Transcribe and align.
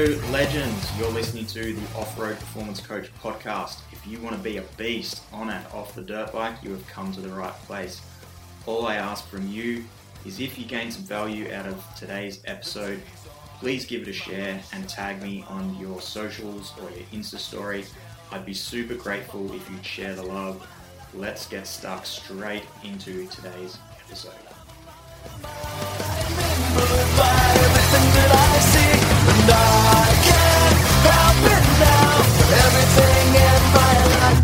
Hello, 0.00 0.18
legends. 0.30 0.98
You're 0.98 1.10
listening 1.10 1.44
to 1.48 1.74
the 1.74 1.98
Off 1.98 2.18
Road 2.18 2.38
Performance 2.38 2.80
Coach 2.80 3.10
podcast. 3.22 3.80
If 3.92 4.06
you 4.06 4.18
want 4.20 4.34
to 4.34 4.40
be 4.40 4.56
a 4.56 4.62
beast 4.78 5.22
on 5.30 5.50
and 5.50 5.66
off 5.74 5.94
the 5.94 6.00
dirt 6.00 6.32
bike, 6.32 6.54
you 6.62 6.70
have 6.70 6.86
come 6.86 7.12
to 7.12 7.20
the 7.20 7.28
right 7.28 7.52
place. 7.66 8.00
All 8.64 8.86
I 8.86 8.94
ask 8.94 9.28
from 9.28 9.46
you 9.46 9.84
is 10.24 10.40
if 10.40 10.58
you 10.58 10.64
gain 10.64 10.90
some 10.90 11.02
value 11.02 11.52
out 11.52 11.66
of 11.66 11.84
today's 11.98 12.40
episode, 12.46 13.02
please 13.58 13.84
give 13.84 14.00
it 14.00 14.08
a 14.08 14.12
share 14.14 14.62
and 14.72 14.88
tag 14.88 15.20
me 15.20 15.44
on 15.48 15.78
your 15.78 16.00
socials 16.00 16.72
or 16.80 16.88
your 16.92 17.06
Insta 17.12 17.36
story. 17.36 17.84
I'd 18.32 18.46
be 18.46 18.54
super 18.54 18.94
grateful 18.94 19.52
if 19.52 19.70
you'd 19.70 19.84
share 19.84 20.14
the 20.14 20.22
love. 20.22 20.66
Let's 21.12 21.46
get 21.46 21.66
stuck 21.66 22.06
straight 22.06 22.64
into 22.84 23.26
today's 23.26 23.76
episode. 24.06 24.32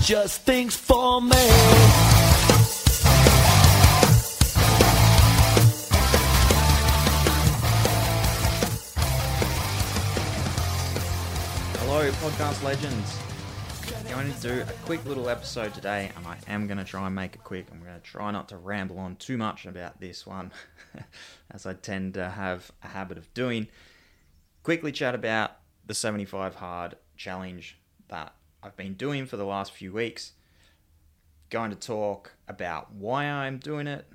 Just 0.01 0.43
thinks 0.43 0.77
for 0.77 1.21
me. 1.21 1.31
Hello, 11.79 12.11
podcast 12.13 12.63
legends. 12.63 13.19
Going 14.11 14.33
to 14.33 14.41
do 14.41 14.61
a 14.63 14.73
quick 14.85 15.05
little 15.05 15.29
episode 15.29 15.75
today, 15.75 16.11
and 16.17 16.27
I 16.27 16.37
am 16.49 16.67
going 16.67 16.79
to 16.79 16.85
try 16.85 17.07
and 17.07 17.15
make 17.15 17.35
it 17.35 17.45
quick. 17.45 17.67
I'm 17.73 17.83
going 17.83 17.95
to 17.95 18.01
try 18.01 18.31
not 18.31 18.49
to 18.51 18.57
ramble 18.57 18.99
on 18.99 19.17
too 19.17 19.37
much 19.37 19.67
about 19.67 20.01
this 20.01 20.27
one, 20.27 20.53
as 21.51 21.67
I 21.67 21.75
tend 21.75 22.15
to 22.15 22.29
have 22.31 22.71
a 22.83 22.89
habit 22.89 23.19
of 23.19 23.33
doing. 23.35 23.69
Quickly 24.63 24.93
chat 24.93 25.15
about 25.15 25.53
the 25.87 25.95
75 25.95 26.57
hard 26.57 26.97
challenge 27.17 27.79
that 28.09 28.35
I've 28.63 28.77
been 28.77 28.95
doing 28.95 29.27
for 29.27 29.37
the 29.37 29.45
last 29.45 29.73
few 29.73 29.93
weeks. 29.93 30.33
Going 31.51 31.71
to 31.71 31.77
talk 31.77 32.33
about 32.49 32.93
why 32.93 33.25
I'm 33.25 33.59
doing 33.59 33.87
it, 33.87 34.07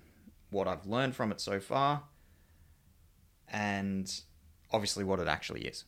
what 0.50 0.68
I've 0.68 0.86
learned 0.86 1.16
from 1.16 1.32
it 1.32 1.40
so 1.40 1.60
far, 1.60 2.04
and 3.48 4.14
obviously 4.72 5.04
what 5.04 5.20
it 5.20 5.28
actually 5.28 5.62
is. 5.62 5.86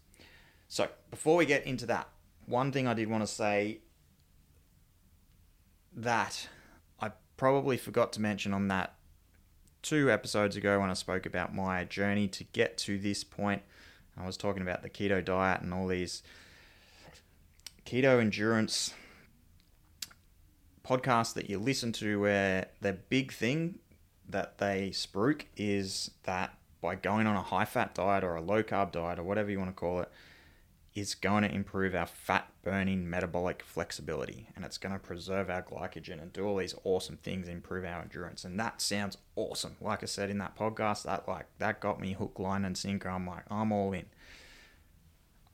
So, 0.69 0.87
before 1.11 1.35
we 1.35 1.45
get 1.45 1.65
into 1.65 1.85
that, 1.87 2.07
one 2.45 2.71
thing 2.71 2.87
I 2.87 2.93
did 2.93 3.09
want 3.09 3.23
to 3.23 3.27
say 3.27 3.79
that 5.95 6.47
I 6.99 7.11
probably 7.37 7.77
forgot 7.77 8.13
to 8.13 8.21
mention 8.21 8.53
on 8.53 8.69
that 8.69 8.95
two 9.81 10.09
episodes 10.09 10.55
ago 10.55 10.79
when 10.79 10.89
I 10.89 10.93
spoke 10.93 11.25
about 11.25 11.53
my 11.53 11.83
journey 11.83 12.27
to 12.29 12.43
get 12.45 12.77
to 12.79 12.97
this 12.97 13.23
point. 13.23 13.61
I 14.17 14.25
was 14.25 14.37
talking 14.37 14.61
about 14.61 14.81
the 14.81 14.89
keto 14.89 15.23
diet 15.23 15.61
and 15.61 15.73
all 15.73 15.87
these 15.87 16.23
keto 17.85 18.19
endurance 18.19 18.93
podcast 20.85 21.33
that 21.33 21.49
you 21.49 21.57
listen 21.57 21.91
to 21.91 22.19
where 22.19 22.67
the 22.81 22.93
big 22.93 23.31
thing 23.31 23.79
that 24.27 24.57
they 24.57 24.89
spruik 24.89 25.43
is 25.55 26.11
that 26.23 26.57
by 26.81 26.95
going 26.95 27.27
on 27.27 27.35
a 27.35 27.41
high 27.41 27.65
fat 27.65 27.95
diet 27.95 28.23
or 28.23 28.35
a 28.35 28.41
low 28.41 28.61
carb 28.61 28.91
diet 28.91 29.19
or 29.19 29.23
whatever 29.23 29.49
you 29.49 29.57
want 29.57 29.69
to 29.69 29.75
call 29.75 30.01
it, 30.01 30.11
is 30.93 31.15
going 31.15 31.41
to 31.41 31.51
improve 31.51 31.95
our 31.95 32.05
fat 32.05 32.47
burning 32.61 33.09
metabolic 33.09 33.63
flexibility 33.63 34.47
and 34.55 34.63
it's 34.63 34.77
going 34.77 34.93
to 34.93 34.99
preserve 34.99 35.49
our 35.49 35.63
glycogen 35.63 36.21
and 36.21 36.31
do 36.33 36.45
all 36.45 36.57
these 36.57 36.75
awesome 36.83 37.17
things 37.17 37.47
improve 37.47 37.83
our 37.83 38.01
endurance. 38.01 38.43
And 38.43 38.59
that 38.59 38.79
sounds 38.79 39.17
awesome. 39.35 39.75
Like 39.81 40.03
i 40.03 40.05
said 40.05 40.29
in 40.29 40.37
that 40.37 40.55
podcast 40.55 41.03
that 41.03 41.27
like 41.27 41.47
that 41.57 41.79
got 41.79 41.99
me 41.99 42.13
hook 42.13 42.37
line 42.37 42.63
and 42.63 42.77
sinker. 42.77 43.09
I'm 43.09 43.25
like 43.25 43.43
i'm 43.49 43.71
all 43.71 43.91
in 43.93 44.05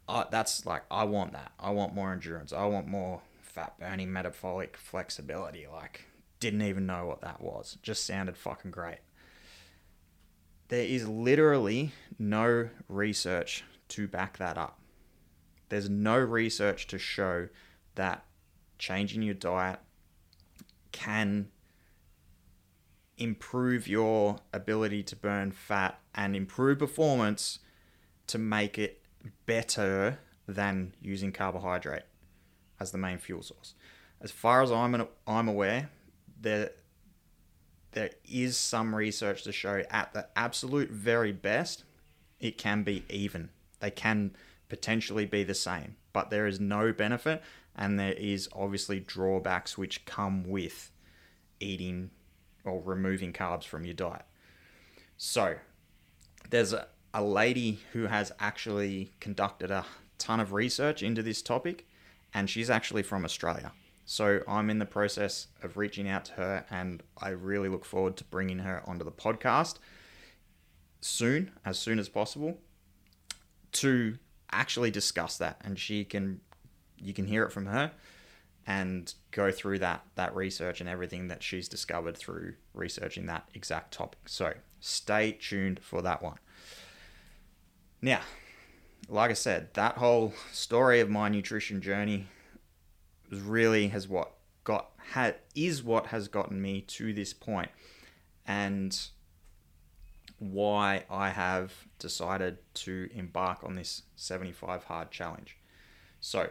uh, 0.09 0.25
that's 0.31 0.65
like 0.65 0.83
i 0.89 1.03
want 1.03 1.33
that. 1.33 1.51
I 1.59 1.69
want 1.69 1.93
more 1.93 2.11
endurance. 2.11 2.51
I 2.51 2.65
want 2.65 2.87
more 2.87 3.21
fat 3.41 3.79
burning 3.79 4.11
metabolic 4.11 4.75
flexibility. 4.75 5.67
Like 5.71 6.05
didn't 6.39 6.63
even 6.63 6.85
know 6.85 7.05
what 7.05 7.21
that 7.21 7.41
was. 7.41 7.77
Just 7.83 8.05
sounded 8.05 8.35
fucking 8.35 8.71
great. 8.71 8.99
There 10.69 10.83
is 10.83 11.07
literally 11.07 11.91
no 12.17 12.69
research 12.87 13.63
to 13.89 14.07
back 14.07 14.37
that 14.37 14.57
up. 14.57 14.79
There's 15.69 15.89
no 15.89 16.17
research 16.17 16.87
to 16.87 16.97
show 16.97 17.49
that 17.95 18.25
changing 18.77 19.21
your 19.21 19.35
diet 19.35 19.79
can 20.91 21.49
improve 23.17 23.87
your 23.87 24.37
ability 24.53 25.03
to 25.03 25.15
burn 25.15 25.51
fat 25.51 25.99
and 26.15 26.35
improve 26.35 26.79
performance 26.79 27.59
to 28.27 28.37
make 28.37 28.79
it 28.79 29.01
better 29.45 30.19
than 30.47 30.93
using 31.01 31.31
carbohydrate 31.31 32.03
as 32.79 32.91
the 32.91 32.97
main 32.97 33.17
fuel 33.17 33.41
source. 33.41 33.73
As 34.21 34.31
far 34.31 34.61
as 34.61 34.71
I'm 34.71 35.07
I'm 35.27 35.47
aware, 35.47 35.89
there 36.41 36.71
there 37.91 38.11
is 38.29 38.57
some 38.57 38.93
research 38.93 39.43
to 39.43 39.51
show 39.51 39.83
at 39.89 40.13
the 40.13 40.27
absolute 40.35 40.91
very 40.91 41.31
best, 41.31 41.83
it 42.39 42.57
can 42.57 42.83
be 42.83 43.03
even. 43.09 43.49
They 43.79 43.91
can 43.91 44.35
potentially 44.67 45.25
be 45.25 45.43
the 45.43 45.55
same, 45.55 45.95
but 46.13 46.29
there 46.29 46.45
is 46.45 46.59
no 46.59 46.93
benefit, 46.93 47.41
and 47.75 47.99
there 47.99 48.13
is 48.13 48.47
obviously 48.53 48.99
drawbacks 48.99 49.77
which 49.77 50.05
come 50.05 50.43
with 50.43 50.91
eating 51.59 52.11
or 52.63 52.81
removing 52.81 53.33
carbs 53.33 53.63
from 53.63 53.85
your 53.85 53.95
diet. 53.95 54.25
So, 55.17 55.55
there's 56.49 56.73
a, 56.73 56.87
a 57.13 57.23
lady 57.23 57.79
who 57.93 58.07
has 58.07 58.31
actually 58.39 59.11
conducted 59.19 59.71
a 59.71 59.85
ton 60.17 60.39
of 60.39 60.53
research 60.53 61.01
into 61.01 61.23
this 61.23 61.41
topic, 61.41 61.87
and 62.33 62.49
she's 62.49 62.69
actually 62.69 63.03
from 63.03 63.25
Australia. 63.25 63.71
So, 64.05 64.41
I'm 64.47 64.69
in 64.71 64.79
the 64.79 64.85
process 64.85 65.47
of 65.61 65.77
reaching 65.77 66.09
out 66.09 66.25
to 66.25 66.33
her, 66.33 66.65
and 66.71 67.03
I 67.21 67.29
really 67.29 67.69
look 67.69 67.85
forward 67.85 68.17
to 68.17 68.23
bringing 68.23 68.59
her 68.59 68.81
onto 68.87 69.05
the 69.05 69.11
podcast 69.11 69.75
soon, 71.01 71.51
as 71.63 71.77
soon 71.77 71.99
as 71.99 72.09
possible, 72.09 72.57
to 73.73 74.17
actually 74.51 74.91
discuss 74.91 75.37
that 75.37 75.61
and 75.63 75.77
she 75.77 76.03
can 76.03 76.41
you 76.97 77.13
can 77.13 77.25
hear 77.27 77.43
it 77.43 77.51
from 77.51 77.67
her 77.67 77.91
and 78.65 79.13
go 79.31 79.51
through 79.51 79.79
that 79.79 80.03
that 80.15 80.35
research 80.35 80.79
and 80.79 80.89
everything 80.89 81.27
that 81.27 81.41
she's 81.41 81.67
discovered 81.67 82.17
through 82.17 82.53
researching 82.73 83.25
that 83.25 83.47
exact 83.53 83.93
topic. 83.93 84.19
So 84.27 84.53
stay 84.79 85.37
tuned 85.39 85.79
for 85.79 86.01
that 86.01 86.21
one. 86.21 86.37
Now, 88.01 88.21
like 89.07 89.31
I 89.31 89.35
said, 89.35 89.73
that 89.73 89.97
whole 89.97 90.33
story 90.51 90.99
of 90.99 91.09
my 91.09 91.29
nutrition 91.29 91.81
journey 91.81 92.27
really 93.31 93.89
has 93.89 94.07
what 94.07 94.31
got 94.63 94.91
had 95.11 95.35
is 95.55 95.83
what 95.83 96.07
has 96.07 96.27
gotten 96.27 96.61
me 96.61 96.81
to 96.81 97.13
this. 97.13 97.33
And 98.45 98.99
why 100.39 101.03
I 101.09 101.29
have 101.29 101.73
decided 101.99 102.57
to 102.73 103.09
embark 103.13 103.63
on 103.63 103.75
this 103.75 104.03
75 104.15 104.85
hard 104.85 105.11
challenge. 105.11 105.57
So, 106.21 106.49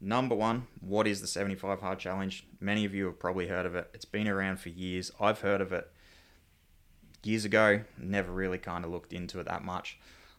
number 0.00 0.34
one, 0.34 0.68
what 0.80 1.06
is 1.06 1.20
the 1.20 1.26
75 1.26 1.80
hard 1.80 1.98
challenge? 1.98 2.46
Many 2.60 2.84
of 2.84 2.94
you 2.94 3.06
have 3.06 3.18
probably 3.18 3.48
heard 3.48 3.66
of 3.66 3.74
it. 3.74 3.90
It's 3.92 4.04
been 4.04 4.28
around 4.28 4.60
for 4.60 4.68
years. 4.68 5.10
I've 5.20 5.40
heard 5.40 5.60
of 5.60 5.72
it 5.72 5.90
years 7.24 7.44
ago, 7.44 7.82
never 7.98 8.32
really 8.32 8.58
kind 8.58 8.84
of 8.84 8.90
looked 8.90 9.12
into 9.12 9.40
it 9.40 9.46
that 9.46 9.64
much. 9.64 9.98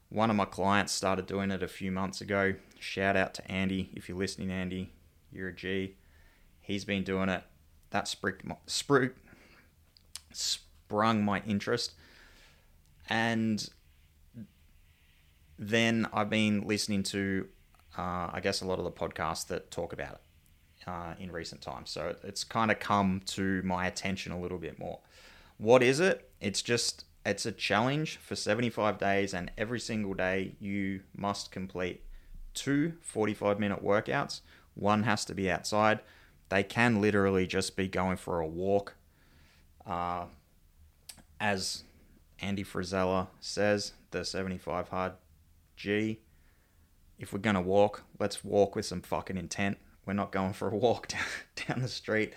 One 0.10 0.30
of 0.30 0.36
my 0.36 0.46
clients 0.46 0.94
started 0.94 1.26
doing 1.26 1.52
it 1.52 1.62
a 1.62 1.68
few 1.68 1.92
months 1.92 2.22
ago. 2.22 2.56
Shout 2.80 3.16
out 3.16 3.34
to 3.36 3.52
Andy. 3.52 3.90
If 3.94 4.08
you're 4.08 4.18
listening, 4.18 4.52
Andy, 4.52 4.94
you're 5.32 5.50
a 5.50 5.56
G. 5.56 5.96
He's 6.62 6.86
been 6.86 7.04
doing 7.04 7.30
it. 7.30 7.44
That 7.90 8.06
spruik, 8.06 9.14
sprung 10.32 11.24
my 11.24 11.42
interest 11.46 11.94
and 13.10 13.70
then 15.58 16.08
I've 16.14 16.30
been 16.30 16.68
listening 16.68 17.04
to, 17.04 17.48
uh, 17.98 18.30
I 18.32 18.40
guess, 18.42 18.62
a 18.62 18.66
lot 18.66 18.80
of 18.80 18.86
the 18.86 18.92
podcasts 18.92 19.48
that 19.48 19.72
talk 19.72 19.94
about 19.94 20.14
it 20.14 20.88
uh, 20.88 21.14
in 21.20 21.32
recent 21.32 21.62
times. 21.62 21.90
So 21.90 22.16
it's 22.24 22.44
kind 22.44 22.70
of 22.70 22.80
come 22.80 23.22
to 23.28 23.62
my 23.64 23.88
attention 23.88 24.32
a 24.32 24.40
little 24.40 24.58
bit 24.58 24.78
more. 24.78 25.00
What 25.58 25.82
is 25.82 26.00
it? 26.00 26.30
It's 26.40 26.62
just 26.62 27.06
it's 27.28 27.46
a 27.46 27.52
challenge 27.52 28.18
for 28.18 28.36
75 28.36 28.98
days, 28.98 29.34
and 29.34 29.52
every 29.58 29.82
single 29.82 30.14
day 30.14 30.56
you 30.62 31.02
must 31.14 31.52
complete 31.52 32.02
two 32.54 32.94
45 33.02 33.60
minute 33.60 33.84
workouts. 33.84 34.40
One 34.76 35.04
has 35.04 35.26
to 35.26 35.36
be 35.36 35.52
outside. 35.52 36.00
They 36.48 36.64
can 36.64 37.02
literally 37.02 37.46
just 37.46 37.76
be 37.76 37.90
going 37.90 38.16
for 38.16 38.40
a 38.40 38.48
walk. 38.48 38.96
Uh, 39.86 40.26
as 41.38 41.84
Andy 42.40 42.64
Frisella 42.64 43.28
says, 43.42 43.92
the 44.12 44.24
75 44.24 44.88
hard 44.88 45.14
G. 45.76 46.22
If 47.20 47.34
we're 47.34 47.40
going 47.40 47.56
to 47.56 47.62
walk, 47.62 48.04
let's 48.20 48.46
walk 48.46 48.76
with 48.76 48.86
some 48.86 49.02
fucking 49.02 49.38
intent. 49.38 49.78
We're 50.06 50.14
not 50.14 50.32
going 50.32 50.54
for 50.54 50.70
a 50.70 50.76
walk 50.76 51.08
down, 51.10 51.26
down 51.68 51.82
the 51.82 51.90
street. 51.90 52.34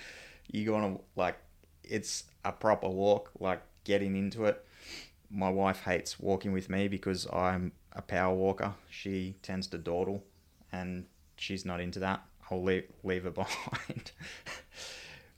You're 0.50 0.74
going 0.74 0.96
to, 0.96 1.02
like, 1.14 1.36
it's 1.84 2.24
a 2.44 2.50
proper 2.50 2.88
walk, 2.88 3.30
like 3.38 3.62
getting 3.84 4.16
into 4.16 4.46
it. 4.46 4.64
My 5.30 5.50
wife 5.50 5.82
hates 5.82 6.18
walking 6.18 6.52
with 6.52 6.68
me 6.68 6.88
because 6.88 7.26
I'm 7.32 7.72
a 7.92 8.02
power 8.02 8.34
walker. 8.34 8.74
She 8.88 9.36
tends 9.42 9.66
to 9.68 9.78
dawdle, 9.78 10.24
and 10.72 11.06
she's 11.36 11.64
not 11.64 11.80
into 11.80 12.00
that. 12.00 12.22
I'll 12.50 12.62
leave, 12.62 12.84
leave 13.04 13.24
her 13.24 13.30
behind. 13.30 14.12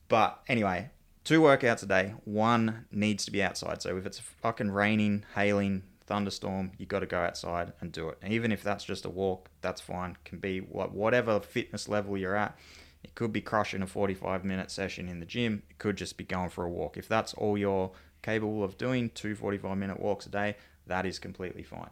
but 0.08 0.40
anyway, 0.48 0.90
two 1.24 1.40
workouts 1.40 1.82
a 1.82 1.86
day. 1.86 2.14
One 2.24 2.86
needs 2.90 3.24
to 3.26 3.30
be 3.30 3.42
outside. 3.42 3.82
So 3.82 3.96
if 3.96 4.06
it's 4.06 4.18
fucking 4.18 4.70
raining, 4.70 5.24
hailing, 5.34 5.82
thunderstorm, 6.06 6.72
you 6.78 6.86
got 6.86 7.00
to 7.00 7.06
go 7.06 7.20
outside 7.20 7.72
and 7.80 7.92
do 7.92 8.08
it. 8.08 8.18
And 8.22 8.32
even 8.32 8.52
if 8.52 8.62
that's 8.62 8.84
just 8.84 9.04
a 9.04 9.10
walk, 9.10 9.50
that's 9.60 9.80
fine. 9.80 10.16
Can 10.24 10.38
be 10.38 10.58
whatever 10.58 11.40
fitness 11.40 11.88
level 11.88 12.16
you're 12.16 12.36
at. 12.36 12.56
It 13.02 13.14
could 13.14 13.32
be 13.32 13.40
crushing 13.40 13.82
a 13.82 13.86
45 13.86 14.44
minute 14.44 14.70
session 14.70 15.08
in 15.08 15.20
the 15.20 15.26
gym. 15.26 15.62
It 15.70 15.78
could 15.78 15.96
just 15.96 16.16
be 16.16 16.24
going 16.24 16.50
for 16.50 16.64
a 16.64 16.70
walk. 16.70 16.96
If 16.96 17.08
that's 17.08 17.34
all 17.34 17.58
you're 17.58 17.90
capable 18.22 18.64
of 18.64 18.78
doing, 18.78 19.10
two 19.10 19.34
45 19.34 19.76
minute 19.76 20.00
walks 20.00 20.26
a 20.26 20.30
day, 20.30 20.56
that 20.86 21.06
is 21.06 21.18
completely 21.18 21.62
fine. 21.62 21.90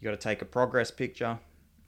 You 0.00 0.04
got 0.04 0.12
to 0.12 0.16
take 0.16 0.42
a 0.42 0.46
progress 0.46 0.90
picture, 0.90 1.38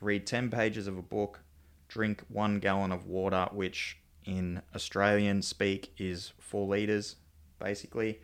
read 0.00 0.26
10 0.26 0.50
pages 0.50 0.86
of 0.86 0.98
a 0.98 1.02
book, 1.02 1.40
drink 1.88 2.24
one 2.28 2.58
gallon 2.58 2.92
of 2.92 3.06
water, 3.06 3.48
which 3.52 3.98
in 4.24 4.62
Australian 4.74 5.42
speak 5.42 5.92
is 5.98 6.32
four 6.38 6.66
liters, 6.66 7.16
basically. 7.58 8.20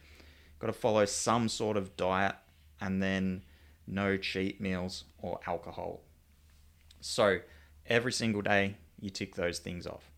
Got 0.58 0.68
to 0.68 0.72
follow 0.72 1.04
some 1.04 1.48
sort 1.48 1.76
of 1.76 1.96
diet 1.96 2.36
and 2.80 3.02
then 3.02 3.42
no 3.86 4.16
cheat 4.16 4.60
meals 4.60 5.04
or 5.18 5.40
alcohol. 5.46 6.02
So 7.00 7.40
every 7.86 8.12
single 8.12 8.42
day, 8.42 8.76
you 9.00 9.10
tick 9.10 9.34
those 9.34 9.58
things 9.58 9.86
off. 9.86 10.10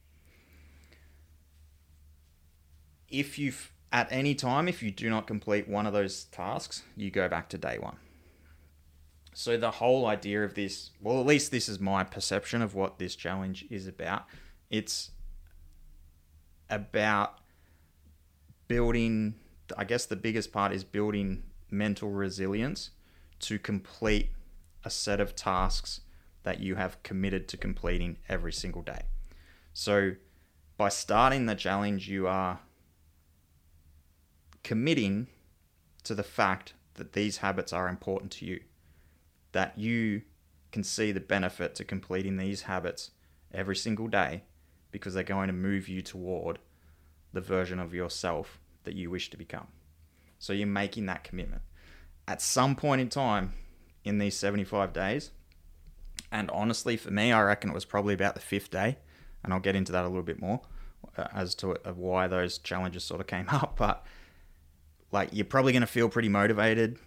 If 3.09 3.39
you've 3.39 3.73
at 3.93 4.09
any 4.11 4.35
time, 4.35 4.69
if 4.69 4.83
you 4.83 4.91
do 4.91 5.09
not 5.09 5.27
complete 5.27 5.69
one 5.69 5.87
of 5.87 5.93
those 5.93 6.25
tasks, 6.25 6.83
you 6.97 7.11
go 7.11 7.29
back 7.29 7.49
to 7.51 7.59
day 7.59 7.79
one. 7.79 7.97
So 9.33 9.57
the 9.57 9.71
whole 9.71 10.07
idea 10.07 10.45
of 10.45 10.55
this, 10.55 10.91
well, 11.01 11.21
at 11.21 11.27
least 11.27 11.51
this 11.51 11.69
is 11.69 11.79
my 11.79 12.05
perception 12.05 12.61
of 12.61 12.75
what 12.75 12.99
this 12.99 13.15
challenge 13.15 13.65
is 13.71 13.87
about. 13.87 14.25
It's 14.69 15.13
about 16.69 17.39
building, 18.67 19.37
I 19.77 19.85
guess 19.85 20.07
the 20.07 20.17
biggest 20.17 20.53
part 20.53 20.73
is 20.73 20.85
building 20.85 21.45
mental 21.71 22.11
resilience 22.11 22.91
to 23.41 23.59
complete 23.59 24.31
a 24.85 24.91
set 24.91 25.21
of 25.21 25.35
tasks 25.37 26.01
that 26.43 26.61
you 26.61 26.75
have 26.75 27.03
committed 27.03 27.49
to 27.49 27.57
completing 27.57 28.17
every 28.29 28.53
single 28.53 28.83
day. 28.83 29.03
So 29.73 30.13
by 30.77 30.89
starting 30.89 31.47
the 31.47 31.55
challenge, 31.55 32.09
you 32.09 32.27
are 32.27 32.61
committing 34.69 35.27
to 36.05 36.15
the 36.15 36.23
fact 36.23 36.75
that 36.97 37.15
these 37.15 37.39
habits 37.39 37.73
are 37.73 37.89
important 37.89 38.31
to 38.31 38.45
you 38.45 38.61
that 39.53 39.79
you 39.79 40.21
can 40.73 40.85
see 40.85 41.11
the 41.11 41.21
benefit 41.21 41.75
to 41.75 41.83
completing 41.83 42.37
these 42.37 42.61
habits 42.61 43.13
every 43.51 43.75
single 43.75 44.09
day 44.09 44.43
because 44.91 45.15
they're 45.15 45.23
going 45.23 45.47
to 45.47 45.55
move 45.55 45.89
you 45.89 46.03
toward 46.03 46.59
the 47.33 47.41
version 47.41 47.79
of 47.79 47.95
yourself 47.95 48.61
that 48.85 48.95
you 48.95 49.09
wish 49.09 49.31
to 49.31 49.39
become. 49.39 49.69
So 50.39 50.53
you're 50.53 50.67
making 50.67 51.07
that 51.07 51.25
commitment. 51.25 51.63
At 52.27 52.43
some 52.43 52.77
point 52.77 53.01
in 53.01 53.09
time 53.09 53.55
in 54.05 54.19
these 54.19 54.37
75 54.37 54.93
days, 54.93 55.31
and 56.31 56.51
honestly, 56.51 56.99
for 56.99 57.11
me, 57.11 57.33
I 57.33 57.41
reckon 57.41 57.71
it 57.71 57.75
was 57.75 57.87
probably 57.87 58.13
about 58.13 58.35
the 58.35 58.43
fifth 58.43 58.71
day, 58.71 58.99
and 59.43 59.55
I'll 59.55 59.61
get 59.61 59.77
into 59.77 59.93
that 59.93 60.05
a 60.05 60.09
little 60.09 60.23
bit 60.23 60.43
more 60.43 60.61
uh, 61.17 61.29
as 61.35 61.55
to 61.55 61.69
why 61.95 62.27
those 62.27 62.59
challenges 62.59 63.03
sort 63.03 63.23
of 63.23 63.27
came 63.27 63.49
up. 63.51 63.77
But 63.79 64.05
like, 65.11 65.31
you're 65.33 65.45
probably 65.45 65.73
going 65.73 65.83
to 65.83 65.87
feel 65.87 66.09
pretty 66.09 66.29
motivated 66.29 66.99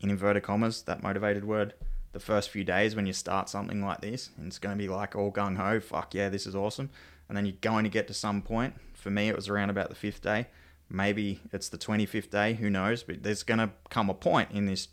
in 0.00 0.10
inverted 0.10 0.42
commas, 0.42 0.82
that 0.82 1.02
motivated 1.02 1.44
word, 1.44 1.74
the 2.12 2.20
first 2.20 2.50
few 2.50 2.64
days 2.64 2.96
when 2.96 3.06
you 3.06 3.12
start 3.12 3.48
something 3.48 3.84
like 3.84 4.00
this. 4.00 4.30
And 4.36 4.46
it's 4.46 4.58
going 4.58 4.76
to 4.76 4.82
be 4.82 4.88
like 4.88 5.16
all 5.16 5.32
gung 5.32 5.56
ho, 5.56 5.80
fuck 5.80 6.14
yeah, 6.14 6.28
this 6.28 6.46
is 6.46 6.54
awesome. 6.54 6.90
And 7.28 7.36
then 7.36 7.46
you're 7.46 7.56
going 7.60 7.84
to 7.84 7.90
get 7.90 8.06
to 8.08 8.14
some 8.14 8.42
point. 8.42 8.74
For 8.94 9.10
me, 9.10 9.28
it 9.28 9.36
was 9.36 9.48
around 9.48 9.70
about 9.70 9.88
the 9.88 9.94
fifth 9.94 10.22
day. 10.22 10.46
Maybe 10.90 11.40
it's 11.52 11.68
the 11.68 11.78
25th 11.78 12.30
day, 12.30 12.54
who 12.54 12.70
knows? 12.70 13.02
But 13.02 13.22
there's 13.22 13.42
going 13.42 13.58
to 13.58 13.70
come 13.90 14.08
a 14.08 14.14
point 14.14 14.50
in 14.52 14.66
this 14.66 14.88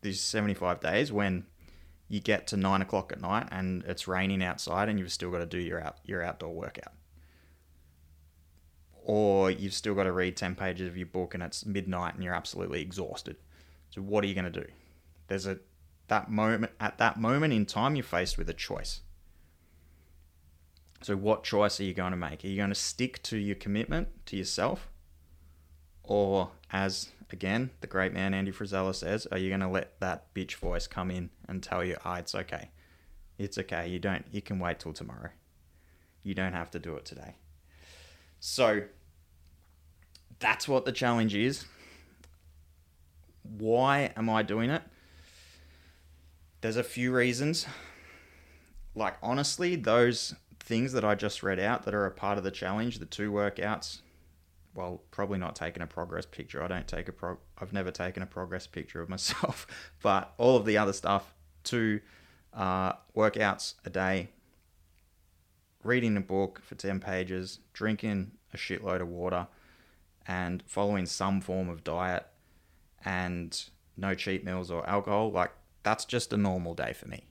these 0.00 0.20
75 0.20 0.80
days 0.80 1.12
when 1.12 1.44
you 2.08 2.20
get 2.20 2.46
to 2.46 2.56
nine 2.56 2.80
o'clock 2.80 3.12
at 3.12 3.20
night 3.20 3.48
and 3.50 3.82
it's 3.84 4.06
raining 4.06 4.42
outside 4.42 4.88
and 4.88 4.98
you've 4.98 5.12
still 5.12 5.30
got 5.30 5.38
to 5.38 5.46
do 5.46 5.58
your 5.58 5.80
out 5.82 5.96
your 6.04 6.22
outdoor 6.22 6.54
workout. 6.54 6.92
Or 9.08 9.50
you've 9.50 9.72
still 9.72 9.94
got 9.94 10.02
to 10.04 10.12
read 10.12 10.36
10 10.36 10.54
pages 10.54 10.86
of 10.86 10.94
your 10.94 11.06
book 11.06 11.32
and 11.32 11.42
it's 11.42 11.64
midnight 11.64 12.14
and 12.14 12.22
you're 12.22 12.34
absolutely 12.34 12.82
exhausted. 12.82 13.36
So 13.88 14.02
what 14.02 14.22
are 14.22 14.26
you 14.26 14.34
going 14.34 14.52
to 14.52 14.60
do? 14.60 14.66
There's 15.28 15.46
a 15.46 15.58
that 16.08 16.30
moment 16.30 16.72
at 16.78 16.98
that 16.98 17.18
moment 17.18 17.54
in 17.54 17.64
time 17.64 17.96
you're 17.96 18.02
faced 18.02 18.36
with 18.36 18.50
a 18.50 18.54
choice. 18.54 19.00
So 21.00 21.16
what 21.16 21.42
choice 21.42 21.80
are 21.80 21.84
you 21.84 21.94
going 21.94 22.10
to 22.10 22.18
make? 22.18 22.44
Are 22.44 22.48
you 22.48 22.58
going 22.58 22.68
to 22.68 22.74
stick 22.74 23.22
to 23.24 23.38
your 23.38 23.56
commitment 23.56 24.08
to 24.26 24.36
yourself? 24.36 24.90
Or 26.02 26.50
as 26.70 27.08
again, 27.32 27.70
the 27.80 27.86
great 27.86 28.12
man 28.12 28.34
Andy 28.34 28.52
Frisella 28.52 28.94
says, 28.94 29.26
are 29.32 29.38
you 29.38 29.48
going 29.48 29.60
to 29.60 29.68
let 29.68 29.98
that 30.00 30.34
bitch 30.34 30.56
voice 30.56 30.86
come 30.86 31.10
in 31.10 31.30
and 31.48 31.62
tell 31.62 31.82
you, 31.82 31.96
"Ah, 32.04 32.18
it's 32.18 32.34
okay. 32.34 32.68
It's 33.38 33.56
okay. 33.56 33.88
You 33.88 33.98
don't 33.98 34.26
you 34.30 34.42
can 34.42 34.58
wait 34.58 34.80
till 34.80 34.92
tomorrow. 34.92 35.30
You 36.22 36.34
don't 36.34 36.52
have 36.52 36.70
to 36.72 36.78
do 36.78 36.94
it 36.96 37.06
today." 37.06 37.36
So 38.40 38.82
that's 40.38 40.68
what 40.68 40.84
the 40.84 40.92
challenge 40.92 41.34
is 41.34 41.66
why 43.56 44.12
am 44.16 44.28
I 44.28 44.42
doing 44.42 44.70
it? 44.70 44.82
There's 46.60 46.76
a 46.76 46.84
few 46.84 47.12
reasons. 47.12 47.66
Like, 48.94 49.16
honestly, 49.22 49.76
those 49.76 50.34
things 50.60 50.92
that 50.92 51.04
I 51.04 51.14
just 51.14 51.42
read 51.42 51.58
out 51.58 51.84
that 51.84 51.94
are 51.94 52.06
a 52.06 52.10
part 52.10 52.36
of 52.36 52.44
the 52.44 52.50
challenge, 52.50 52.98
the 52.98 53.06
two 53.06 53.30
workouts, 53.30 54.00
well, 54.74 55.02
probably 55.10 55.38
not 55.38 55.56
taking 55.56 55.82
a 55.82 55.86
progress 55.86 56.26
picture. 56.26 56.62
I 56.62 56.68
don't 56.68 56.86
take 56.86 57.08
a 57.08 57.12
pro. 57.12 57.38
I've 57.58 57.72
never 57.72 57.90
taken 57.90 58.22
a 58.22 58.26
progress 58.26 58.66
picture 58.66 59.00
of 59.00 59.08
myself, 59.08 59.66
but 60.02 60.34
all 60.36 60.56
of 60.56 60.66
the 60.66 60.78
other 60.78 60.92
stuff, 60.92 61.34
two 61.64 62.00
uh, 62.52 62.92
workouts 63.16 63.74
a 63.84 63.90
day, 63.90 64.28
reading 65.82 66.16
a 66.16 66.20
book 66.20 66.60
for 66.64 66.74
ten 66.74 67.00
pages, 67.00 67.60
drinking 67.72 68.32
a 68.52 68.56
shitload 68.56 69.00
of 69.00 69.08
water, 69.08 69.46
and 70.28 70.62
following 70.66 71.06
some 71.06 71.40
form 71.40 71.70
of 71.70 71.82
diet 71.82 72.26
and 73.04 73.64
no 73.96 74.14
cheat 74.14 74.44
meals 74.44 74.70
or 74.70 74.88
alcohol, 74.88 75.32
like 75.32 75.50
that's 75.82 76.04
just 76.04 76.32
a 76.32 76.36
normal 76.36 76.74
day 76.74 76.92
for 76.92 77.08
me. 77.08 77.24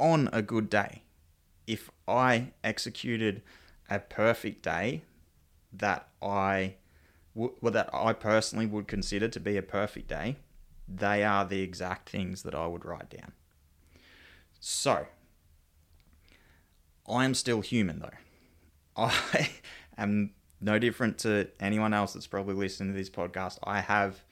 On 0.00 0.28
a 0.32 0.42
good 0.42 0.68
day, 0.68 1.04
if 1.66 1.90
I 2.08 2.48
executed 2.64 3.42
a 3.88 4.00
perfect 4.00 4.62
day 4.62 5.02
that 5.72 6.08
I 6.20 6.74
well, 7.34 7.72
that 7.72 7.88
I 7.94 8.12
personally 8.12 8.66
would 8.66 8.88
consider 8.88 9.28
to 9.28 9.38
be 9.38 9.56
a 9.56 9.62
perfect 9.62 10.08
day, 10.08 10.36
they 10.88 11.22
are 11.22 11.44
the 11.44 11.60
exact 11.60 12.08
things 12.08 12.42
that 12.42 12.56
I 12.56 12.66
would 12.66 12.84
write 12.84 13.08
down. 13.08 13.32
So, 14.58 15.06
I 17.08 17.24
am 17.24 17.34
still 17.34 17.60
human 17.60 18.00
though. 18.00 18.10
I 18.96 19.50
am 19.96 20.32
no 20.60 20.78
different 20.78 21.18
to 21.18 21.48
anyone 21.58 21.94
else 21.94 22.12
that's 22.12 22.26
probably 22.26 22.54
listening 22.54 22.92
to 22.92 22.98
this 22.98 23.10
podcast. 23.10 23.58
I 23.64 23.80
have 23.80 24.22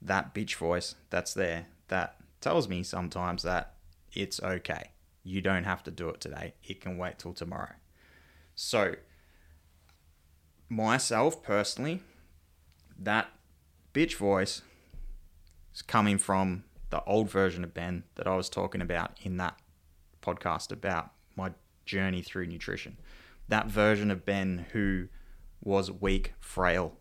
that 0.00 0.34
bitch 0.34 0.56
voice 0.56 0.94
that's 1.10 1.34
there 1.34 1.66
that 1.88 2.16
tells 2.40 2.68
me 2.68 2.82
sometimes 2.82 3.42
that 3.42 3.74
it's 4.12 4.42
okay. 4.42 4.90
You 5.22 5.40
don't 5.40 5.64
have 5.64 5.82
to 5.84 5.90
do 5.90 6.08
it 6.08 6.20
today. 6.20 6.54
It 6.62 6.80
can 6.80 6.98
wait 6.98 7.18
till 7.18 7.32
tomorrow. 7.32 7.74
So, 8.54 8.94
myself 10.68 11.42
personally, 11.42 12.02
that 12.98 13.28
bitch 13.92 14.16
voice 14.16 14.62
is 15.74 15.82
coming 15.82 16.18
from 16.18 16.64
the 16.90 17.02
old 17.04 17.30
version 17.30 17.64
of 17.64 17.74
Ben 17.74 18.04
that 18.14 18.26
I 18.26 18.36
was 18.36 18.48
talking 18.48 18.80
about 18.80 19.18
in 19.22 19.36
that 19.38 19.58
podcast 20.22 20.70
about 20.70 21.10
my 21.36 21.52
journey 21.84 22.22
through 22.22 22.46
nutrition. 22.46 22.98
That 23.48 23.66
version 23.66 24.10
of 24.10 24.24
Ben 24.24 24.66
who 24.72 25.08
was 25.64 25.90
weak, 25.90 26.34
frail, 26.38 26.98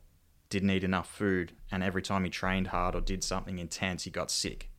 didn't 0.50 0.70
eat 0.70 0.84
enough 0.84 1.10
food, 1.10 1.52
and 1.72 1.84
every 1.84 2.02
time 2.02 2.24
he 2.24 2.30
trained 2.30 2.68
hard 2.68 2.96
or 2.96 3.02
did 3.02 3.24
something 3.24 3.60
intense, 3.60 4.04
he 4.04 4.10
got 4.10 4.32
sick. 4.32 4.70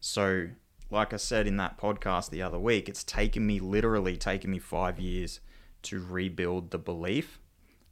So, 0.00 0.48
like 0.90 1.12
I 1.12 1.16
said 1.16 1.46
in 1.46 1.56
that 1.56 1.78
podcast 1.78 2.30
the 2.30 2.42
other 2.42 2.58
week, 2.58 2.88
it's 2.88 3.02
taken 3.02 3.46
me 3.46 3.58
literally 3.58 4.16
taken 4.16 4.50
me 4.50 4.58
five 4.58 5.00
years 5.00 5.40
to 5.82 6.04
rebuild 6.04 6.70
the 6.70 6.78
belief 6.78 7.40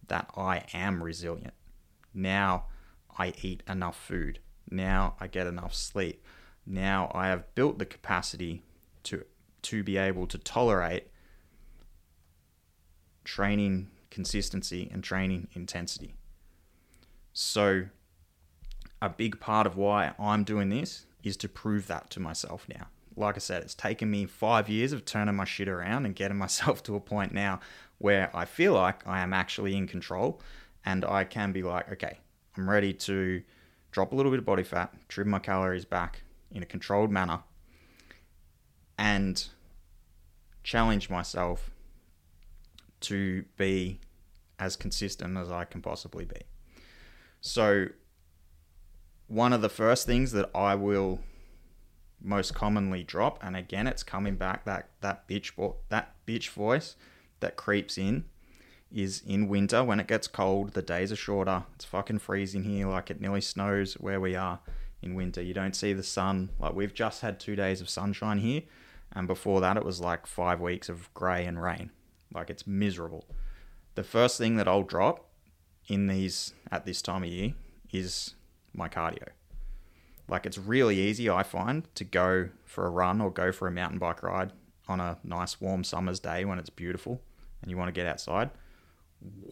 that 0.08 0.30
I 0.36 0.64
am 0.72 1.02
resilient. 1.02 1.54
Now 2.12 2.66
I 3.18 3.32
eat 3.42 3.62
enough 3.68 3.96
food. 3.96 4.38
Now 4.70 5.16
I 5.20 5.26
get 5.26 5.46
enough 5.46 5.74
sleep. 5.74 6.24
Now 6.66 7.10
I 7.14 7.28
have 7.28 7.54
built 7.54 7.78
the 7.78 7.86
capacity 7.86 8.62
to 9.04 9.24
to 9.62 9.82
be 9.82 9.96
able 9.96 10.26
to 10.26 10.36
tolerate 10.36 11.08
training 13.24 13.88
consistency 14.14 14.88
and 14.92 15.02
training 15.02 15.48
intensity. 15.52 16.14
So, 17.32 17.86
a 19.02 19.10
big 19.10 19.40
part 19.40 19.66
of 19.66 19.76
why 19.76 20.14
I'm 20.18 20.44
doing 20.44 20.70
this 20.70 21.06
is 21.24 21.36
to 21.38 21.48
prove 21.48 21.88
that 21.88 22.10
to 22.10 22.20
myself 22.20 22.66
now. 22.68 22.86
Like 23.16 23.34
I 23.34 23.38
said, 23.38 23.62
it's 23.62 23.74
taken 23.74 24.10
me 24.10 24.24
five 24.24 24.68
years 24.68 24.92
of 24.92 25.04
turning 25.04 25.34
my 25.34 25.44
shit 25.44 25.68
around 25.68 26.06
and 26.06 26.14
getting 26.14 26.38
myself 26.38 26.82
to 26.84 26.94
a 26.94 27.00
point 27.00 27.32
now 27.32 27.60
where 27.98 28.30
I 28.34 28.44
feel 28.44 28.72
like 28.74 29.06
I 29.06 29.20
am 29.20 29.32
actually 29.32 29.76
in 29.76 29.88
control 29.88 30.40
and 30.84 31.04
I 31.04 31.24
can 31.24 31.52
be 31.52 31.62
like, 31.62 31.90
okay, 31.92 32.20
I'm 32.56 32.70
ready 32.70 32.92
to 32.92 33.42
drop 33.90 34.12
a 34.12 34.14
little 34.14 34.30
bit 34.30 34.38
of 34.38 34.46
body 34.46 34.62
fat, 34.62 34.94
trim 35.08 35.28
my 35.28 35.40
calories 35.40 35.84
back 35.84 36.22
in 36.52 36.62
a 36.62 36.66
controlled 36.66 37.10
manner, 37.10 37.40
and 38.96 39.44
challenge 40.62 41.10
myself 41.10 41.70
to 43.04 43.44
be 43.56 44.00
as 44.58 44.76
consistent 44.76 45.36
as 45.36 45.50
I 45.50 45.64
can 45.64 45.82
possibly 45.82 46.24
be. 46.24 46.40
So, 47.40 47.88
one 49.26 49.52
of 49.52 49.62
the 49.62 49.68
first 49.68 50.06
things 50.06 50.32
that 50.32 50.50
I 50.54 50.74
will 50.74 51.20
most 52.22 52.54
commonly 52.54 53.02
drop, 53.02 53.38
and 53.42 53.56
again, 53.56 53.86
it's 53.86 54.02
coming 54.02 54.36
back 54.36 54.64
that 54.64 54.88
that 55.00 55.28
bitch 55.28 55.52
that 55.88 56.14
bitch 56.26 56.50
voice 56.50 56.96
that 57.40 57.56
creeps 57.56 57.98
in, 57.98 58.24
is 58.90 59.22
in 59.26 59.48
winter 59.48 59.84
when 59.84 60.00
it 60.00 60.06
gets 60.06 60.26
cold. 60.26 60.72
The 60.72 60.82
days 60.82 61.12
are 61.12 61.16
shorter. 61.16 61.64
It's 61.74 61.84
fucking 61.84 62.20
freezing 62.20 62.64
here. 62.64 62.86
Like 62.88 63.10
it 63.10 63.20
nearly 63.20 63.40
snows 63.40 63.94
where 63.94 64.20
we 64.20 64.34
are 64.34 64.60
in 65.02 65.14
winter. 65.14 65.42
You 65.42 65.52
don't 65.52 65.76
see 65.76 65.92
the 65.92 66.02
sun. 66.02 66.50
Like 66.58 66.74
we've 66.74 66.94
just 66.94 67.20
had 67.20 67.38
two 67.38 67.56
days 67.56 67.80
of 67.80 67.90
sunshine 67.90 68.38
here, 68.38 68.62
and 69.12 69.26
before 69.26 69.60
that, 69.60 69.76
it 69.76 69.84
was 69.84 70.00
like 70.00 70.26
five 70.26 70.60
weeks 70.60 70.88
of 70.88 71.12
grey 71.12 71.44
and 71.44 71.62
rain. 71.62 71.90
Like 72.34 72.50
it's 72.50 72.66
miserable. 72.66 73.24
The 73.94 74.04
first 74.04 74.38
thing 74.38 74.56
that 74.56 74.66
I'll 74.66 74.82
drop 74.82 75.28
in 75.86 76.06
these 76.08 76.52
at 76.70 76.84
this 76.84 77.00
time 77.00 77.22
of 77.22 77.28
year 77.28 77.54
is 77.92 78.34
my 78.72 78.88
cardio. 78.88 79.28
Like 80.28 80.46
it's 80.46 80.58
really 80.58 80.98
easy, 80.98 81.28
I 81.28 81.42
find, 81.42 81.86
to 81.94 82.04
go 82.04 82.48
for 82.64 82.86
a 82.86 82.90
run 82.90 83.20
or 83.20 83.30
go 83.30 83.52
for 83.52 83.68
a 83.68 83.70
mountain 83.70 83.98
bike 83.98 84.22
ride 84.22 84.52
on 84.88 85.00
a 85.00 85.18
nice 85.22 85.60
warm 85.60 85.84
summer's 85.84 86.18
day 86.20 86.44
when 86.44 86.58
it's 86.58 86.70
beautiful 86.70 87.20
and 87.62 87.70
you 87.70 87.76
want 87.76 87.88
to 87.88 87.92
get 87.92 88.06
outside. 88.06 88.50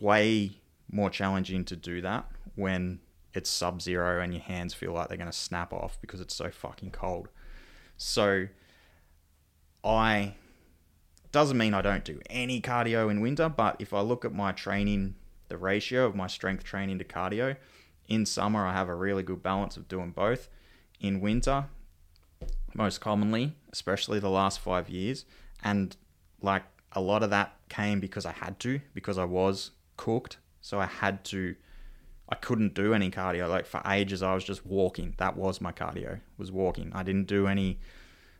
Way 0.01 0.61
more 0.91 1.11
challenging 1.11 1.65
to 1.67 1.77
do 1.77 2.01
that 2.03 2.27
when 2.55 3.01
it's 3.35 3.49
sub 3.49 3.81
zero 3.81 4.21
and 4.21 4.33
your 4.35 4.43
hands 4.43 4.75
feel 4.75 4.93
like 4.93 5.09
they're 5.09 5.17
going 5.17 5.31
to 5.31 5.37
snap 5.37 5.73
off 5.73 5.99
because 6.01 6.21
it's 6.21 6.35
so 6.35 6.51
fucking 6.51 6.91
cold. 6.91 7.29
So 7.97 8.49
I 9.85 10.35
doesn't 11.33 11.57
mean 11.57 11.75
I 11.75 11.83
don't 11.83 12.05
do 12.05 12.21
any 12.31 12.61
cardio 12.61 13.11
in 13.11 13.21
winter, 13.21 13.49
but 13.49 13.77
if 13.79 13.93
I 13.93 14.01
look 14.01 14.25
at 14.25 14.35
my 14.35 14.53
training, 14.53 15.15
the 15.49 15.57
ratio 15.57 16.05
of 16.07 16.15
my 16.15 16.27
strength 16.27 16.63
training 16.63 16.99
to 16.99 17.05
cardio, 17.05 17.57
in 18.07 18.27
summer 18.27 18.67
I 18.67 18.73
have 18.73 18.89
a 18.89 18.95
really 18.95 19.23
good 19.23 19.43
balance 19.43 19.77
of 19.77 19.89
doing 19.89 20.11
both. 20.11 20.49
In 21.01 21.21
winter, 21.21 21.67
most 22.75 23.01
commonly, 23.01 23.57
especially 23.73 24.21
the 24.21 24.31
last 24.31 24.61
five 24.61 24.89
years, 24.89 25.25
and 25.65 25.97
like 26.41 26.63
a 26.93 27.01
lot 27.01 27.23
of 27.23 27.31
that 27.31 27.57
came 27.69 27.99
because 27.99 28.27
I 28.27 28.33
had 28.33 28.61
to, 28.61 28.81
because 28.95 29.19
I 29.19 29.25
was 29.25 29.71
cooked. 29.97 30.37
So 30.61 30.79
I 30.79 30.87
had 30.87 31.25
to, 31.25 31.57
I 32.29 32.35
couldn't 32.37 32.75
do 32.75 32.95
any 32.95 33.11
cardio. 33.11 33.49
Like 33.49 33.67
for 33.67 33.83
ages, 33.87 34.23
I 34.23 34.35
was 34.35 34.45
just 34.45 34.65
walking. 34.65 35.15
That 35.17 35.37
was 35.37 35.61
my 35.61 35.73
cardio, 35.73 36.21
was 36.39 36.53
walking. 36.53 36.93
I 36.95 37.03
didn't 37.03 37.27
do 37.27 37.47
any 37.47 37.81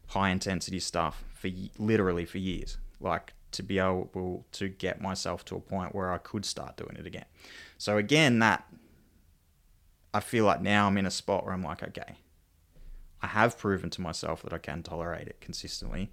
high 0.09 0.31
intensity 0.31 0.79
stuff 0.79 1.25
for 1.35 1.49
literally 1.79 2.25
for 2.25 2.39
years. 2.39 2.77
Like 3.03 3.35
to 3.53 3.63
be 3.63 3.79
able 3.79 4.47
to 4.53 4.69
get 4.69 5.01
myself 5.01 5.45
to 5.47 5.57
a 5.57 5.61
point 5.61 5.95
where 5.95 6.13
I 6.13 6.19
could 6.19 6.45
start 6.45 6.77
doing 6.77 6.97
it 6.99 7.07
again. 7.07 7.27
So 7.77 7.99
again, 7.99 8.39
that 8.39 8.67
I 10.15 10.21
feel 10.21 10.45
like 10.45 10.63
now 10.63 10.87
I'm 10.87 10.97
in 10.97 11.07
a 11.07 11.11
spot 11.11 11.45
where 11.45 11.53
I'm 11.53 11.63
like, 11.63 11.83
okay, 11.83 12.17
I 13.21 13.29
have 13.29 13.59
proven 13.59 13.91
to 13.91 14.01
myself 14.01 14.43
that 14.43 14.53
I 14.53 14.59
can 14.59 14.83
tolerate 14.83 15.29
it 15.29 15.41
consistently. 15.41 16.11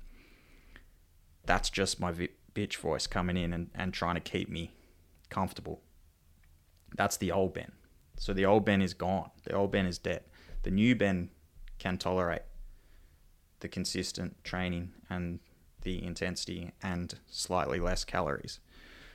That's 1.45 1.69
just 1.69 1.99
my 1.99 2.13
bitch 2.53 2.77
voice 2.77 3.07
coming 3.07 3.37
in 3.37 3.53
and, 3.53 3.69
and 3.73 3.93
trying 3.93 4.15
to 4.15 4.21
keep 4.21 4.49
me 4.49 4.71
comfortable. 5.29 5.81
That's 6.95 7.17
the 7.17 7.31
old 7.31 7.53
Ben. 7.53 7.71
So 8.17 8.33
the 8.33 8.45
old 8.45 8.65
Ben 8.65 8.81
is 8.81 8.93
gone. 8.93 9.31
The 9.45 9.53
old 9.53 9.71
Ben 9.71 9.85
is 9.85 9.97
dead. 9.97 10.23
The 10.63 10.71
new 10.71 10.95
Ben 10.95 11.29
can 11.77 11.97
tolerate 11.97 12.41
the 13.61 13.67
consistent 13.67 14.43
training 14.43 14.93
and 15.09 15.39
the 15.81 16.03
intensity 16.03 16.71
and 16.81 17.15
slightly 17.27 17.79
less 17.79 18.03
calories. 18.03 18.59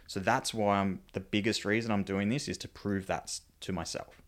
So 0.07 0.21
that's 0.21 0.53
why 0.53 0.79
I'm 0.79 1.01
the 1.13 1.21
biggest 1.21 1.65
reason 1.65 1.91
I'm 1.91 2.03
doing 2.05 2.29
this 2.29 2.49
is 2.49 2.59
to 2.59 2.69
prove 2.69 3.07
that 3.07 3.41
to 3.61 3.73
myself. 3.73 4.21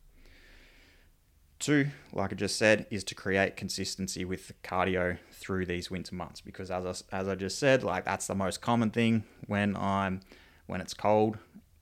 Two, 1.59 1.89
like 2.13 2.33
I 2.33 2.37
just 2.37 2.59
said, 2.59 2.87
is 2.91 3.03
to 3.05 3.15
create 3.15 3.57
consistency 3.57 4.25
with 4.25 4.53
cardio 4.63 5.17
through 5.33 5.65
these 5.65 5.91
winter 5.91 6.15
months 6.15 6.41
because 6.43 6.71
as 6.71 7.05
I, 7.11 7.17
as 7.17 7.29
I 7.29 7.35
just 7.35 7.59
said, 7.59 7.83
like 7.83 8.05
that's 8.05 8.27
the 8.27 8.35
most 8.35 8.61
common 8.61 8.91
thing 8.91 9.25
when 9.47 9.75
I'm 9.77 10.21
when 10.67 10.81
it's 10.81 10.93
cold, 10.93 11.39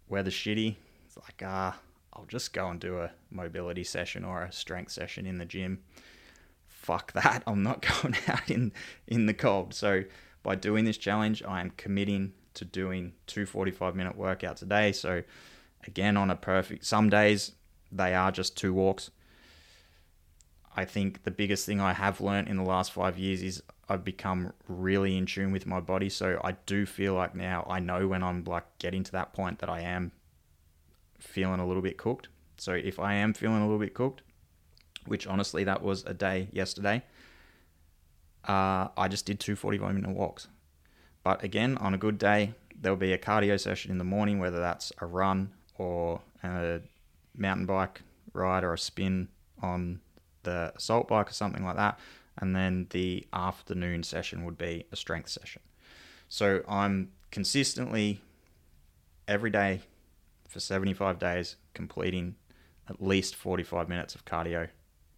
weather's 0.09 0.35
shitty. 0.35 0.77
It's 1.07 1.17
like 1.17 1.43
ah, 1.45 1.75
uh, 1.75 1.77
I'll 2.13 2.27
just 2.27 2.53
go 2.53 2.69
and 2.69 2.79
do 2.79 2.99
a 2.99 3.11
mobility 3.31 3.83
session 3.83 4.25
or 4.25 4.43
a 4.43 4.53
strength 4.53 4.93
session 4.93 5.27
in 5.27 5.39
the 5.39 5.45
gym. 5.45 5.83
Fuck 6.69 7.13
that. 7.15 7.43
I'm 7.47 7.65
not 7.65 7.85
going 8.03 8.17
out 8.29 8.49
in 8.49 8.73
in 9.09 9.27
the 9.27 9.35
cold. 9.35 9.75
So 9.75 10.05
by 10.45 10.55
doing 10.55 10.85
this 10.85 10.97
challenge, 10.97 11.43
I 11.43 11.61
am 11.61 11.71
committing 11.71 12.35
to 12.55 12.65
doing 12.65 13.15
two 13.27 13.47
45 13.47 13.97
minute 13.97 14.17
workouts 14.17 14.63
a 14.63 14.67
day. 14.67 14.93
So 14.93 15.25
again, 15.85 16.17
on 16.17 16.31
a 16.31 16.37
perfect 16.37 16.85
some 16.85 17.11
days 17.11 17.53
they 17.91 18.15
are 18.15 18.31
just 18.31 18.57
two 18.57 18.73
walks 18.73 19.11
I 20.77 20.85
think 20.85 21.23
the 21.23 21.31
biggest 21.31 21.67
thing 21.67 21.81
I 21.81 21.93
have 21.93 22.21
learned 22.21 22.49
in 22.49 22.57
the 22.57 22.65
last 22.65 22.93
five 22.93 23.19
years 23.19 23.43
is 23.43 23.63
I've 23.89 24.05
become 24.05 24.53
really 24.67 25.17
in 25.17 25.27
tune 25.27 25.53
with 25.53 25.67
my 25.67 25.81
body. 25.81 26.09
So 26.09 26.41
I 26.43 26.53
do 26.67 26.85
feel 26.85 27.15
like 27.15 27.35
now 27.35 27.65
I 27.69 27.79
know 27.79 28.09
when 28.09 28.23
I'm 28.23 28.45
like 28.45 28.65
getting 28.79 29.05
to 29.05 29.13
that 29.13 29.33
point 29.33 29.61
that 29.61 29.69
I 29.69 29.81
am 29.81 30.11
feeling 31.19 31.61
a 31.61 31.67
little 31.67 31.83
bit 31.83 31.97
cooked. 31.97 32.29
So 32.57 32.73
if 32.73 32.99
I 32.99 33.15
am 33.15 33.35
feeling 33.35 33.59
a 33.59 33.65
little 33.65 33.79
bit 33.79 33.95
cooked, 33.95 34.23
which 35.07 35.27
honestly 35.27 35.65
that 35.65 35.83
was 35.83 36.05
a 36.07 36.15
day 36.15 36.49
yesterday, 36.51 37.03
uh, 38.49 38.89
I 38.97 39.09
just 39.09 39.27
did 39.27 39.41
two 39.41 39.57
45 39.57 39.95
minute 39.95 40.11
walks. 40.11 40.49
But 41.23 41.43
again, 41.43 41.79
on 41.79 41.95
a 41.95 41.99
good 41.99 42.19
day, 42.19 42.55
there'll 42.79 42.97
be 42.97 43.13
a 43.13 43.19
cardio 43.19 43.59
session 43.59 43.91
in 43.91 43.99
the 43.99 44.05
morning, 44.05 44.39
whether 44.39 44.61
that's 44.61 44.93
a 44.99 45.07
run 45.07 45.53
or 45.79 46.21
a 46.43 46.81
mountain 47.37 47.67
bike 47.67 48.03
ride 48.33 48.65
or 48.65 48.75
a 48.75 48.79
spin 48.79 49.29
on 49.63 50.01
the 50.43 50.73
assault 50.77 51.09
bike 51.09 51.31
or 51.31 51.33
something 51.33 51.65
like 51.65 51.77
that. 51.77 51.99
And 52.39 52.55
then 52.55 52.89
the 52.91 53.27
afternoon 53.33 54.03
session 54.03 54.45
would 54.45 54.59
be 54.59 54.85
a 54.93 54.97
strength 54.97 55.31
session. 55.31 55.63
So 56.29 56.63
I'm 56.69 57.13
consistently 57.31 58.21
every 59.27 59.51
day 59.51 59.81
for 60.49 60.61
75 60.61 61.19
days 61.19 61.57
completing 61.73 62.37
at 62.89 63.03
least 63.03 63.35
45 63.35 63.89
minutes 63.89 64.15
of 64.15 64.25
cardio 64.25 64.69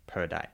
per 0.06 0.26
day. 0.26 0.47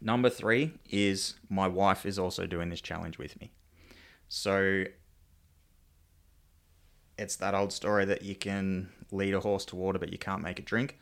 Number 0.00 0.30
three 0.30 0.72
is 0.88 1.34
my 1.48 1.66
wife 1.66 2.06
is 2.06 2.18
also 2.18 2.46
doing 2.46 2.68
this 2.70 2.80
challenge 2.80 3.18
with 3.18 3.40
me. 3.40 3.50
So 4.28 4.84
it's 7.16 7.36
that 7.36 7.54
old 7.54 7.72
story 7.72 8.04
that 8.04 8.22
you 8.22 8.34
can 8.34 8.90
lead 9.10 9.34
a 9.34 9.40
horse 9.40 9.64
to 9.66 9.76
water, 9.76 9.98
but 9.98 10.12
you 10.12 10.18
can't 10.18 10.42
make 10.42 10.58
it 10.58 10.64
drink. 10.64 10.98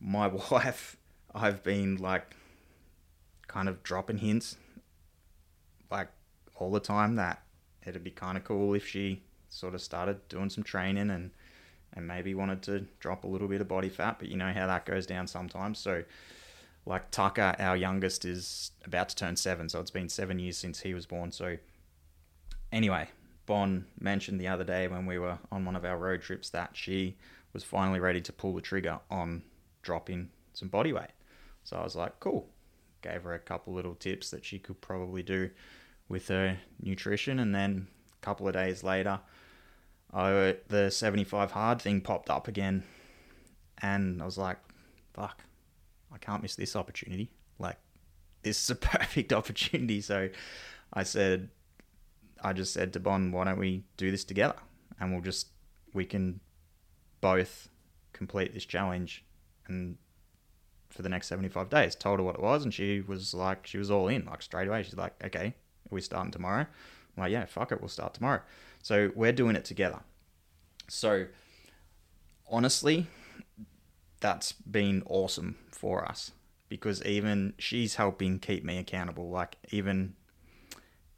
My 0.00 0.26
wife 0.50 0.96
I've 1.34 1.62
been 1.62 1.96
like 1.96 2.34
kind 3.46 3.68
of 3.68 3.82
dropping 3.82 4.18
hints 4.18 4.56
like 5.90 6.08
all 6.56 6.70
the 6.70 6.80
time 6.80 7.16
that 7.16 7.42
it'd 7.84 8.04
be 8.04 8.10
kind 8.10 8.36
of 8.36 8.44
cool 8.44 8.74
if 8.74 8.86
she 8.86 9.22
sort 9.48 9.74
of 9.74 9.80
started 9.80 10.28
doing 10.28 10.50
some 10.50 10.62
training 10.62 11.10
and 11.10 11.30
and 11.92 12.06
maybe 12.06 12.34
wanted 12.34 12.62
to 12.62 12.86
drop 13.00 13.24
a 13.24 13.26
little 13.26 13.48
bit 13.48 13.60
of 13.60 13.66
body 13.66 13.88
fat, 13.88 14.16
but 14.20 14.28
you 14.28 14.36
know 14.36 14.52
how 14.52 14.64
that 14.68 14.86
goes 14.86 15.06
down 15.06 15.26
sometimes. 15.26 15.76
So 15.76 16.04
like 16.90 17.12
Tucker, 17.12 17.54
our 17.60 17.76
youngest, 17.76 18.24
is 18.24 18.72
about 18.84 19.10
to 19.10 19.16
turn 19.16 19.36
seven, 19.36 19.68
so 19.68 19.78
it's 19.78 19.92
been 19.92 20.08
seven 20.08 20.40
years 20.40 20.58
since 20.58 20.80
he 20.80 20.92
was 20.92 21.06
born. 21.06 21.30
So 21.30 21.56
anyway, 22.72 23.08
Bon 23.46 23.86
mentioned 24.00 24.40
the 24.40 24.48
other 24.48 24.64
day 24.64 24.88
when 24.88 25.06
we 25.06 25.16
were 25.16 25.38
on 25.52 25.64
one 25.64 25.76
of 25.76 25.84
our 25.84 25.96
road 25.96 26.20
trips 26.20 26.50
that 26.50 26.70
she 26.72 27.16
was 27.52 27.62
finally 27.62 28.00
ready 28.00 28.20
to 28.20 28.32
pull 28.32 28.54
the 28.54 28.60
trigger 28.60 28.98
on 29.08 29.42
dropping 29.82 30.30
some 30.52 30.66
body 30.66 30.92
weight. 30.92 31.12
So 31.62 31.76
I 31.76 31.84
was 31.84 31.94
like, 31.94 32.18
cool. 32.18 32.48
Gave 33.02 33.22
her 33.22 33.34
a 33.34 33.38
couple 33.38 33.72
little 33.72 33.94
tips 33.94 34.30
that 34.32 34.44
she 34.44 34.58
could 34.58 34.80
probably 34.80 35.22
do 35.22 35.50
with 36.08 36.26
her 36.26 36.58
nutrition. 36.82 37.38
And 37.38 37.54
then 37.54 37.86
a 38.20 38.24
couple 38.24 38.48
of 38.48 38.54
days 38.54 38.82
later, 38.82 39.20
I, 40.12 40.56
the 40.66 40.90
75 40.90 41.52
hard 41.52 41.80
thing 41.80 42.00
popped 42.00 42.30
up 42.30 42.48
again. 42.48 42.82
And 43.80 44.20
I 44.20 44.24
was 44.24 44.36
like, 44.36 44.58
fuck, 45.14 45.44
I 46.12 46.18
can't 46.18 46.42
miss 46.42 46.56
this 46.56 46.76
opportunity. 46.76 47.30
Like, 47.58 47.78
this 48.42 48.62
is 48.62 48.70
a 48.70 48.74
perfect 48.76 49.32
opportunity. 49.32 50.00
So 50.00 50.28
I 50.92 51.02
said, 51.02 51.50
I 52.42 52.52
just 52.52 52.72
said 52.72 52.92
to 52.94 53.00
Bon, 53.00 53.32
why 53.32 53.44
don't 53.44 53.58
we 53.58 53.84
do 53.96 54.10
this 54.10 54.24
together? 54.24 54.56
And 54.98 55.12
we'll 55.12 55.22
just, 55.22 55.48
we 55.92 56.04
can 56.04 56.40
both 57.20 57.68
complete 58.12 58.54
this 58.54 58.64
challenge 58.64 59.24
and 59.66 59.96
for 60.90 61.02
the 61.02 61.08
next 61.08 61.28
75 61.28 61.70
days. 61.70 61.94
Told 61.94 62.18
her 62.18 62.24
what 62.24 62.34
it 62.34 62.42
was, 62.42 62.64
and 62.64 62.74
she 62.74 63.00
was 63.00 63.32
like, 63.32 63.66
she 63.66 63.78
was 63.78 63.90
all 63.90 64.08
in, 64.08 64.24
like 64.26 64.42
straight 64.42 64.68
away. 64.68 64.82
She's 64.82 64.96
like, 64.96 65.14
okay, 65.24 65.46
are 65.46 65.94
we 65.94 66.00
starting 66.00 66.32
tomorrow? 66.32 66.66
I'm 67.16 67.22
like, 67.22 67.32
yeah, 67.32 67.44
fuck 67.46 67.72
it, 67.72 67.80
we'll 67.80 67.88
start 67.88 68.14
tomorrow. 68.14 68.40
So 68.82 69.10
we're 69.14 69.32
doing 69.32 69.56
it 69.56 69.64
together. 69.64 70.00
So 70.88 71.26
honestly, 72.50 73.06
that's 74.20 74.52
been 74.52 75.02
awesome 75.06 75.56
for 75.70 76.06
us 76.06 76.32
because 76.68 77.02
even 77.04 77.54
she's 77.58 77.96
helping 77.96 78.38
keep 78.38 78.64
me 78.64 78.78
accountable. 78.78 79.28
Like 79.28 79.56
even 79.70 80.14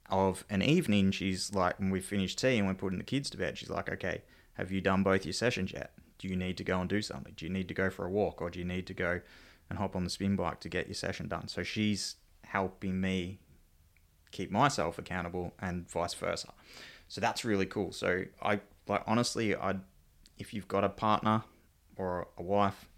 of 0.08 0.44
an 0.48 0.62
evening, 0.62 1.10
she's 1.10 1.54
like, 1.54 1.78
when 1.78 1.90
we 1.90 2.00
finish 2.00 2.34
tea 2.34 2.58
and 2.58 2.66
we're 2.66 2.74
putting 2.74 2.98
the 2.98 3.04
kids 3.04 3.30
to 3.30 3.36
bed, 3.36 3.58
she's 3.58 3.70
like, 3.70 3.90
okay, 3.90 4.22
have 4.54 4.72
you 4.72 4.80
done 4.80 5.02
both 5.02 5.24
your 5.24 5.32
sessions 5.32 5.72
yet? 5.72 5.92
Do 6.18 6.28
you 6.28 6.36
need 6.36 6.56
to 6.58 6.64
go 6.64 6.80
and 6.80 6.88
do 6.88 7.02
something? 7.02 7.34
Do 7.36 7.44
you 7.44 7.52
need 7.52 7.68
to 7.68 7.74
go 7.74 7.90
for 7.90 8.06
a 8.06 8.10
walk 8.10 8.40
or 8.40 8.50
do 8.50 8.58
you 8.58 8.64
need 8.64 8.86
to 8.86 8.94
go 8.94 9.20
and 9.68 9.78
hop 9.78 9.96
on 9.96 10.04
the 10.04 10.10
spin 10.10 10.36
bike 10.36 10.60
to 10.60 10.68
get 10.68 10.86
your 10.86 10.94
session 10.94 11.28
done? 11.28 11.48
So 11.48 11.62
she's 11.62 12.16
helping 12.44 13.00
me 13.00 13.40
keep 14.30 14.50
myself 14.50 14.98
accountable 14.98 15.52
and 15.58 15.88
vice 15.90 16.14
versa. 16.14 16.52
So 17.08 17.20
that's 17.20 17.44
really 17.44 17.66
cool. 17.66 17.92
So 17.92 18.24
I 18.40 18.60
like 18.88 19.02
honestly, 19.06 19.54
I 19.54 19.76
if 20.38 20.54
you've 20.54 20.68
got 20.68 20.84
a 20.84 20.88
partner 20.88 21.42
or 21.96 22.28
a 22.38 22.42
wife 22.42 22.88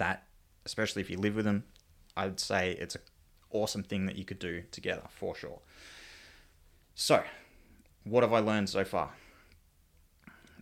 that 0.00 0.24
especially 0.66 1.00
if 1.02 1.10
you 1.10 1.18
live 1.18 1.36
with 1.36 1.44
them, 1.44 1.64
I'd 2.16 2.40
say 2.40 2.72
it's 2.72 2.96
an 2.96 3.02
awesome 3.50 3.82
thing 3.82 4.06
that 4.06 4.16
you 4.16 4.24
could 4.24 4.38
do 4.38 4.62
together 4.70 5.04
for 5.08 5.34
sure. 5.34 5.60
So, 6.94 7.22
what 8.04 8.22
have 8.22 8.32
I 8.32 8.40
learned 8.40 8.68
so 8.68 8.84
far? 8.84 9.10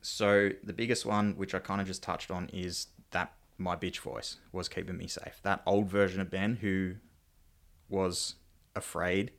So, 0.03 0.51
the 0.63 0.73
biggest 0.73 1.07
one, 1.07 1.35
which 1.37 1.55
I 1.55 1.59
kind 1.59 1.81
of 1.81 1.87
just 1.87 2.03
touched 2.03 2.31
on, 2.31 2.49
is 2.53 2.89
that 3.11 3.33
my 3.57 3.75
bitch 3.75 3.99
voice 3.99 4.37
was 4.53 4.69
keeping 4.69 4.97
me 4.97 5.07
safe. 5.07 5.41
That 5.43 5.63
old 5.67 5.89
version 5.89 6.21
of 6.21 6.31
Ben 6.31 6.57
who 6.57 6.95
was 7.89 8.35
afraid 8.77 9.33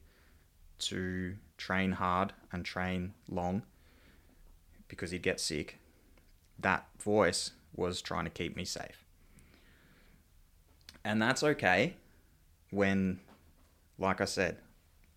to 0.79 1.35
train 1.57 1.93
hard 1.93 2.33
and 2.51 2.65
train 2.65 3.13
long 3.29 3.63
because 4.87 5.11
he'd 5.11 5.23
get 5.23 5.39
sick, 5.39 5.79
that 6.57 6.87
voice 6.99 7.51
was 7.75 8.01
trying 8.01 8.25
to 8.25 8.29
keep 8.29 8.55
me 8.55 8.65
safe. 8.65 9.05
And 11.03 11.21
that's 11.21 11.43
okay 11.43 11.95
when, 12.71 13.19
like 13.97 14.21
I 14.21 14.25
said, 14.25 14.57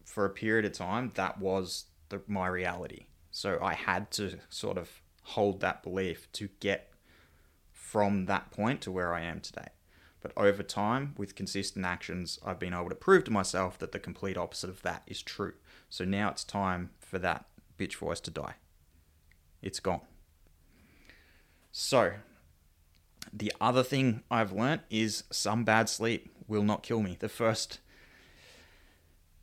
for 0.05 0.25
a 0.25 0.31
period 0.31 0.65
of 0.65 0.73
time, 0.73 1.13
that 1.15 1.39
was 1.39 1.87
the, 2.09 2.23
my 2.27 2.47
reality. 2.47 3.07
So 3.31 3.59
I 3.63 3.75
had 3.75 4.11
to 4.13 4.39
sort 4.49 4.79
of 4.79 5.03
hold 5.23 5.61
that 5.61 5.83
belief 5.83 6.31
to 6.33 6.49
get 6.61 6.93
from 7.73 8.27
that 8.27 8.51
point 8.51 8.81
to 8.83 8.93
where 8.93 9.15
I 9.15 9.23
am 9.23 9.41
today. 9.41 9.69
But 10.21 10.33
over 10.37 10.63
time, 10.63 11.15
with 11.19 11.35
consistent 11.35 11.85
actions, 11.85 12.39
I've 12.45 12.59
been 12.59 12.75
able 12.75 12.89
to 12.91 12.95
prove 12.95 13.25
to 13.25 13.31
myself 13.31 13.79
that 13.79 13.93
the 13.93 13.99
complete 13.99 14.37
opposite 14.37 14.71
of 14.71 14.83
that 14.83 15.03
is 15.07 15.21
true. 15.21 15.55
So 15.91 16.05
now 16.05 16.31
it's 16.31 16.45
time 16.45 16.91
for 17.01 17.19
that 17.19 17.47
bitch 17.77 17.97
voice 17.97 18.21
to 18.21 18.31
die. 18.31 18.55
It's 19.61 19.81
gone. 19.81 20.03
So, 21.73 22.13
the 23.33 23.53
other 23.61 23.83
thing 23.83 24.23
I've 24.31 24.53
learnt 24.53 24.83
is 24.91 25.25
some 25.31 25.65
bad 25.65 25.89
sleep 25.89 26.35
will 26.49 26.63
not 26.63 26.83
kill 26.83 27.03
me. 27.03 27.17
The 27.19 27.29
first 27.29 27.81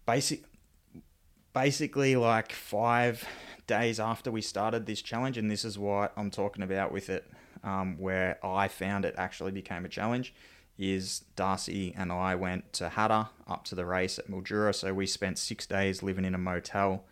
basic 0.06 0.44
basically 1.54 2.16
like 2.16 2.52
5 2.52 3.26
days 3.66 4.00
after 4.00 4.32
we 4.32 4.42
started 4.42 4.86
this 4.86 5.02
challenge 5.02 5.38
and 5.38 5.50
this 5.50 5.66
is 5.66 5.78
what 5.78 6.14
I'm 6.16 6.30
talking 6.30 6.64
about 6.64 6.92
with 6.92 7.10
it 7.10 7.30
um, 7.64 7.98
where 7.98 8.38
I 8.44 8.68
found 8.68 9.04
it 9.04 9.16
actually 9.18 9.52
became 9.52 9.84
a 9.84 9.90
challenge 9.90 10.34
is 10.78 11.24
Darcy 11.36 11.94
and 11.98 12.12
I 12.12 12.36
went 12.36 12.72
to 12.74 12.90
Hattah 12.90 13.30
up 13.48 13.66
to 13.66 13.76
the 13.76 13.86
race 13.86 14.18
at 14.20 14.30
Mildura 14.30 14.74
so 14.74 14.94
we 14.94 15.06
spent 15.06 15.38
6 15.38 15.66
days 15.68 16.04
living 16.04 16.26
in 16.26 16.36
a 16.36 16.38
motel 16.38 17.04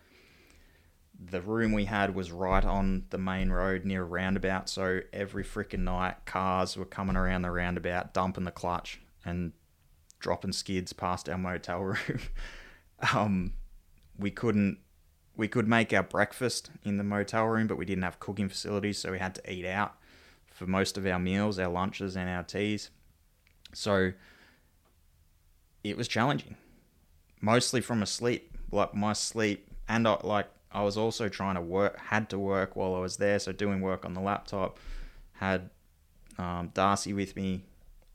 the 1.19 1.41
room 1.41 1.71
we 1.71 1.85
had 1.85 2.13
was 2.13 2.31
right 2.31 2.63
on 2.63 3.05
the 3.09 3.17
main 3.17 3.49
road 3.49 3.85
near 3.85 4.03
a 4.03 4.05
roundabout, 4.05 4.69
so 4.69 5.01
every 5.11 5.43
freaking 5.43 5.79
night 5.79 6.25
cars 6.25 6.77
were 6.77 6.85
coming 6.85 7.15
around 7.15 7.41
the 7.41 7.51
roundabout, 7.51 8.13
dumping 8.13 8.43
the 8.43 8.51
clutch 8.51 8.99
and 9.25 9.53
dropping 10.19 10.51
skids 10.51 10.93
past 10.93 11.27
our 11.27 11.37
motel 11.37 11.79
room. 11.83 12.19
um, 13.13 13.53
we 14.17 14.31
couldn't 14.31 14.79
we 15.35 15.47
could 15.47 15.67
make 15.67 15.93
our 15.93 16.03
breakfast 16.03 16.71
in 16.83 16.97
the 16.97 17.03
motel 17.03 17.45
room, 17.45 17.67
but 17.67 17.77
we 17.77 17.85
didn't 17.85 18.03
have 18.03 18.19
cooking 18.19 18.49
facilities, 18.49 18.97
so 18.97 19.11
we 19.11 19.19
had 19.19 19.35
to 19.35 19.51
eat 19.51 19.65
out 19.65 19.95
for 20.51 20.65
most 20.65 20.97
of 20.97 21.05
our 21.05 21.19
meals, 21.19 21.59
our 21.59 21.71
lunches, 21.71 22.17
and 22.17 22.27
our 22.27 22.41
teas. 22.41 22.89
So 23.73 24.13
it 25.83 25.95
was 25.95 26.07
challenging, 26.07 26.57
mostly 27.39 27.81
from 27.81 28.01
a 28.01 28.07
sleep. 28.07 28.51
Like 28.71 28.95
my 28.95 29.13
sleep, 29.13 29.69
and 29.87 30.07
I, 30.07 30.17
like 30.23 30.47
I 30.71 30.83
was 30.83 30.97
also 30.97 31.29
trying 31.29 31.55
to 31.55 31.61
work, 31.61 31.97
had 31.97 32.29
to 32.29 32.39
work 32.39 32.75
while 32.75 32.95
I 32.95 32.99
was 32.99 33.17
there, 33.17 33.39
so 33.39 33.51
doing 33.51 33.81
work 33.81 34.05
on 34.05 34.13
the 34.13 34.21
laptop. 34.21 34.79
Had 35.33 35.69
um, 36.37 36.71
Darcy 36.73 37.13
with 37.13 37.35
me, 37.35 37.63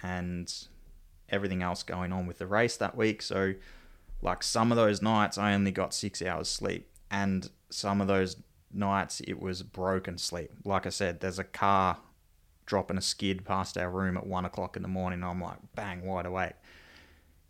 and 0.03 0.53
everything 1.29 1.63
else 1.63 1.83
going 1.83 2.13
on 2.13 2.27
with 2.27 2.39
the 2.39 2.47
race 2.47 2.77
that 2.77 2.97
week. 2.97 3.23
So, 3.23 3.55
like 4.21 4.43
some 4.43 4.71
of 4.71 4.77
those 4.77 5.01
nights, 5.01 5.39
I 5.39 5.55
only 5.55 5.71
got 5.71 5.95
six 5.95 6.21
hours 6.21 6.49
sleep, 6.49 6.89
and 7.11 7.49
some 7.71 8.01
of 8.01 8.09
those 8.09 8.37
nights 8.73 9.21
it 9.27 9.41
was 9.41 9.63
broken 9.63 10.19
sleep. 10.19 10.51
Like 10.65 10.87
I 10.87 10.91
said, 10.91 11.21
there's 11.21 11.39
a 11.39 11.45
car 11.45 11.99
dropping 12.67 12.97
a 12.97 13.03
skid 13.03 13.45
past 13.45 13.77
our 13.77 13.91
room 13.91 14.17
at 14.17 14.27
one 14.27 14.45
o'clock 14.45 14.77
in 14.77 14.83
the 14.83 14.89
morning. 14.89 15.25
I'm 15.25 15.41
like 15.41 15.59
bang 15.75 16.05
wide 16.05 16.27
awake 16.27 16.55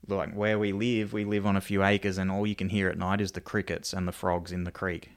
like 0.08 0.32
where 0.32 0.58
we 0.58 0.72
live, 0.72 1.12
we 1.12 1.24
live 1.24 1.46
on 1.46 1.56
a 1.56 1.60
few 1.60 1.84
acres, 1.84 2.18
and 2.18 2.30
all 2.30 2.46
you 2.46 2.54
can 2.54 2.68
hear 2.68 2.88
at 2.88 2.98
night 2.98 3.20
is 3.20 3.32
the 3.32 3.40
crickets 3.40 3.92
and 3.92 4.06
the 4.06 4.12
frogs 4.12 4.52
in 4.52 4.64
the 4.64 4.72
creek. 4.72 5.10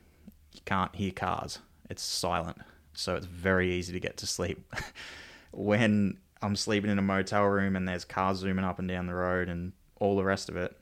You 0.53 0.61
can't 0.65 0.95
hear 0.95 1.11
cars; 1.11 1.59
it's 1.89 2.03
silent, 2.03 2.57
so 2.93 3.15
it's 3.15 3.25
very 3.25 3.71
easy 3.73 3.93
to 3.93 3.99
get 3.99 4.17
to 4.17 4.27
sleep. 4.27 4.73
when 5.51 6.17
I'm 6.41 6.55
sleeping 6.55 6.91
in 6.91 6.99
a 6.99 7.03
motel 7.03 7.45
room 7.45 7.75
and 7.75 7.87
there's 7.87 8.05
cars 8.05 8.37
zooming 8.39 8.65
up 8.65 8.79
and 8.79 8.87
down 8.87 9.07
the 9.07 9.15
road 9.15 9.49
and 9.49 9.73
all 9.99 10.15
the 10.15 10.23
rest 10.23 10.49
of 10.49 10.57
it, 10.57 10.77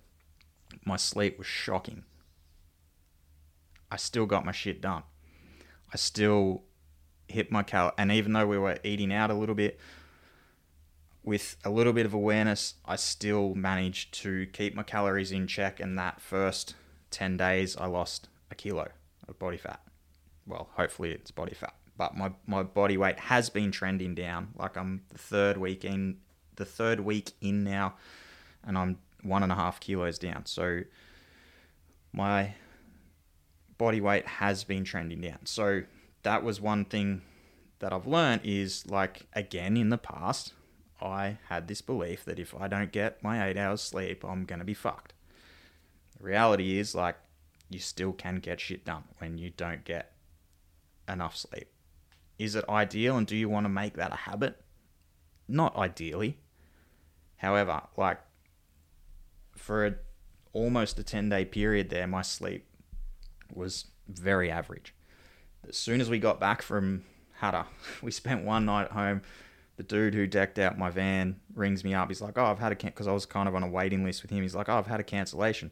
my 0.85 0.97
sleep 0.97 1.37
was 1.37 1.47
shocking. 1.47 2.03
I 3.89 3.97
still 3.97 4.25
got 4.25 4.45
my 4.45 4.51
shit 4.51 4.81
done. 4.81 5.03
I 5.93 5.97
still 5.97 6.63
hit 7.27 7.51
my 7.51 7.63
cal, 7.63 7.93
and 7.97 8.11
even 8.11 8.33
though 8.33 8.47
we 8.47 8.57
were 8.57 8.77
eating 8.83 9.13
out 9.13 9.29
a 9.29 9.35
little 9.35 9.55
bit, 9.55 9.79
with 11.23 11.55
a 11.63 11.69
little 11.69 11.93
bit 11.93 12.05
of 12.05 12.13
awareness, 12.13 12.75
I 12.85 12.97
still 12.97 13.55
managed 13.55 14.13
to 14.21 14.45
keep 14.47 14.75
my 14.75 14.83
calories 14.83 15.31
in 15.31 15.47
check. 15.47 15.79
And 15.79 15.97
that 15.97 16.21
first 16.21 16.75
10 17.11 17.37
days, 17.37 17.77
I 17.77 17.85
lost 17.85 18.27
a 18.51 18.55
kilo 18.55 18.89
of 19.27 19.39
body 19.39 19.57
fat. 19.57 19.81
Well, 20.45 20.69
hopefully 20.73 21.11
it's 21.11 21.31
body 21.31 21.53
fat, 21.53 21.75
but 21.97 22.17
my, 22.17 22.33
my 22.45 22.63
body 22.63 22.97
weight 22.97 23.17
has 23.17 23.49
been 23.49 23.71
trending 23.71 24.13
down. 24.13 24.49
Like 24.55 24.75
I'm 24.75 25.03
the 25.09 25.17
third 25.17 25.57
week 25.57 25.85
in, 25.85 26.17
the 26.55 26.65
third 26.65 26.99
week 26.99 27.31
in 27.39 27.63
now, 27.63 27.95
and 28.65 28.77
I'm 28.77 28.97
one 29.21 29.41
and 29.41 29.51
a 29.51 29.55
half 29.55 29.79
kilos 29.79 30.19
down. 30.19 30.45
So 30.45 30.81
my 32.11 32.55
body 33.77 34.01
weight 34.01 34.27
has 34.27 34.65
been 34.65 34.83
trending 34.83 35.21
down. 35.21 35.45
So 35.45 35.83
that 36.23 36.43
was 36.43 36.59
one 36.59 36.83
thing 36.83 37.21
that 37.79 37.93
I've 37.93 38.07
learned 38.07 38.41
is 38.43 38.85
like 38.87 39.27
again 39.33 39.77
in 39.77 39.89
the 39.89 39.97
past 39.97 40.53
I 41.03 41.37
had 41.49 41.67
this 41.67 41.81
belief 41.81 42.23
that 42.25 42.39
if 42.39 42.55
I 42.59 42.67
don't 42.67 42.91
get 42.91 43.21
my 43.21 43.45
eight 43.45 43.57
hours 43.57 43.81
sleep, 43.81 44.23
I'm 44.23 44.45
going 44.45 44.59
to 44.59 44.65
be 44.65 44.73
fucked. 44.73 45.13
The 46.17 46.23
reality 46.23 46.79
is, 46.79 46.95
like, 46.95 47.17
you 47.69 47.79
still 47.79 48.13
can 48.13 48.37
get 48.37 48.61
shit 48.61 48.85
done 48.85 49.03
when 49.17 49.37
you 49.37 49.49
don't 49.49 49.83
get 49.83 50.13
enough 51.09 51.35
sleep. 51.35 51.67
Is 52.39 52.55
it 52.55 52.65
ideal 52.69 53.17
and 53.17 53.27
do 53.27 53.35
you 53.35 53.49
want 53.49 53.65
to 53.65 53.69
make 53.69 53.95
that 53.95 54.13
a 54.13 54.17
habit? 54.17 54.61
Not 55.47 55.75
ideally. 55.75 56.37
However, 57.37 57.81
like, 57.97 58.19
for 59.55 59.85
a, 59.85 59.95
almost 60.53 60.97
a 60.99 61.03
10 61.03 61.29
day 61.29 61.43
period 61.43 61.89
there, 61.89 62.07
my 62.07 62.21
sleep 62.21 62.65
was 63.53 63.85
very 64.07 64.49
average. 64.49 64.93
As 65.67 65.77
soon 65.77 65.99
as 65.99 66.09
we 66.09 66.19
got 66.19 66.39
back 66.39 66.61
from 66.61 67.03
Hattah, 67.41 67.65
we 68.01 68.11
spent 68.11 68.45
one 68.45 68.65
night 68.65 68.85
at 68.85 68.91
home 68.91 69.21
the 69.77 69.83
dude 69.83 70.13
who 70.13 70.27
decked 70.27 70.59
out 70.59 70.77
my 70.77 70.89
van 70.89 71.39
rings 71.55 71.83
me 71.83 71.93
up. 71.93 72.07
He's 72.09 72.21
like, 72.21 72.37
"Oh, 72.37 72.45
I've 72.45 72.59
had 72.59 72.71
a 72.71 72.75
because 72.75 73.07
I 73.07 73.11
was 73.11 73.25
kind 73.25 73.47
of 73.47 73.55
on 73.55 73.63
a 73.63 73.67
waiting 73.67 74.03
list 74.03 74.21
with 74.21 74.31
him. 74.31 74.41
He's 74.41 74.55
like, 74.55 74.69
"Oh, 74.69 74.77
I've 74.77 74.87
had 74.87 74.99
a 74.99 75.03
cancellation. 75.03 75.71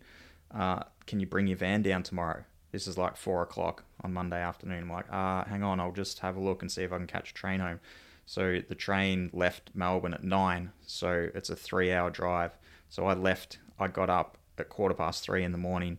Uh, 0.53 0.83
can 1.05 1.19
you 1.19 1.25
bring 1.25 1.47
your 1.47 1.57
van 1.57 1.81
down 1.81 2.03
tomorrow?" 2.03 2.43
This 2.71 2.87
is 2.87 2.97
like 2.97 3.17
four 3.17 3.41
o'clock 3.41 3.83
on 4.01 4.13
Monday 4.13 4.41
afternoon. 4.41 4.83
I'm 4.83 4.91
like, 4.91 5.11
uh, 5.11 5.43
hang 5.43 5.61
on, 5.61 5.79
I'll 5.79 5.91
just 5.91 6.19
have 6.19 6.37
a 6.37 6.39
look 6.39 6.61
and 6.61 6.71
see 6.71 6.83
if 6.83 6.93
I 6.93 6.97
can 6.97 7.07
catch 7.07 7.31
a 7.31 7.33
train 7.33 7.59
home. 7.59 7.79
So 8.25 8.61
the 8.67 8.75
train 8.75 9.29
left 9.33 9.71
Melbourne 9.73 10.13
at 10.13 10.23
nine, 10.23 10.71
so 10.85 11.29
it's 11.35 11.49
a 11.49 11.55
three-hour 11.55 12.11
drive. 12.11 12.57
So 12.89 13.05
I 13.05 13.13
left. 13.13 13.59
I 13.77 13.87
got 13.87 14.09
up 14.09 14.37
at 14.57 14.69
quarter 14.69 14.95
past 14.95 15.23
three 15.23 15.43
in 15.43 15.51
the 15.51 15.57
morning, 15.57 15.97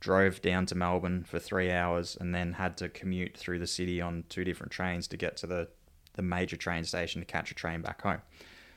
drove 0.00 0.42
down 0.42 0.66
to 0.66 0.74
Melbourne 0.74 1.22
for 1.22 1.38
three 1.38 1.70
hours, 1.70 2.16
and 2.18 2.34
then 2.34 2.54
had 2.54 2.76
to 2.78 2.88
commute 2.88 3.36
through 3.36 3.60
the 3.60 3.66
city 3.66 4.00
on 4.00 4.24
two 4.28 4.42
different 4.42 4.72
trains 4.72 5.06
to 5.08 5.16
get 5.16 5.36
to 5.38 5.46
the 5.46 5.68
the 6.14 6.22
major 6.22 6.56
train 6.56 6.84
station 6.84 7.20
to 7.20 7.26
catch 7.26 7.50
a 7.50 7.54
train 7.54 7.82
back 7.82 8.02
home. 8.02 8.22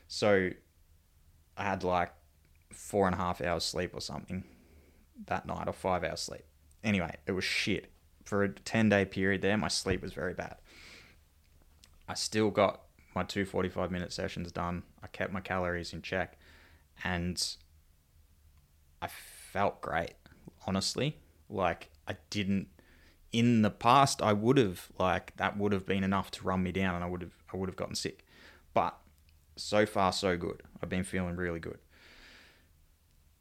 So 0.06 0.50
I 1.56 1.62
had 1.64 1.82
like 1.84 2.12
four 2.70 3.06
and 3.06 3.14
a 3.14 3.18
half 3.18 3.40
hours 3.40 3.64
sleep 3.64 3.90
or 3.94 4.00
something 4.00 4.44
that 5.26 5.46
night, 5.46 5.66
or 5.66 5.72
five 5.72 6.04
hours 6.04 6.20
sleep. 6.20 6.44
Anyway, 6.84 7.16
it 7.26 7.32
was 7.32 7.44
shit. 7.44 7.90
For 8.24 8.44
a 8.44 8.48
10 8.48 8.88
day 8.88 9.04
period 9.04 9.42
there, 9.42 9.56
my 9.56 9.68
sleep 9.68 10.02
was 10.02 10.12
very 10.12 10.34
bad. 10.34 10.56
I 12.08 12.14
still 12.14 12.50
got 12.50 12.82
my 13.14 13.22
two 13.22 13.44
45 13.44 13.90
minute 13.90 14.12
sessions 14.12 14.52
done. 14.52 14.84
I 15.02 15.06
kept 15.08 15.32
my 15.32 15.40
calories 15.40 15.92
in 15.92 16.02
check 16.02 16.38
and 17.02 17.42
I 19.00 19.08
felt 19.52 19.80
great, 19.80 20.14
honestly. 20.66 21.18
Like, 21.48 21.90
I 22.06 22.16
didn't. 22.30 22.68
In 23.38 23.62
the 23.62 23.70
past, 23.70 24.20
I 24.20 24.32
would 24.32 24.56
have 24.56 24.88
like 24.98 25.36
that 25.36 25.56
would 25.56 25.72
have 25.72 25.86
been 25.86 26.02
enough 26.02 26.30
to 26.32 26.44
run 26.44 26.60
me 26.62 26.72
down, 26.72 26.96
and 26.96 27.04
I 27.04 27.06
would 27.06 27.22
have 27.22 27.36
I 27.52 27.56
would 27.56 27.68
have 27.68 27.76
gotten 27.76 27.94
sick. 27.94 28.24
But 28.74 28.98
so 29.54 29.86
far, 29.86 30.12
so 30.12 30.36
good. 30.36 30.62
I've 30.82 30.88
been 30.88 31.04
feeling 31.04 31.36
really 31.36 31.60
good. 31.60 31.78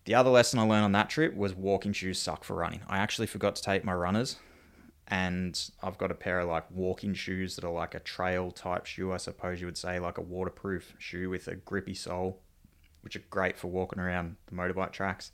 The 0.05 0.13
other 0.13 0.29
lesson 0.29 0.59
I 0.59 0.63
learned 0.63 0.85
on 0.85 0.91
that 0.91 1.09
trip 1.09 1.35
was 1.35 1.55
walking 1.55 1.93
shoes 1.93 2.19
suck 2.19 2.43
for 2.43 2.55
running. 2.55 2.81
I 2.87 2.99
actually 2.99 3.25
forgot 3.27 3.55
to 3.55 3.63
take 3.63 3.83
my 3.83 3.93
runners, 3.93 4.37
and 5.07 5.59
I've 5.81 5.97
got 5.97 6.11
a 6.11 6.15
pair 6.15 6.41
of 6.41 6.47
like 6.47 6.69
walking 6.69 7.15
shoes 7.15 7.55
that 7.55 7.65
are 7.65 7.73
like 7.73 7.95
a 7.95 7.99
trail 7.99 8.51
type 8.51 8.85
shoe, 8.85 9.11
I 9.11 9.17
suppose 9.17 9.59
you 9.61 9.65
would 9.65 9.77
say, 9.77 9.99
like 9.99 10.19
a 10.19 10.21
waterproof 10.21 10.93
shoe 10.99 11.31
with 11.31 11.47
a 11.47 11.55
grippy 11.55 11.95
sole, 11.95 12.39
which 13.01 13.15
are 13.15 13.23
great 13.31 13.57
for 13.57 13.67
walking 13.67 13.99
around 13.99 14.35
the 14.45 14.55
motorbike 14.55 14.91
tracks. 14.91 15.31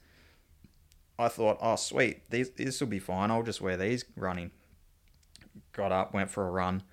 I 1.18 1.28
thought, 1.28 1.58
oh 1.62 1.76
sweet, 1.76 2.30
these 2.30 2.50
this 2.52 2.80
will 2.80 2.88
be 2.88 3.00
fine. 3.00 3.32
I'll 3.32 3.44
just 3.44 3.62
wear 3.62 3.78
these 3.78 4.06
running. 4.16 4.52
Got 5.72 5.92
up, 5.92 6.14
went 6.14 6.30
for 6.30 6.48
a 6.48 6.52
run, 6.52 6.84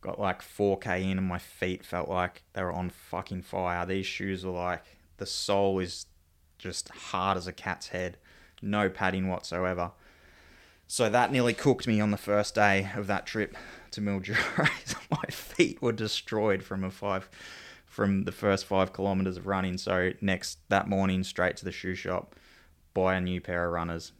got 0.00 0.20
like 0.20 0.42
4k 0.42 1.02
in, 1.02 1.18
and 1.18 1.26
my 1.26 1.38
feet 1.38 1.84
felt 1.84 2.08
like 2.08 2.42
they 2.52 2.62
were 2.62 2.72
on 2.72 2.90
fucking 2.90 3.42
fire. 3.42 3.86
These 3.86 4.06
shoes 4.06 4.44
are 4.44 4.50
like 4.50 4.82
the 5.18 5.26
sole 5.26 5.78
is 5.78 6.06
just 6.58 6.88
hard 6.88 7.36
as 7.36 7.46
a 7.46 7.52
cat's 7.52 7.88
head, 7.88 8.16
no 8.60 8.88
padding 8.88 9.28
whatsoever. 9.28 9.92
So 10.86 11.08
that 11.08 11.32
nearly 11.32 11.54
cooked 11.54 11.86
me 11.86 12.00
on 12.00 12.10
the 12.10 12.16
first 12.16 12.54
day 12.54 12.90
of 12.96 13.06
that 13.06 13.26
trip 13.26 13.56
to 13.92 14.00
Mildura. 14.00 14.68
my 15.10 15.24
feet 15.30 15.80
were 15.80 15.92
destroyed 15.92 16.62
from 16.62 16.84
a 16.84 16.90
five, 16.90 17.30
from 17.86 18.24
the 18.24 18.32
first 18.32 18.66
five 18.66 18.92
kilometers 18.92 19.36
of 19.36 19.46
running. 19.46 19.78
So 19.78 20.12
next 20.20 20.58
that 20.68 20.88
morning, 20.88 21.22
straight 21.22 21.56
to 21.58 21.64
the 21.64 21.72
shoe 21.72 21.94
shop 21.94 22.34
buy 22.94 23.16
a 23.16 23.20
new 23.20 23.40
pair 23.40 23.66
of 23.66 23.72
runners, 23.72 24.12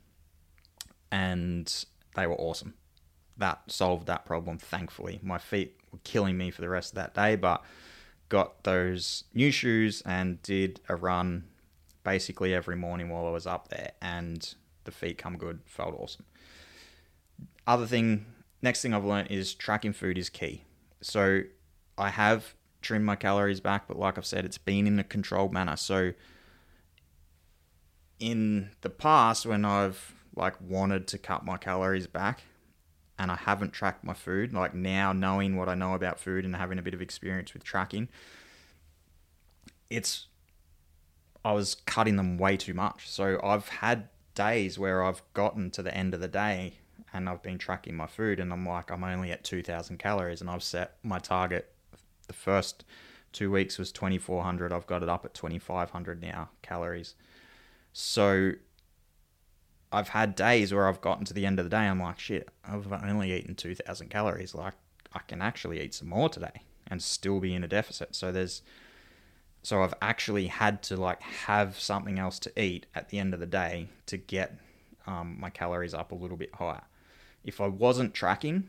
and 1.10 1.84
they 2.14 2.26
were 2.26 2.34
awesome. 2.34 2.74
That 3.36 3.62
solved 3.68 4.06
that 4.06 4.26
problem, 4.26 4.58
thankfully. 4.58 5.20
My 5.22 5.38
feet 5.38 5.78
were 5.90 5.98
killing 6.04 6.36
me 6.36 6.50
for 6.50 6.60
the 6.60 6.68
rest 6.68 6.92
of 6.92 6.96
that 6.96 7.14
day, 7.14 7.36
but 7.36 7.64
got 8.28 8.64
those 8.64 9.24
new 9.32 9.50
shoes 9.50 10.02
and 10.04 10.42
did 10.42 10.80
a 10.88 10.96
run 10.96 11.44
basically 12.02 12.52
every 12.54 12.76
morning 12.76 13.08
while 13.08 13.26
I 13.26 13.30
was 13.30 13.46
up 13.46 13.68
there, 13.68 13.92
and 14.02 14.54
the 14.84 14.90
feet 14.90 15.18
come 15.18 15.38
good, 15.38 15.60
felt 15.66 15.98
awesome. 15.98 16.24
Other 17.66 17.86
thing, 17.86 18.26
next 18.60 18.82
thing 18.82 18.92
I've 18.92 19.04
learned 19.04 19.30
is 19.30 19.54
tracking 19.54 19.92
food 19.92 20.18
is 20.18 20.28
key. 20.28 20.64
So 21.00 21.42
I 21.96 22.10
have 22.10 22.54
trimmed 22.82 23.06
my 23.06 23.16
calories 23.16 23.60
back, 23.60 23.88
but 23.88 23.98
like 23.98 24.18
I've 24.18 24.26
said, 24.26 24.44
it's 24.44 24.58
been 24.58 24.86
in 24.86 24.98
a 24.98 25.04
controlled 25.04 25.52
manner. 25.52 25.76
So 25.76 26.12
in 28.24 28.70
the 28.80 28.88
past 28.88 29.44
when 29.44 29.66
I've 29.66 30.14
like 30.34 30.58
wanted 30.58 31.06
to 31.08 31.18
cut 31.18 31.44
my 31.44 31.58
calories 31.58 32.06
back 32.06 32.44
and 33.18 33.30
I 33.30 33.36
haven't 33.36 33.74
tracked 33.74 34.02
my 34.02 34.14
food, 34.14 34.54
like 34.54 34.74
now 34.74 35.12
knowing 35.12 35.56
what 35.56 35.68
I 35.68 35.74
know 35.74 35.92
about 35.92 36.18
food 36.18 36.46
and 36.46 36.56
having 36.56 36.78
a 36.78 36.82
bit 36.82 36.94
of 36.94 37.02
experience 37.02 37.52
with 37.52 37.64
tracking, 37.64 38.08
it's 39.90 40.26
I 41.44 41.52
was 41.52 41.74
cutting 41.74 42.16
them 42.16 42.38
way 42.38 42.56
too 42.56 42.72
much. 42.72 43.10
So 43.10 43.38
I've 43.44 43.68
had 43.68 44.08
days 44.34 44.78
where 44.78 45.04
I've 45.04 45.22
gotten 45.34 45.70
to 45.72 45.82
the 45.82 45.94
end 45.94 46.14
of 46.14 46.20
the 46.20 46.28
day 46.28 46.78
and 47.12 47.28
I've 47.28 47.42
been 47.42 47.58
tracking 47.58 47.94
my 47.94 48.06
food 48.06 48.40
and 48.40 48.54
I'm 48.54 48.64
like 48.64 48.90
I'm 48.90 49.04
only 49.04 49.32
at 49.32 49.44
2000 49.44 49.98
calories 49.98 50.40
and 50.40 50.48
I've 50.48 50.62
set 50.62 50.96
my 51.02 51.18
target. 51.18 51.74
The 52.26 52.32
first 52.32 52.84
2 53.32 53.50
weeks 53.50 53.76
was 53.76 53.92
2400 53.92 54.72
I've 54.72 54.86
got 54.86 55.02
it 55.02 55.10
up 55.10 55.26
at 55.26 55.34
2500 55.34 56.22
now 56.22 56.48
calories 56.62 57.14
so 57.94 58.52
I've 59.92 60.08
had 60.08 60.34
days 60.34 60.74
where 60.74 60.88
I've 60.88 61.00
gotten 61.00 61.24
to 61.26 61.32
the 61.32 61.46
end 61.46 61.60
of 61.60 61.64
the 61.64 61.70
day, 61.70 61.86
I'm 61.86 62.00
like, 62.00 62.18
shit, 62.18 62.48
I've 62.64 62.92
only 62.92 63.32
eaten 63.32 63.54
2,000 63.54 64.10
calories. 64.10 64.52
Like, 64.52 64.74
I 65.12 65.20
can 65.20 65.40
actually 65.40 65.80
eat 65.80 65.94
some 65.94 66.08
more 66.08 66.28
today 66.28 66.64
and 66.88 67.00
still 67.00 67.38
be 67.38 67.54
in 67.54 67.62
a 67.62 67.68
deficit. 67.68 68.16
So 68.16 68.32
there's, 68.32 68.62
so 69.62 69.84
I've 69.84 69.94
actually 70.02 70.48
had 70.48 70.82
to 70.84 70.96
like 70.96 71.22
have 71.22 71.78
something 71.78 72.18
else 72.18 72.40
to 72.40 72.60
eat 72.60 72.86
at 72.96 73.10
the 73.10 73.20
end 73.20 73.32
of 73.32 73.38
the 73.38 73.46
day 73.46 73.88
to 74.06 74.16
get 74.16 74.58
um, 75.06 75.36
my 75.38 75.48
calories 75.48 75.94
up 75.94 76.10
a 76.10 76.16
little 76.16 76.36
bit 76.36 76.52
higher. 76.56 76.82
If 77.44 77.60
I 77.60 77.68
wasn't 77.68 78.12
tracking, 78.12 78.68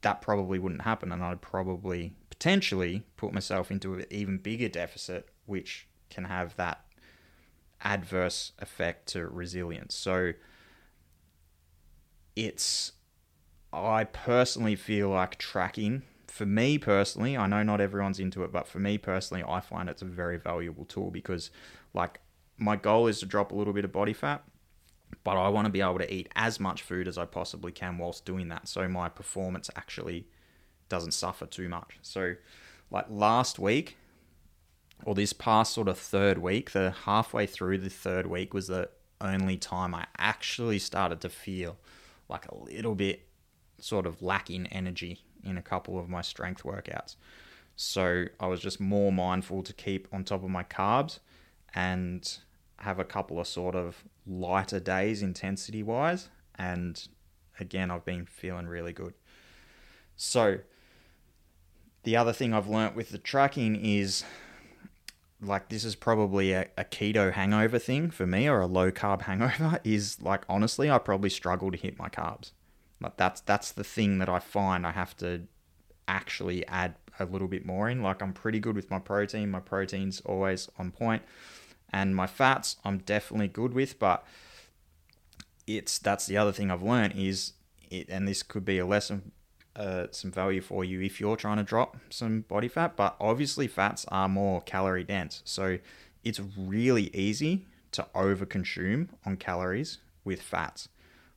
that 0.00 0.20
probably 0.20 0.58
wouldn't 0.58 0.82
happen, 0.82 1.12
and 1.12 1.22
I'd 1.22 1.40
probably 1.40 2.14
potentially 2.30 3.04
put 3.16 3.32
myself 3.32 3.70
into 3.70 3.94
an 3.94 4.06
even 4.10 4.38
bigger 4.38 4.68
deficit, 4.68 5.28
which 5.46 5.86
can 6.10 6.24
have 6.24 6.56
that 6.56 6.84
adverse 7.84 8.52
effect 8.58 9.06
to 9.08 9.26
resilience. 9.28 9.94
So 9.94 10.32
it's 12.34 12.92
I 13.72 14.04
personally 14.04 14.76
feel 14.76 15.10
like 15.10 15.38
tracking 15.38 16.02
for 16.34 16.46
me 16.46 16.78
personally, 16.78 17.36
I 17.36 17.46
know 17.46 17.62
not 17.62 17.80
everyone's 17.80 18.18
into 18.18 18.42
it, 18.42 18.50
but 18.50 18.66
for 18.66 18.80
me 18.80 18.98
personally, 18.98 19.44
I 19.46 19.60
find 19.60 19.88
it's 19.88 20.02
a 20.02 20.04
very 20.04 20.36
valuable 20.36 20.84
tool 20.84 21.12
because 21.12 21.52
like 21.94 22.18
my 22.56 22.74
goal 22.74 23.06
is 23.06 23.20
to 23.20 23.26
drop 23.26 23.52
a 23.52 23.54
little 23.54 23.72
bit 23.72 23.84
of 23.84 23.92
body 23.92 24.12
fat, 24.12 24.42
but 25.22 25.36
I 25.36 25.48
want 25.48 25.66
to 25.66 25.70
be 25.70 25.80
able 25.80 25.98
to 25.98 26.12
eat 26.12 26.28
as 26.34 26.58
much 26.58 26.82
food 26.82 27.06
as 27.06 27.16
I 27.16 27.24
possibly 27.24 27.70
can 27.70 27.98
whilst 27.98 28.24
doing 28.24 28.48
that 28.48 28.66
so 28.66 28.88
my 28.88 29.08
performance 29.08 29.70
actually 29.76 30.26
doesn't 30.88 31.12
suffer 31.12 31.46
too 31.46 31.68
much. 31.68 31.98
So 32.02 32.34
like 32.90 33.06
last 33.08 33.60
week, 33.60 33.96
or 35.04 35.14
this 35.14 35.32
past 35.32 35.74
sort 35.74 35.88
of 35.88 35.98
third 35.98 36.38
week, 36.38 36.72
the 36.72 36.90
halfway 37.04 37.46
through 37.46 37.78
the 37.78 37.90
third 37.90 38.26
week 38.26 38.54
was 38.54 38.68
the 38.68 38.88
only 39.20 39.56
time 39.56 39.94
I 39.94 40.06
actually 40.18 40.78
started 40.78 41.20
to 41.20 41.28
feel 41.28 41.76
like 42.28 42.46
a 42.46 42.56
little 42.56 42.94
bit 42.94 43.26
sort 43.78 44.06
of 44.06 44.22
lacking 44.22 44.66
energy 44.68 45.20
in 45.44 45.58
a 45.58 45.62
couple 45.62 45.98
of 45.98 46.08
my 46.08 46.22
strength 46.22 46.62
workouts. 46.62 47.16
So 47.76 48.26
I 48.40 48.46
was 48.46 48.60
just 48.60 48.80
more 48.80 49.12
mindful 49.12 49.62
to 49.62 49.72
keep 49.72 50.08
on 50.12 50.24
top 50.24 50.42
of 50.42 50.50
my 50.50 50.62
carbs 50.62 51.18
and 51.74 52.38
have 52.78 52.98
a 52.98 53.04
couple 53.04 53.38
of 53.40 53.46
sort 53.46 53.74
of 53.74 54.04
lighter 54.26 54.80
days 54.80 55.22
intensity 55.22 55.82
wise. 55.82 56.28
And 56.54 57.06
again, 57.60 57.90
I've 57.90 58.04
been 58.04 58.26
feeling 58.26 58.66
really 58.66 58.92
good. 58.92 59.14
So 60.16 60.58
the 62.04 62.16
other 62.16 62.32
thing 62.32 62.54
I've 62.54 62.68
learnt 62.68 62.94
with 62.94 63.10
the 63.10 63.18
tracking 63.18 63.76
is 63.76 64.24
like 65.44 65.68
this 65.68 65.84
is 65.84 65.94
probably 65.94 66.52
a, 66.52 66.68
a, 66.76 66.84
keto 66.84 67.32
hangover 67.32 67.78
thing 67.78 68.10
for 68.10 68.26
me 68.26 68.48
or 68.48 68.60
a 68.60 68.66
low 68.66 68.90
carb 68.90 69.22
hangover 69.28 69.80
is 69.84 70.20
like 70.20 70.44
honestly 70.48 70.90
I 70.90 70.98
probably 70.98 71.30
struggle 71.30 71.70
to 71.70 71.76
hit 71.76 71.98
my 71.98 72.08
carbs. 72.08 72.52
Like 73.00 73.16
that's 73.16 73.40
that's 73.40 73.72
the 73.72 73.84
thing 73.84 74.18
that 74.18 74.28
I 74.28 74.38
find 74.38 74.86
I 74.86 74.92
have 74.92 75.16
to 75.18 75.42
actually 76.08 76.66
add 76.66 76.96
a 77.18 77.24
little 77.24 77.48
bit 77.48 77.64
more 77.64 77.88
in. 77.88 78.02
Like 78.02 78.22
I'm 78.22 78.32
pretty 78.32 78.60
good 78.60 78.76
with 78.76 78.90
my 78.90 78.98
protein. 78.98 79.50
My 79.50 79.60
protein's 79.60 80.20
always 80.22 80.68
on 80.78 80.90
point. 80.90 81.22
And 81.92 82.16
my 82.16 82.26
fats 82.26 82.76
I'm 82.84 82.98
definitely 82.98 83.48
good 83.48 83.74
with, 83.74 83.98
but 83.98 84.26
it's 85.66 85.98
that's 85.98 86.26
the 86.26 86.36
other 86.36 86.52
thing 86.52 86.70
I've 86.70 86.82
learned 86.82 87.14
is 87.16 87.52
it 87.90 88.08
and 88.08 88.26
this 88.26 88.42
could 88.42 88.64
be 88.64 88.78
a 88.78 88.86
lesson 88.86 89.32
uh, 89.76 90.06
some 90.10 90.30
value 90.30 90.60
for 90.60 90.84
you 90.84 91.00
if 91.00 91.20
you're 91.20 91.36
trying 91.36 91.56
to 91.56 91.62
drop 91.62 91.96
some 92.10 92.42
body 92.42 92.68
fat. 92.68 92.96
But 92.96 93.16
obviously, 93.20 93.66
fats 93.66 94.04
are 94.08 94.28
more 94.28 94.60
calorie 94.62 95.04
dense. 95.04 95.42
So 95.44 95.78
it's 96.22 96.40
really 96.56 97.14
easy 97.14 97.66
to 97.92 98.06
overconsume 98.14 99.08
on 99.24 99.36
calories 99.36 99.98
with 100.24 100.42
fats. 100.42 100.88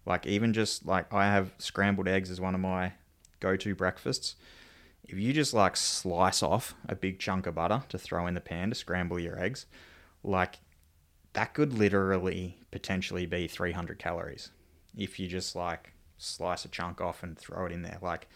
Like, 0.05 0.25
even 0.25 0.53
just 0.53 0.85
like 0.85 1.13
I 1.13 1.25
have 1.25 1.51
scrambled 1.57 2.07
eggs 2.07 2.31
as 2.31 2.39
one 2.39 2.55
of 2.55 2.61
my 2.61 2.93
go 3.39 3.55
to 3.55 3.75
breakfasts. 3.75 4.35
If 5.03 5.17
you 5.17 5.31
just 5.33 5.53
like 5.53 5.77
slice 5.77 6.43
off 6.43 6.75
a 6.87 6.95
big 6.95 7.19
chunk 7.19 7.47
of 7.47 7.55
butter 7.55 7.83
to 7.89 7.97
throw 7.97 8.27
in 8.27 8.33
the 8.33 8.41
pan 8.41 8.69
to 8.69 8.75
scramble 8.75 9.19
your 9.19 9.39
eggs, 9.39 9.65
like 10.23 10.59
that 11.33 11.53
could 11.53 11.73
literally 11.73 12.57
potentially 12.71 13.25
be 13.25 13.47
300 13.47 13.99
calories 13.99 14.51
if 14.97 15.19
you 15.19 15.27
just 15.27 15.55
like 15.55 15.93
slice 16.17 16.65
a 16.65 16.67
chunk 16.67 17.01
off 17.01 17.23
and 17.23 17.37
throw 17.37 17.65
it 17.65 17.71
in 17.71 17.81
there. 17.81 17.99
Like 18.01 18.27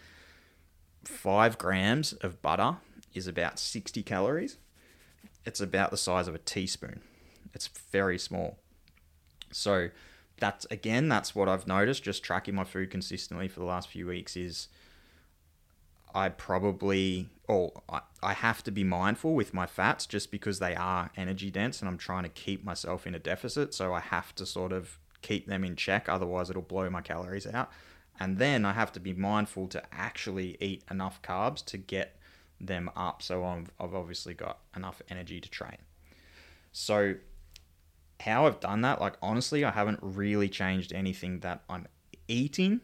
five 1.04 1.58
grams 1.58 2.14
of 2.14 2.42
butter 2.42 2.78
is 3.14 3.28
about 3.28 3.60
60 3.60 4.04
calories. 4.04 4.58
It's 5.46 5.60
about 5.60 5.92
the 5.92 5.98
size 5.98 6.28
of 6.28 6.36
a 6.36 6.40
teaspoon. 6.40 7.02
It's 7.54 7.68
very 7.92 8.18
small. 8.18 8.58
So 9.52 9.90
that's 10.40 10.66
again, 10.72 11.10
that's 11.10 11.36
what 11.36 11.50
I've 11.50 11.68
noticed 11.68 12.04
just 12.04 12.24
tracking 12.24 12.56
my 12.56 12.64
food 12.64 12.90
consistently 12.90 13.48
for 13.48 13.60
the 13.60 13.66
last 13.66 13.90
few 13.90 14.08
weeks 14.08 14.36
is 14.36 14.68
I 16.14 16.30
probably 16.30 17.30
or 17.48 17.82
I, 17.90 18.02
I 18.24 18.34
have 18.34 18.64
to 18.64 18.72
be 18.72 18.84
mindful 18.84 19.34
with 19.34 19.54
my 19.54 19.66
fats 19.66 20.06
just 20.06 20.32
because 20.32 20.60
they 20.60 20.76
are 20.76 21.12
energy 21.18 21.52
dense 21.52 21.82
and 21.82 21.90
I'm 21.90 21.98
trying 21.98 22.24
to 22.24 22.30
keep 22.30 22.64
myself 22.64 23.06
in 23.06 23.16
a 23.16 23.20
deficit. 23.20 23.74
So 23.74 23.94
I 23.94 24.00
have 24.00 24.34
to 24.36 24.46
sort 24.46 24.72
of 24.72 24.98
keep 25.22 25.48
them 25.48 25.64
in 25.64 25.76
check, 25.76 26.10
otherwise, 26.10 26.50
it'll 26.50 26.62
blow 26.62 26.90
my 26.90 27.02
calories 27.02 27.48
out. 27.48 27.72
And 28.20 28.38
then 28.38 28.66
I 28.66 28.74
have 28.74 28.92
to 28.94 29.00
be 29.00 29.14
mindful 29.14 29.68
to 29.70 29.82
actually 29.92 30.58
eat 30.60 30.84
enough 30.92 31.22
carbs 31.22 31.66
to 31.66 31.78
get 31.78 32.18
them 32.60 32.90
up. 32.96 33.22
So 33.22 33.44
i 33.44 33.64
I've 33.80 33.96
obviously 33.96 34.34
got 34.34 34.60
enough 34.76 35.02
energy 35.10 35.42
to 35.42 35.50
train. 35.50 35.78
So, 36.72 37.16
how 38.22 38.46
I've 38.46 38.60
done 38.60 38.82
that, 38.82 39.02
like 39.02 39.16
honestly, 39.22 39.66
I 39.66 39.72
haven't 39.72 40.00
really 40.02 40.48
changed 40.48 40.94
anything 40.94 41.40
that 41.40 41.64
I'm 41.70 41.88
eating. 42.28 42.82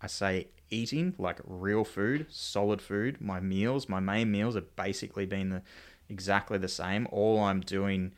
I 0.00 0.06
say 0.06 0.48
eating 0.70 1.14
like 1.18 1.40
real 1.44 1.84
food, 1.84 2.26
solid 2.28 2.80
food. 2.80 3.20
My 3.20 3.40
meals, 3.40 3.88
my 3.88 4.00
main 4.00 4.30
meals 4.30 4.54
have 4.54 4.76
basically 4.76 5.26
been 5.26 5.48
the, 5.48 5.62
exactly 6.08 6.58
the 6.58 6.68
same. 6.68 7.08
All 7.10 7.40
I'm 7.40 7.60
doing 7.60 8.12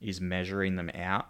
is 0.00 0.20
measuring 0.20 0.76
them 0.76 0.90
out. 0.94 1.28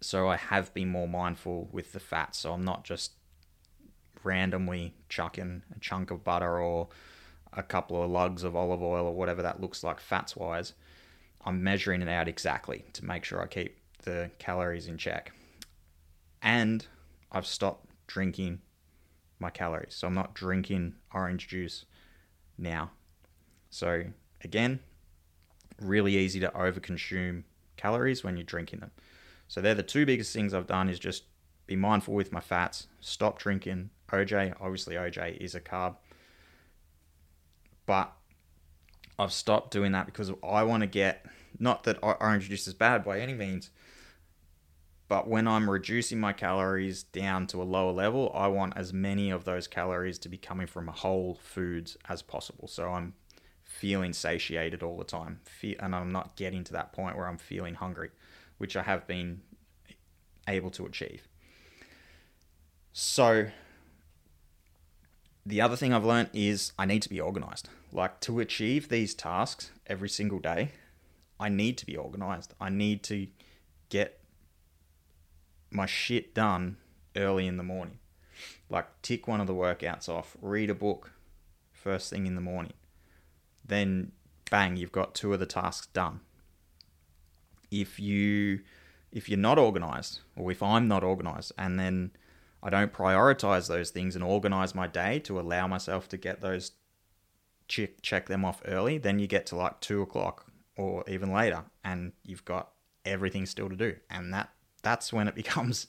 So 0.00 0.28
I 0.28 0.36
have 0.36 0.72
been 0.74 0.88
more 0.88 1.08
mindful 1.08 1.68
with 1.72 1.92
the 1.92 2.00
fat. 2.00 2.34
So 2.34 2.52
I'm 2.52 2.64
not 2.64 2.84
just 2.84 3.12
randomly 4.24 4.94
chucking 5.08 5.62
a 5.74 5.78
chunk 5.80 6.10
of 6.10 6.24
butter 6.24 6.60
or 6.60 6.88
a 7.52 7.62
couple 7.62 8.02
of 8.02 8.10
lugs 8.10 8.44
of 8.44 8.56
olive 8.56 8.82
oil 8.82 9.06
or 9.06 9.14
whatever 9.14 9.42
that 9.42 9.60
looks 9.60 9.82
like 9.82 10.00
fats 10.00 10.36
wise. 10.36 10.72
I'm 11.44 11.62
measuring 11.62 12.02
it 12.02 12.08
out 12.08 12.28
exactly 12.28 12.84
to 12.94 13.04
make 13.04 13.24
sure 13.24 13.42
I 13.42 13.46
keep 13.46 13.76
the 14.04 14.30
calories 14.38 14.86
in 14.86 14.96
check. 14.98 15.32
And 16.40 16.86
I've 17.30 17.46
stopped 17.46 17.88
drinking 18.06 18.60
my 19.38 19.50
calories. 19.50 19.94
So 19.94 20.06
I'm 20.06 20.14
not 20.14 20.34
drinking 20.34 20.94
orange 21.12 21.48
juice 21.48 21.84
now. 22.56 22.92
So 23.70 24.04
again, 24.42 24.80
really 25.80 26.16
easy 26.16 26.40
to 26.40 26.48
overconsume 26.50 27.42
calories 27.76 28.22
when 28.22 28.36
you're 28.36 28.44
drinking 28.44 28.80
them. 28.80 28.92
So 29.52 29.60
they're 29.60 29.74
the 29.74 29.82
two 29.82 30.06
biggest 30.06 30.32
things 30.32 30.54
I've 30.54 30.66
done 30.66 30.88
is 30.88 30.98
just 30.98 31.24
be 31.66 31.76
mindful 31.76 32.14
with 32.14 32.32
my 32.32 32.40
fats, 32.40 32.86
stop 33.00 33.38
drinking 33.38 33.90
OJ. 34.08 34.54
Obviously 34.58 34.94
OJ 34.94 35.36
is 35.36 35.54
a 35.54 35.60
carb. 35.60 35.96
But 37.84 38.10
I've 39.18 39.30
stopped 39.30 39.70
doing 39.70 39.92
that 39.92 40.06
because 40.06 40.32
I 40.42 40.62
want 40.62 40.84
to 40.84 40.86
get 40.86 41.26
not 41.58 41.84
that 41.84 41.98
orange 42.00 42.48
juice 42.48 42.66
is 42.66 42.72
bad 42.72 43.04
by 43.04 43.20
any 43.20 43.34
means, 43.34 43.68
but 45.06 45.28
when 45.28 45.46
I'm 45.46 45.68
reducing 45.68 46.18
my 46.18 46.32
calories 46.32 47.02
down 47.02 47.46
to 47.48 47.60
a 47.60 47.64
lower 47.64 47.92
level, 47.92 48.32
I 48.34 48.46
want 48.46 48.72
as 48.74 48.94
many 48.94 49.28
of 49.28 49.44
those 49.44 49.68
calories 49.68 50.18
to 50.20 50.30
be 50.30 50.38
coming 50.38 50.66
from 50.66 50.86
whole 50.86 51.38
foods 51.42 51.98
as 52.08 52.22
possible. 52.22 52.68
So 52.68 52.88
I'm 52.88 53.12
feeling 53.64 54.14
satiated 54.14 54.82
all 54.82 54.96
the 54.96 55.04
time, 55.04 55.40
and 55.78 55.94
I'm 55.94 56.10
not 56.10 56.36
getting 56.36 56.64
to 56.64 56.72
that 56.72 56.94
point 56.94 57.18
where 57.18 57.28
I'm 57.28 57.36
feeling 57.36 57.74
hungry, 57.74 58.12
which 58.62 58.76
I 58.76 58.82
have 58.84 59.08
been 59.08 59.40
able 60.46 60.70
to 60.70 60.86
achieve. 60.86 61.26
So 62.92 63.48
the 65.44 65.60
other 65.60 65.74
thing 65.74 65.92
I've 65.92 66.04
learned 66.04 66.30
is 66.32 66.72
I 66.78 66.86
need 66.86 67.02
to 67.02 67.08
be 67.08 67.20
organized. 67.20 67.68
Like 67.90 68.20
to 68.20 68.38
achieve 68.38 68.88
these 68.88 69.14
tasks 69.14 69.72
every 69.88 70.08
single 70.08 70.38
day, 70.38 70.70
I 71.40 71.48
need 71.48 71.76
to 71.78 71.86
be 71.86 71.96
organized. 71.96 72.54
I 72.60 72.70
need 72.70 73.02
to 73.02 73.26
get 73.88 74.20
my 75.72 75.86
shit 75.86 76.32
done 76.32 76.76
early 77.16 77.48
in 77.48 77.56
the 77.56 77.64
morning. 77.64 77.98
Like 78.70 78.86
tick 79.02 79.26
one 79.26 79.40
of 79.40 79.48
the 79.48 79.54
workouts 79.54 80.08
off, 80.08 80.36
read 80.40 80.70
a 80.70 80.74
book 80.74 81.10
first 81.72 82.10
thing 82.10 82.28
in 82.28 82.36
the 82.36 82.40
morning. 82.40 82.74
Then 83.64 84.12
bang, 84.52 84.76
you've 84.76 84.92
got 84.92 85.16
two 85.16 85.32
of 85.32 85.40
the 85.40 85.46
tasks 85.46 85.88
done. 85.88 86.20
If 87.72 87.98
you 87.98 88.60
if 89.10 89.28
you're 89.28 89.38
not 89.38 89.58
organized 89.58 90.20
or 90.36 90.52
if 90.52 90.62
I'm 90.62 90.86
not 90.86 91.02
organized 91.02 91.52
and 91.58 91.78
then 91.78 92.12
I 92.62 92.70
don't 92.70 92.92
prioritize 92.92 93.66
those 93.66 93.90
things 93.90 94.14
and 94.14 94.24
organize 94.24 94.74
my 94.74 94.86
day 94.86 95.18
to 95.20 95.40
allow 95.40 95.66
myself 95.66 96.08
to 96.10 96.16
get 96.16 96.40
those 96.40 96.72
check 97.66 98.02
check 98.02 98.26
them 98.26 98.44
off 98.44 98.62
early, 98.66 98.98
then 98.98 99.18
you 99.18 99.26
get 99.26 99.46
to 99.46 99.56
like 99.56 99.80
two 99.80 100.02
o'clock 100.02 100.46
or 100.76 101.02
even 101.08 101.32
later 101.32 101.64
and 101.84 102.12
you've 102.24 102.44
got 102.44 102.70
everything 103.04 103.46
still 103.46 103.68
to 103.68 103.76
do. 103.76 103.96
And 104.10 104.32
that 104.32 104.50
that's 104.82 105.12
when 105.12 105.26
it 105.28 105.34
becomes 105.42 105.88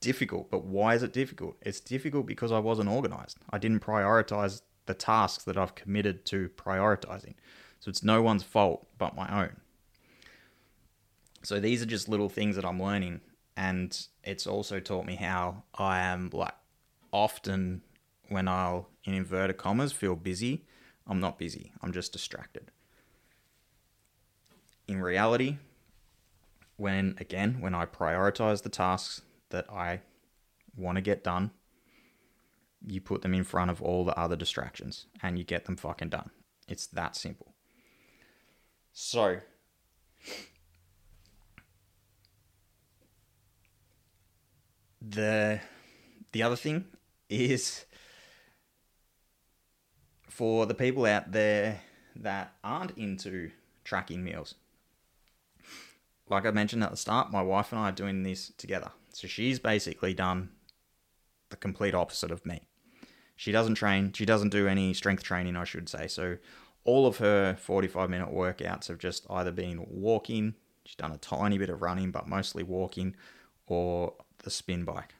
difficult. 0.00 0.50
But 0.50 0.64
why 0.64 0.94
is 0.94 1.02
it 1.02 1.12
difficult? 1.12 1.56
It's 1.62 1.80
difficult 1.80 2.26
because 2.26 2.52
I 2.52 2.58
wasn't 2.58 2.90
organized. 2.90 3.38
I 3.50 3.58
didn't 3.58 3.80
prioritize 3.80 4.62
the 4.86 4.94
tasks 4.94 5.44
that 5.44 5.56
I've 5.56 5.74
committed 5.74 6.24
to 6.26 6.48
prioritizing. 6.50 7.34
So 7.80 7.88
it's 7.88 8.02
no 8.02 8.22
one's 8.22 8.42
fault 8.42 8.86
but 8.98 9.16
my 9.16 9.44
own. 9.44 9.56
So 11.46 11.60
these 11.60 11.80
are 11.80 11.86
just 11.86 12.08
little 12.08 12.28
things 12.28 12.56
that 12.56 12.64
I'm 12.64 12.82
learning. 12.82 13.20
And 13.56 13.96
it's 14.24 14.48
also 14.48 14.80
taught 14.80 15.06
me 15.06 15.14
how 15.14 15.62
I 15.78 16.00
am 16.00 16.30
like 16.32 16.56
often 17.12 17.82
when 18.30 18.48
I'll, 18.48 18.88
in 19.04 19.14
inverted 19.14 19.56
commas, 19.56 19.92
feel 19.92 20.16
busy, 20.16 20.64
I'm 21.06 21.20
not 21.20 21.38
busy. 21.38 21.72
I'm 21.80 21.92
just 21.92 22.12
distracted. 22.12 22.72
In 24.88 25.00
reality, 25.00 25.58
when 26.78 27.14
again 27.20 27.60
when 27.60 27.76
I 27.76 27.86
prioritize 27.86 28.64
the 28.64 28.68
tasks 28.68 29.22
that 29.50 29.70
I 29.70 30.00
want 30.76 30.96
to 30.96 31.00
get 31.00 31.22
done, 31.22 31.52
you 32.84 33.00
put 33.00 33.22
them 33.22 33.34
in 33.34 33.44
front 33.44 33.70
of 33.70 33.80
all 33.80 34.04
the 34.04 34.18
other 34.18 34.34
distractions 34.34 35.06
and 35.22 35.38
you 35.38 35.44
get 35.44 35.66
them 35.66 35.76
fucking 35.76 36.08
done. 36.08 36.30
It's 36.66 36.88
that 36.88 37.14
simple. 37.14 37.54
So 38.92 39.38
the 45.00 45.60
the 46.32 46.42
other 46.42 46.56
thing 46.56 46.84
is 47.28 47.84
for 50.28 50.66
the 50.66 50.74
people 50.74 51.06
out 51.06 51.32
there 51.32 51.80
that 52.14 52.54
aren't 52.62 52.96
into 52.98 53.50
tracking 53.84 54.22
meals 54.22 54.54
like 56.28 56.46
I 56.46 56.50
mentioned 56.50 56.82
at 56.82 56.90
the 56.90 56.96
start, 56.96 57.30
my 57.30 57.42
wife 57.42 57.72
and 57.72 57.80
I 57.80 57.88
are 57.90 57.92
doing 57.92 58.22
this 58.22 58.52
together. 58.56 58.90
So 59.12 59.28
she's 59.28 59.58
basically 59.58 60.14
done 60.14 60.50
the 61.50 61.56
complete 61.56 61.94
opposite 61.94 62.30
of 62.30 62.44
me. 62.44 62.62
She 63.36 63.52
doesn't 63.52 63.74
train, 63.76 64.12
she 64.12 64.24
doesn't 64.24 64.48
do 64.48 64.66
any 64.66 64.94
strength 64.94 65.22
training, 65.22 65.56
I 65.56 65.64
should 65.64 65.88
say. 65.88 66.08
So 66.08 66.38
all 66.84 67.06
of 67.06 67.18
her 67.18 67.54
45 67.56 68.10
minute 68.10 68.32
workouts 68.32 68.88
have 68.88 68.98
just 68.98 69.26
either 69.30 69.52
been 69.52 69.84
walking, 69.88 70.54
she's 70.84 70.96
done 70.96 71.12
a 71.12 71.18
tiny 71.18 71.58
bit 71.58 71.70
of 71.70 71.82
running, 71.82 72.10
but 72.10 72.28
mostly 72.28 72.62
walking, 72.62 73.14
or 73.66 74.14
the 74.46 74.50
spin 74.50 74.84
bike. 74.84 75.16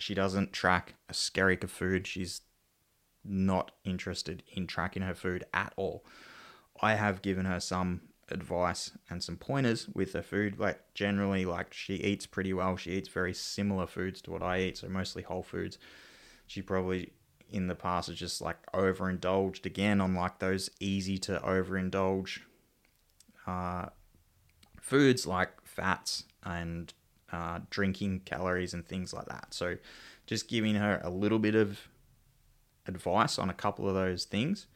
She 0.00 0.12
doesn't 0.12 0.52
track 0.52 0.96
a 1.08 1.12
skerrick 1.12 1.62
of 1.62 1.70
food. 1.70 2.04
She's 2.04 2.40
not 3.24 3.70
interested 3.84 4.42
in 4.52 4.66
tracking 4.66 5.02
her 5.02 5.14
food 5.14 5.44
at 5.54 5.72
all. 5.76 6.04
I 6.82 6.94
have 6.96 7.22
given 7.22 7.46
her 7.46 7.60
some 7.60 8.00
advice 8.28 8.90
and 9.08 9.22
some 9.22 9.36
pointers 9.36 9.88
with 9.94 10.14
her 10.14 10.22
food. 10.22 10.58
Like 10.58 10.80
generally, 10.94 11.44
like 11.44 11.72
she 11.72 11.94
eats 11.94 12.26
pretty 12.26 12.52
well. 12.52 12.76
She 12.76 12.90
eats 12.90 13.08
very 13.08 13.34
similar 13.34 13.86
foods 13.86 14.20
to 14.22 14.32
what 14.32 14.42
I 14.42 14.58
eat, 14.62 14.78
so 14.78 14.88
mostly 14.88 15.22
whole 15.22 15.44
foods. 15.44 15.78
She 16.48 16.60
probably 16.60 17.12
in 17.48 17.68
the 17.68 17.76
past 17.76 18.08
has 18.08 18.18
just 18.18 18.40
like 18.40 18.58
overindulged 18.74 19.64
again 19.64 20.00
on 20.00 20.16
like 20.16 20.40
those 20.40 20.70
easy 20.80 21.18
to 21.18 21.38
overindulge 21.38 22.40
uh, 23.46 23.86
foods 24.80 25.24
like 25.24 25.50
fats 25.62 26.24
and 26.44 26.92
uh, 27.32 27.60
drinking 27.70 28.20
calories 28.24 28.74
and 28.74 28.86
things 28.86 29.12
like 29.12 29.26
that. 29.26 29.48
So 29.50 29.76
just 30.26 30.48
giving 30.48 30.74
her 30.74 31.00
a 31.02 31.10
little 31.10 31.38
bit 31.38 31.54
of 31.54 31.78
advice 32.86 33.38
on 33.38 33.50
a 33.50 33.54
couple 33.54 33.88
of 33.88 33.94
those 33.94 34.24
things 34.24 34.66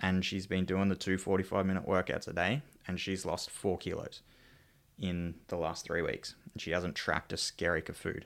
and 0.00 0.24
she's 0.24 0.46
been 0.46 0.64
doing 0.64 0.88
the 0.88 0.94
two 0.94 1.18
45 1.18 1.66
minute 1.66 1.86
workouts 1.86 2.28
a 2.28 2.32
day 2.32 2.62
and 2.86 3.00
she's 3.00 3.26
lost 3.26 3.50
four 3.50 3.78
kilos 3.78 4.22
in 4.98 5.34
the 5.48 5.56
last 5.56 5.84
three 5.84 6.02
weeks. 6.02 6.34
And 6.52 6.60
she 6.60 6.70
hasn't 6.70 6.94
tracked 6.94 7.32
a 7.32 7.36
skerrick 7.36 7.88
of 7.88 7.96
food. 7.96 8.24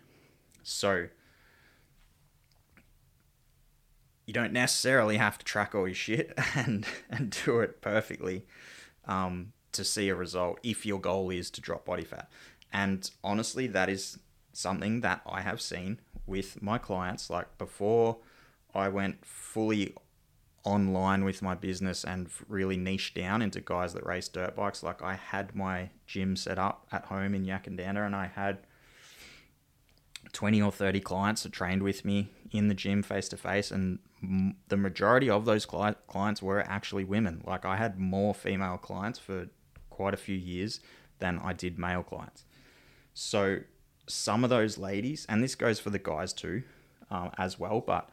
So 0.62 1.08
you 4.26 4.32
don't 4.32 4.52
necessarily 4.52 5.16
have 5.16 5.38
to 5.38 5.44
track 5.44 5.74
all 5.74 5.86
your 5.86 5.94
shit 5.94 6.32
and, 6.54 6.86
and 7.10 7.36
do 7.44 7.60
it 7.60 7.80
perfectly 7.80 8.46
um, 9.06 9.52
to 9.72 9.84
see 9.84 10.08
a 10.08 10.14
result 10.14 10.60
if 10.62 10.86
your 10.86 11.00
goal 11.00 11.30
is 11.30 11.50
to 11.50 11.60
drop 11.60 11.84
body 11.84 12.04
fat. 12.04 12.30
And 12.72 13.10
honestly, 13.22 13.66
that 13.68 13.88
is 13.88 14.18
something 14.52 15.00
that 15.00 15.22
I 15.26 15.42
have 15.42 15.60
seen 15.60 16.00
with 16.26 16.62
my 16.62 16.78
clients. 16.78 17.30
Like 17.30 17.58
before 17.58 18.18
I 18.74 18.88
went 18.88 19.24
fully 19.24 19.94
online 20.64 21.24
with 21.24 21.42
my 21.42 21.54
business 21.54 22.04
and 22.04 22.28
really 22.48 22.76
niche 22.76 23.14
down 23.14 23.42
into 23.42 23.60
guys 23.60 23.94
that 23.94 24.06
race 24.06 24.28
dirt 24.28 24.54
bikes. 24.54 24.82
Like 24.82 25.02
I 25.02 25.14
had 25.14 25.54
my 25.54 25.90
gym 26.06 26.36
set 26.36 26.58
up 26.58 26.86
at 26.92 27.06
home 27.06 27.34
in 27.34 27.44
Yackandandah 27.44 28.06
and 28.06 28.14
I 28.14 28.26
had 28.26 28.58
20 30.32 30.62
or 30.62 30.72
30 30.72 31.00
clients 31.00 31.42
that 31.42 31.52
trained 31.52 31.82
with 31.82 32.04
me 32.04 32.30
in 32.52 32.68
the 32.68 32.74
gym 32.74 33.02
face 33.02 33.28
to 33.30 33.36
face, 33.36 33.70
and 33.70 33.98
the 34.68 34.76
majority 34.76 35.28
of 35.28 35.44
those 35.44 35.66
cli- 35.66 35.96
clients 36.06 36.42
were 36.42 36.60
actually 36.60 37.04
women. 37.04 37.42
Like 37.44 37.64
I 37.64 37.76
had 37.76 37.98
more 37.98 38.34
female 38.34 38.78
clients 38.78 39.18
for 39.18 39.48
quite 39.90 40.14
a 40.14 40.18
few 40.18 40.36
years 40.36 40.80
than 41.18 41.38
I 41.42 41.52
did 41.52 41.78
male 41.78 42.02
clients. 42.02 42.44
So 43.14 43.60
some 44.08 44.44
of 44.44 44.50
those 44.50 44.78
ladies, 44.78 45.26
and 45.28 45.42
this 45.42 45.54
goes 45.54 45.78
for 45.78 45.90
the 45.90 45.98
guys 45.98 46.32
too, 46.32 46.62
um, 47.10 47.30
as 47.38 47.58
well, 47.58 47.80
but 47.80 48.08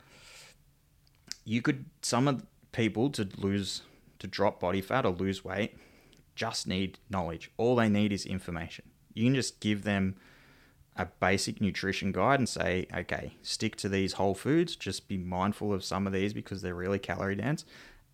you 1.46 1.62
could 1.62 1.86
some 2.02 2.28
of 2.28 2.46
people 2.72 3.10
to 3.12 3.28
lose 3.38 3.82
to 4.20 4.28
drop 4.28 4.60
body 4.60 4.82
fat 4.82 5.06
or 5.06 5.12
lose 5.12 5.44
weight 5.44 5.76
just 6.40 6.68
need 6.68 6.98
knowledge. 7.10 7.52
All 7.58 7.76
they 7.76 7.90
need 7.90 8.14
is 8.14 8.26
information. 8.26 8.86
You 9.14 9.26
can 9.26 9.36
just 9.36 9.60
give 9.60 9.84
them 9.84 10.16
a 10.96 11.06
basic 11.06 11.60
nutrition 11.60 12.14
guide 12.14 12.40
and 12.40 12.48
say, 12.48 12.88
okay, 12.96 13.34
stick 13.42 13.76
to 13.78 13.90
these 13.90 14.14
whole 14.14 14.34
foods, 14.34 14.78
just 14.78 15.10
be 15.10 15.18
mindful 15.18 15.74
of 15.74 15.84
some 15.84 16.08
of 16.08 16.14
these 16.14 16.34
because 16.34 16.62
they're 16.62 16.74
really 16.74 16.98
calorie 16.98 17.36
dense, 17.36 17.66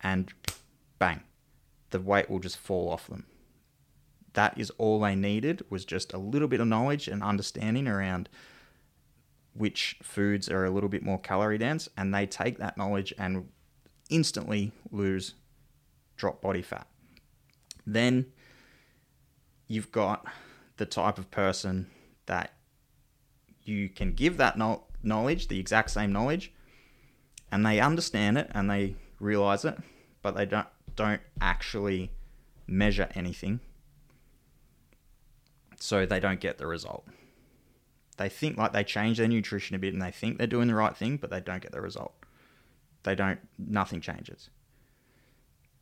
and 0.02 0.34
bang, 0.98 1.22
the 1.92 2.00
weight 2.00 2.28
will 2.28 2.40
just 2.40 2.58
fall 2.58 2.90
off 2.90 3.06
them. 3.08 3.28
That 4.36 4.58
is 4.58 4.70
all 4.78 5.00
they 5.00 5.16
needed 5.16 5.66
was 5.70 5.84
just 5.84 6.14
a 6.14 6.18
little 6.18 6.48
bit 6.48 6.60
of 6.60 6.68
knowledge 6.68 7.08
and 7.08 7.24
understanding 7.24 7.88
around 7.88 8.30
which 9.54 9.98
foods 10.04 10.50
are 10.50 10.66
a 10.66 10.70
little 10.70 10.90
bit 10.90 11.04
more 11.04 11.18
calorie 11.18 11.58
dense, 11.58 11.90
and 11.98 12.14
they 12.14 12.26
take 12.26 12.58
that 12.58 12.78
knowledge 12.78 13.14
and 13.18 13.50
instantly 14.10 14.74
lose 14.92 15.34
drop 16.18 16.42
body 16.42 16.62
fat. 16.62 16.88
Then 17.88 18.26
you've 19.68 19.92
got 19.92 20.26
the 20.78 20.86
type 20.86 21.18
of 21.18 21.32
person 21.32 21.88
that 22.26 22.54
you 23.64 23.88
can 23.90 24.14
give 24.14 24.38
that 24.38 24.58
knowledge, 25.04 25.48
the 25.48 25.60
exact 25.60 25.92
same 25.92 26.12
knowledge, 26.12 26.52
and 27.52 27.66
they 27.66 27.80
understand 27.80 28.38
it 28.38 28.52
and 28.54 28.70
they 28.70 28.96
realize 29.20 29.64
it, 29.64 29.78
but 30.22 30.36
they 30.36 30.46
don't 30.46 30.68
don't 30.96 31.22
actually 31.40 32.12
measure 32.68 33.08
anything. 33.16 33.60
So 35.80 36.06
they 36.06 36.20
don't 36.20 36.40
get 36.40 36.58
the 36.58 36.68
result. 36.68 37.06
They 38.18 38.30
think 38.30 38.58
like 38.58 38.72
they 38.72 38.84
change 38.84 39.18
their 39.18 39.28
nutrition 39.28 39.76
a 39.76 39.80
bit 39.80 39.94
and 39.94 40.02
they 40.02 40.12
think 40.12 40.38
they're 40.38 40.48
doing 40.48 40.68
the 40.68 40.76
right 40.76 40.96
thing, 40.96 41.18
but 41.18 41.30
they 41.30 41.42
don't 41.42 41.62
get 41.62 41.72
the 41.72 41.82
result. 41.82 42.14
They 43.04 43.16
don't 43.16 43.40
nothing 43.58 44.02
changes. 44.02 44.50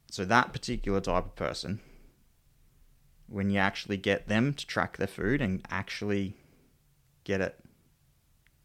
So 0.09 0.25
that 0.25 0.51
particular 0.51 0.99
type 0.99 1.25
of 1.25 1.35
person 1.35 1.79
when 3.27 3.49
you 3.49 3.57
actually 3.57 3.97
get 3.97 4.27
them 4.27 4.53
to 4.53 4.67
track 4.67 4.97
their 4.97 5.07
food 5.07 5.41
and 5.41 5.65
actually 5.69 6.35
get 7.23 7.41
it 7.41 7.59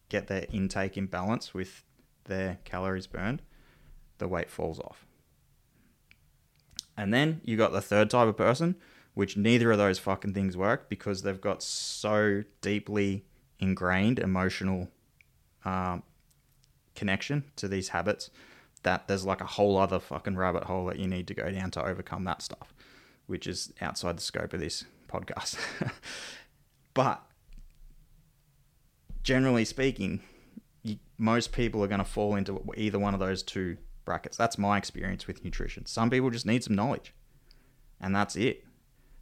get 0.08 0.26
their 0.26 0.46
intake 0.50 0.96
in 0.96 1.06
balance 1.06 1.52
with 1.52 1.84
their 2.24 2.58
calories 2.64 3.06
burned, 3.06 3.42
the 4.18 4.28
weight 4.28 4.50
falls 4.50 4.78
off. 4.78 5.06
And 6.96 7.12
then 7.12 7.40
you 7.44 7.56
got 7.56 7.72
the 7.72 7.80
third 7.80 8.10
type 8.10 8.26
of 8.26 8.36
person, 8.36 8.76
which 9.18 9.36
neither 9.36 9.72
of 9.72 9.78
those 9.78 9.98
fucking 9.98 10.32
things 10.32 10.56
work 10.56 10.88
because 10.88 11.22
they've 11.22 11.40
got 11.40 11.60
so 11.60 12.44
deeply 12.60 13.24
ingrained 13.58 14.20
emotional 14.20 14.86
um, 15.64 16.04
connection 16.94 17.42
to 17.56 17.66
these 17.66 17.88
habits 17.88 18.30
that 18.84 19.08
there's 19.08 19.26
like 19.26 19.40
a 19.40 19.46
whole 19.46 19.76
other 19.76 19.98
fucking 19.98 20.36
rabbit 20.36 20.62
hole 20.62 20.86
that 20.86 21.00
you 21.00 21.08
need 21.08 21.26
to 21.26 21.34
go 21.34 21.50
down 21.50 21.68
to 21.68 21.84
overcome 21.84 22.22
that 22.22 22.40
stuff 22.40 22.72
which 23.26 23.48
is 23.48 23.72
outside 23.80 24.16
the 24.16 24.22
scope 24.22 24.52
of 24.52 24.60
this 24.60 24.84
podcast. 25.08 25.56
but 26.94 27.20
generally 29.24 29.64
speaking, 29.64 30.20
most 31.18 31.50
people 31.50 31.82
are 31.82 31.88
going 31.88 31.98
to 31.98 32.04
fall 32.04 32.36
into 32.36 32.64
either 32.76 33.00
one 33.00 33.14
of 33.14 33.20
those 33.20 33.42
two 33.42 33.78
brackets. 34.04 34.36
That's 34.36 34.58
my 34.58 34.78
experience 34.78 35.26
with 35.26 35.44
nutrition. 35.44 35.86
Some 35.86 36.08
people 36.08 36.30
just 36.30 36.46
need 36.46 36.62
some 36.62 36.76
knowledge, 36.76 37.12
and 38.00 38.14
that's 38.14 38.36
it. 38.36 38.64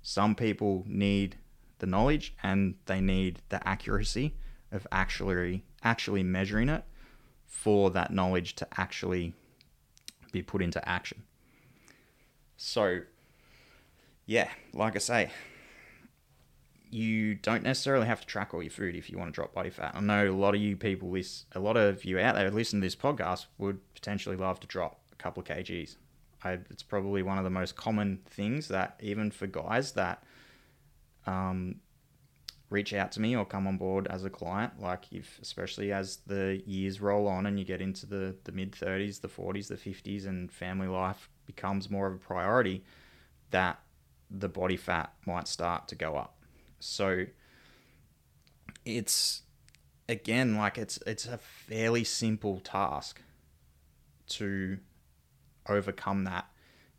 Some 0.09 0.37
people 0.37 0.85
need 0.87 1.35
the 1.81 1.87
knowledge 1.87 2.33
and 2.41 2.77
they 2.87 3.01
need 3.01 3.43
the 3.49 3.67
accuracy 3.67 4.37
of 4.71 4.87
actually 4.93 5.65
actually 5.83 6.23
measuring 6.23 6.69
it 6.69 6.85
for 7.45 7.91
that 7.91 8.13
knowledge 8.13 8.55
to 8.55 8.69
actually 8.77 9.35
be 10.31 10.43
put 10.43 10.63
into 10.63 10.89
action. 10.89 11.25
So 12.57 13.01
yeah, 14.27 14.49
like 14.73 14.95
I 14.95 15.01
say, 15.01 15.31
you 16.89 17.35
don't 17.35 17.65
necessarily 17.65 18.07
have 18.07 18.21
to 18.21 18.27
track 18.29 18.55
all 18.55 18.63
your 18.63 18.71
food 18.71 18.95
if 18.95 19.11
you 19.11 19.19
want 19.19 19.31
to 19.31 19.35
drop 19.35 19.55
body 19.55 19.71
fat. 19.71 19.91
I 19.97 20.01
know 20.01 20.31
a 20.31 20.31
lot 20.31 20.55
of 20.55 20.61
you 20.61 20.77
people, 20.77 21.11
this 21.11 21.47
a 21.51 21.59
lot 21.59 21.77
of 21.77 22.05
you 22.05 22.21
out 22.21 22.37
there 22.37 22.49
listening 22.53 22.81
to 22.81 22.87
this 22.87 22.95
podcast 22.95 23.47
would 23.59 23.81
potentially 23.93 24.37
love 24.37 24.61
to 24.61 24.69
drop 24.69 25.01
a 25.11 25.17
couple 25.17 25.41
of 25.41 25.49
kgs. 25.49 25.97
I, 26.45 26.59
it's 26.71 26.83
probably 26.83 27.23
one 27.23 27.39
of 27.39 27.45
the 27.45 27.51
most 27.51 27.77
common 27.77 28.21
things 28.27 28.69
that 28.69 28.99
even 29.03 29.31
for 29.31 29.47
guys 29.47 29.93
that 29.93 30.23
um, 31.27 31.77
reach 32.71 32.93
out 32.93 33.13
to 33.13 33.21
me 33.21 33.37
or 33.37 33.45
come 33.45 33.67
on 33.67 33.77
board 33.77 34.07
as 34.09 34.25
a 34.25 34.31
client, 34.31 34.81
like 34.81 35.13
if 35.13 35.39
especially 35.41 35.93
as 35.93 36.19
the 36.27 36.63
years 36.67 37.01
roll 37.01 37.27
on 37.29 37.47
and 37.47 37.59
you 37.59 37.65
get 37.65 37.81
into 37.81 38.07
the, 38.07 38.37
the 38.45 38.53
mid 38.53 38.73
30s, 38.73 39.21
the 39.21 39.29
40s, 39.29 39.69
the 39.69 39.77
50s, 39.77 40.27
and 40.27 40.53
family 40.53 40.89
life 40.89 41.29
becomes 41.47 41.91
more 41.91 42.07
of 42.07 42.15
a 42.15 42.19
priority, 42.19 42.85
that 43.51 43.81
the 44.31 44.49
body 44.49 44.77
fat 44.77 45.13
might 45.25 45.47
start 45.47 45.89
to 45.89 45.95
go 45.95 46.17
up. 46.17 46.39
So 46.81 47.27
it's 48.85 49.43
again 50.09 50.57
like 50.57 50.79
it's 50.79 50.99
it's 51.07 51.27
a 51.27 51.39
fairly 51.39 52.05
simple 52.05 52.61
task 52.61 53.21
to 54.29 54.79
overcome 55.69 56.25
that 56.25 56.47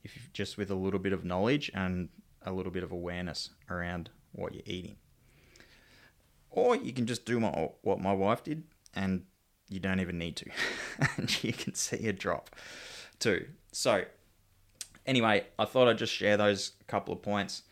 if 0.03 0.29
just 0.33 0.57
with 0.57 0.69
a 0.71 0.75
little 0.75 0.99
bit 0.99 1.13
of 1.13 1.25
knowledge 1.25 1.69
and 1.73 2.09
a 2.43 2.51
little 2.51 2.71
bit 2.71 2.83
of 2.83 2.91
awareness 2.91 3.49
around 3.69 4.09
what 4.31 4.53
you're 4.53 4.63
eating. 4.65 4.95
Or 6.49 6.75
you 6.75 6.93
can 6.93 7.05
just 7.05 7.25
do 7.25 7.39
my, 7.39 7.69
what 7.81 7.99
my 7.99 8.13
wife 8.13 8.43
did 8.43 8.63
and 8.95 9.23
you 9.69 9.79
don't 9.79 9.99
even 9.99 10.17
need 10.17 10.35
to. 10.37 10.49
and 11.17 11.43
you 11.43 11.53
can 11.53 11.75
see 11.75 12.07
a 12.07 12.13
drop 12.13 12.55
too. 13.19 13.47
So 13.71 14.05
anyway, 15.05 15.45
I 15.59 15.65
thought 15.65 15.87
I'd 15.87 15.97
just 15.97 16.13
share 16.13 16.37
those 16.37 16.73
couple 16.87 17.13
of 17.13 17.21
points. 17.21 17.63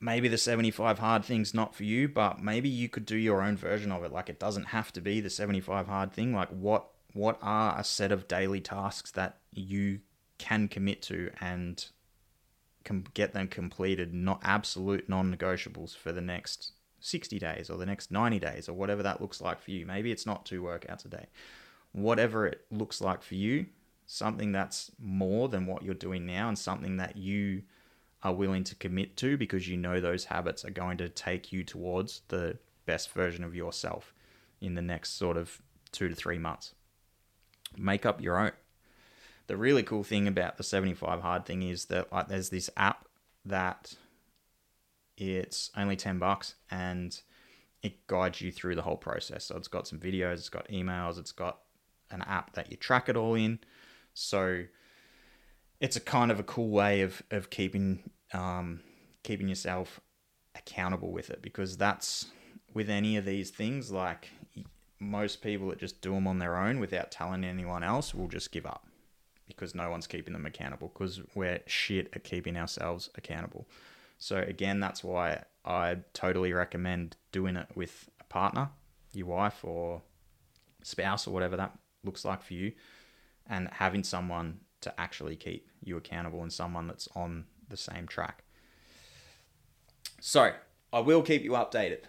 Maybe 0.00 0.26
the 0.26 0.38
75 0.38 0.98
hard 0.98 1.24
thing's 1.24 1.54
not 1.54 1.74
for 1.74 1.84
you, 1.84 2.08
but 2.08 2.42
maybe 2.42 2.68
you 2.68 2.88
could 2.88 3.06
do 3.06 3.16
your 3.16 3.40
own 3.40 3.56
version 3.56 3.92
of 3.92 4.02
it. 4.02 4.12
Like 4.12 4.28
it 4.28 4.40
doesn't 4.40 4.66
have 4.66 4.92
to 4.94 5.00
be 5.00 5.20
the 5.20 5.30
75 5.30 5.86
hard 5.86 6.12
thing. 6.12 6.34
Like 6.34 6.48
what 6.48 6.91
what 7.12 7.38
are 7.42 7.78
a 7.78 7.84
set 7.84 8.12
of 8.12 8.28
daily 8.28 8.60
tasks 8.60 9.10
that 9.12 9.38
you 9.52 10.00
can 10.38 10.68
commit 10.68 11.02
to 11.02 11.30
and 11.40 11.86
can 12.84 13.06
get 13.14 13.32
them 13.32 13.48
completed, 13.48 14.12
not 14.12 14.40
absolute 14.42 15.08
non-negotiables 15.08 15.96
for 15.96 16.12
the 16.12 16.20
next 16.20 16.72
60 17.00 17.38
days 17.38 17.70
or 17.70 17.76
the 17.76 17.86
next 17.86 18.10
90 18.10 18.38
days 18.38 18.68
or 18.68 18.72
whatever 18.72 19.02
that 19.02 19.20
looks 19.20 19.40
like 19.40 19.60
for 19.60 19.70
you. 19.70 19.86
Maybe 19.86 20.10
it's 20.10 20.26
not 20.26 20.46
two 20.46 20.62
workouts 20.62 21.04
a 21.04 21.08
day. 21.08 21.26
Whatever 21.92 22.46
it 22.46 22.64
looks 22.70 23.00
like 23.00 23.22
for 23.22 23.34
you, 23.34 23.66
something 24.06 24.52
that's 24.52 24.90
more 24.98 25.48
than 25.48 25.66
what 25.66 25.82
you're 25.82 25.94
doing 25.94 26.26
now 26.26 26.48
and 26.48 26.58
something 26.58 26.96
that 26.96 27.16
you 27.16 27.62
are 28.22 28.34
willing 28.34 28.64
to 28.64 28.74
commit 28.76 29.16
to 29.16 29.36
because 29.36 29.68
you 29.68 29.76
know 29.76 30.00
those 30.00 30.24
habits 30.24 30.64
are 30.64 30.70
going 30.70 30.96
to 30.96 31.08
take 31.08 31.52
you 31.52 31.64
towards 31.64 32.22
the 32.28 32.56
best 32.86 33.10
version 33.10 33.44
of 33.44 33.54
yourself 33.54 34.14
in 34.60 34.74
the 34.74 34.82
next 34.82 35.16
sort 35.18 35.36
of 35.36 35.60
two 35.90 36.08
to 36.08 36.14
three 36.14 36.38
months. 36.38 36.74
Make 37.76 38.06
up 38.06 38.20
your 38.20 38.38
own. 38.38 38.52
The 39.46 39.56
really 39.56 39.82
cool 39.82 40.04
thing 40.04 40.28
about 40.28 40.56
the 40.56 40.62
75 40.62 41.20
hard 41.20 41.44
thing 41.44 41.62
is 41.62 41.86
that 41.86 42.12
like 42.12 42.28
there's 42.28 42.50
this 42.50 42.70
app 42.76 43.06
that 43.44 43.94
it's 45.16 45.70
only 45.76 45.96
10 45.96 46.18
bucks 46.18 46.54
and 46.70 47.20
it 47.82 48.06
guides 48.06 48.40
you 48.40 48.52
through 48.52 48.76
the 48.76 48.82
whole 48.82 48.96
process. 48.96 49.44
So 49.46 49.56
it's 49.56 49.68
got 49.68 49.86
some 49.88 49.98
videos, 49.98 50.34
it's 50.34 50.48
got 50.48 50.68
emails, 50.68 51.18
it's 51.18 51.32
got 51.32 51.58
an 52.10 52.22
app 52.22 52.52
that 52.54 52.70
you 52.70 52.76
track 52.76 53.08
it 53.08 53.16
all 53.16 53.34
in. 53.34 53.58
So 54.14 54.64
it's 55.80 55.96
a 55.96 56.00
kind 56.00 56.30
of 56.30 56.38
a 56.38 56.44
cool 56.44 56.70
way 56.70 57.02
of 57.02 57.22
of 57.30 57.50
keeping 57.50 58.10
um, 58.32 58.80
keeping 59.22 59.48
yourself 59.48 60.00
accountable 60.54 61.12
with 61.12 61.30
it 61.30 61.42
because 61.42 61.76
that's 61.76 62.26
with 62.72 62.88
any 62.88 63.16
of 63.16 63.24
these 63.24 63.50
things 63.50 63.90
like 63.90 64.30
most 65.02 65.42
people 65.42 65.68
that 65.68 65.78
just 65.78 66.00
do 66.00 66.12
them 66.12 66.26
on 66.26 66.38
their 66.38 66.56
own 66.56 66.78
without 66.78 67.10
telling 67.10 67.44
anyone 67.44 67.82
else 67.82 68.14
will 68.14 68.28
just 68.28 68.52
give 68.52 68.64
up 68.64 68.86
because 69.48 69.74
no 69.74 69.90
one's 69.90 70.06
keeping 70.06 70.32
them 70.32 70.46
accountable 70.46 70.90
because 70.92 71.20
we're 71.34 71.60
shit 71.66 72.08
at 72.14 72.24
keeping 72.24 72.56
ourselves 72.56 73.10
accountable. 73.16 73.66
So 74.18 74.38
again, 74.38 74.80
that's 74.80 75.02
why 75.02 75.42
I 75.64 75.98
totally 76.14 76.52
recommend 76.52 77.16
doing 77.32 77.56
it 77.56 77.66
with 77.74 78.08
a 78.20 78.24
partner, 78.24 78.70
your 79.12 79.26
wife 79.26 79.64
or 79.64 80.02
spouse 80.82 81.26
or 81.26 81.32
whatever 81.32 81.56
that 81.56 81.76
looks 82.04 82.24
like 82.24 82.42
for 82.42 82.54
you 82.54 82.72
and 83.48 83.68
having 83.72 84.04
someone 84.04 84.60
to 84.80 85.00
actually 85.00 85.36
keep 85.36 85.68
you 85.82 85.96
accountable 85.96 86.42
and 86.42 86.52
someone 86.52 86.86
that's 86.86 87.08
on 87.14 87.44
the 87.68 87.76
same 87.76 88.06
track. 88.06 88.44
So, 90.20 90.52
I 90.92 91.00
will 91.00 91.22
keep 91.22 91.42
you 91.42 91.52
updated. 91.52 92.02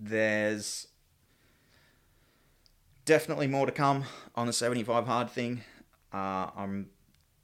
there's 0.00 0.88
definitely 3.08 3.46
more 3.46 3.64
to 3.64 3.72
come 3.72 4.04
on 4.34 4.46
the 4.46 4.52
75 4.52 5.06
hard 5.06 5.30
thing. 5.30 5.62
Uh, 6.12 6.50
I'm 6.54 6.90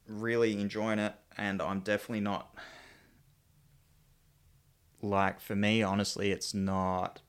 really 0.06 0.60
enjoying 0.60 0.98
it, 0.98 1.14
and 1.38 1.62
I'm 1.62 1.80
definitely 1.80 2.20
not 2.20 2.54
like 5.00 5.40
for 5.40 5.56
me. 5.56 5.82
Honestly, 5.82 6.32
it's 6.32 6.52
not 6.52 7.22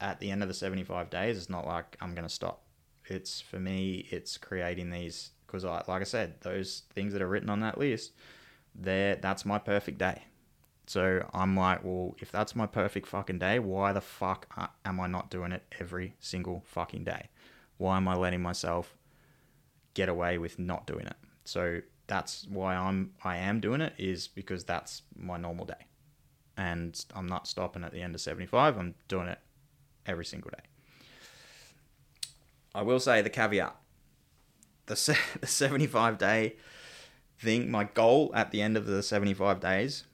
at 0.00 0.18
the 0.18 0.32
end 0.32 0.42
of 0.42 0.48
the 0.48 0.54
75 0.54 1.08
days. 1.08 1.38
It's 1.38 1.48
not 1.48 1.64
like 1.64 1.96
I'm 2.00 2.12
gonna 2.12 2.28
stop. 2.28 2.64
It's 3.04 3.40
for 3.40 3.60
me. 3.60 4.08
It's 4.10 4.36
creating 4.36 4.90
these 4.90 5.30
because 5.46 5.64
I, 5.64 5.84
like 5.86 6.00
I 6.00 6.04
said, 6.04 6.40
those 6.40 6.82
things 6.92 7.12
that 7.12 7.22
are 7.22 7.28
written 7.28 7.50
on 7.50 7.60
that 7.60 7.78
list, 7.78 8.14
there. 8.74 9.14
That's 9.14 9.44
my 9.44 9.60
perfect 9.60 9.98
day. 9.98 10.24
So 10.86 11.28
I'm 11.34 11.56
like, 11.56 11.82
well, 11.82 12.14
if 12.20 12.30
that's 12.30 12.54
my 12.54 12.66
perfect 12.66 13.08
fucking 13.08 13.40
day, 13.40 13.58
why 13.58 13.92
the 13.92 14.00
fuck 14.00 14.46
am 14.84 15.00
I 15.00 15.08
not 15.08 15.30
doing 15.30 15.50
it 15.50 15.64
every 15.80 16.14
single 16.20 16.62
fucking 16.64 17.04
day? 17.04 17.28
Why 17.76 17.96
am 17.96 18.06
I 18.06 18.14
letting 18.14 18.40
myself 18.40 18.96
get 19.94 20.08
away 20.08 20.38
with 20.38 20.58
not 20.60 20.86
doing 20.86 21.06
it? 21.06 21.16
So 21.44 21.80
that's 22.06 22.46
why 22.48 22.76
I'm 22.76 23.14
I 23.24 23.36
am 23.36 23.58
doing 23.58 23.80
it 23.80 23.94
is 23.98 24.28
because 24.28 24.64
that's 24.64 25.02
my 25.16 25.36
normal 25.36 25.66
day. 25.66 25.86
And 26.56 27.04
I'm 27.14 27.26
not 27.26 27.48
stopping 27.48 27.82
at 27.82 27.92
the 27.92 28.00
end 28.00 28.14
of 28.14 28.20
75. 28.20 28.78
I'm 28.78 28.94
doing 29.08 29.26
it 29.26 29.40
every 30.06 30.24
single 30.24 30.52
day. 30.52 30.62
I 32.74 32.82
will 32.82 33.00
say 33.00 33.22
the 33.22 33.30
caveat. 33.30 33.74
The, 34.86 35.18
the 35.40 35.46
75 35.48 36.16
day 36.16 36.54
thing, 37.40 37.70
my 37.72 37.84
goal 37.84 38.30
at 38.34 38.52
the 38.52 38.62
end 38.62 38.76
of 38.76 38.86
the 38.86 39.02
75 39.02 39.58
days 39.58 40.04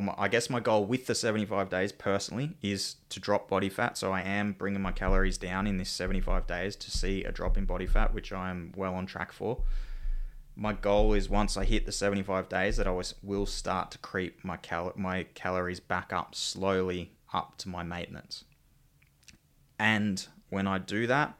my, 0.00 0.14
I 0.18 0.28
guess 0.28 0.50
my 0.50 0.60
goal 0.60 0.84
with 0.84 1.06
the 1.06 1.14
75 1.14 1.70
days 1.70 1.92
personally 1.92 2.56
is 2.62 2.96
to 3.10 3.20
drop 3.20 3.48
body 3.48 3.68
fat. 3.68 3.96
So 3.96 4.12
I 4.12 4.22
am 4.22 4.52
bringing 4.52 4.82
my 4.82 4.92
calories 4.92 5.38
down 5.38 5.66
in 5.66 5.76
this 5.76 5.90
75 5.90 6.46
days 6.46 6.76
to 6.76 6.90
see 6.90 7.24
a 7.24 7.32
drop 7.32 7.56
in 7.56 7.64
body 7.64 7.86
fat, 7.86 8.12
which 8.12 8.32
I 8.32 8.50
am 8.50 8.72
well 8.76 8.94
on 8.94 9.06
track 9.06 9.32
for. 9.32 9.62
My 10.56 10.72
goal 10.72 11.14
is 11.14 11.28
once 11.28 11.56
I 11.56 11.64
hit 11.64 11.86
the 11.86 11.92
75 11.92 12.48
days 12.48 12.76
that 12.76 12.86
I 12.86 12.90
was, 12.90 13.14
will 13.22 13.46
start 13.46 13.90
to 13.92 13.98
creep 13.98 14.44
my 14.44 14.56
cal- 14.56 14.92
my 14.96 15.24
calories 15.34 15.80
back 15.80 16.12
up 16.12 16.34
slowly 16.34 17.12
up 17.32 17.56
to 17.58 17.68
my 17.68 17.82
maintenance. 17.82 18.44
And 19.78 20.26
when 20.50 20.66
I 20.66 20.78
do 20.78 21.06
that, 21.08 21.36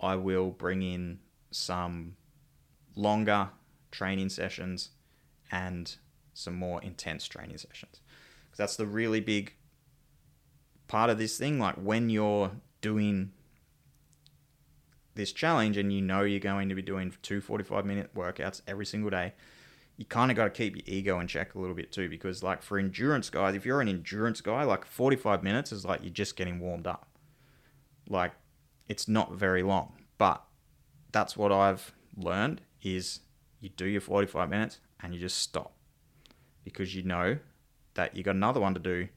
I 0.00 0.16
will 0.16 0.50
bring 0.50 0.82
in 0.82 1.20
some 1.50 2.16
longer 2.94 3.50
training 3.90 4.28
sessions 4.30 4.90
and 5.50 5.96
some 6.38 6.54
more 6.54 6.80
intense 6.82 7.26
training 7.26 7.58
sessions. 7.58 8.00
Because 8.44 8.58
that's 8.58 8.76
the 8.76 8.86
really 8.86 9.20
big 9.20 9.54
part 10.86 11.10
of 11.10 11.18
this 11.18 11.36
thing. 11.36 11.58
Like 11.58 11.74
when 11.76 12.08
you're 12.08 12.52
doing 12.80 13.32
this 15.14 15.32
challenge 15.32 15.76
and 15.76 15.92
you 15.92 16.00
know 16.00 16.22
you're 16.22 16.40
going 16.40 16.68
to 16.68 16.74
be 16.74 16.82
doing 16.82 17.12
two 17.22 17.40
45 17.40 17.84
minute 17.84 18.14
workouts 18.14 18.62
every 18.66 18.86
single 18.86 19.10
day, 19.10 19.34
you 19.96 20.04
kind 20.04 20.30
of 20.30 20.36
got 20.36 20.44
to 20.44 20.50
keep 20.50 20.76
your 20.76 20.84
ego 20.86 21.18
in 21.18 21.26
check 21.26 21.54
a 21.54 21.58
little 21.58 21.74
bit 21.74 21.90
too. 21.90 22.08
Because, 22.08 22.42
like, 22.42 22.62
for 22.62 22.78
endurance 22.78 23.28
guys, 23.30 23.56
if 23.56 23.66
you're 23.66 23.80
an 23.80 23.88
endurance 23.88 24.40
guy, 24.40 24.62
like 24.62 24.84
45 24.84 25.42
minutes 25.42 25.72
is 25.72 25.84
like 25.84 26.02
you're 26.02 26.10
just 26.10 26.36
getting 26.36 26.60
warmed 26.60 26.86
up. 26.86 27.08
Like, 28.08 28.32
it's 28.88 29.08
not 29.08 29.32
very 29.32 29.64
long. 29.64 29.94
But 30.18 30.42
that's 31.10 31.36
what 31.36 31.50
I've 31.50 31.92
learned 32.16 32.60
is 32.82 33.20
you 33.60 33.70
do 33.70 33.86
your 33.86 34.00
45 34.00 34.48
minutes 34.48 34.78
and 35.00 35.12
you 35.12 35.20
just 35.20 35.38
stop 35.38 35.74
because 36.72 36.94
you 36.94 37.02
know 37.02 37.38
that 37.94 38.16
you 38.16 38.22
got 38.22 38.34
another 38.34 38.60
one 38.60 38.74
to 38.74 38.80
do 38.80 39.08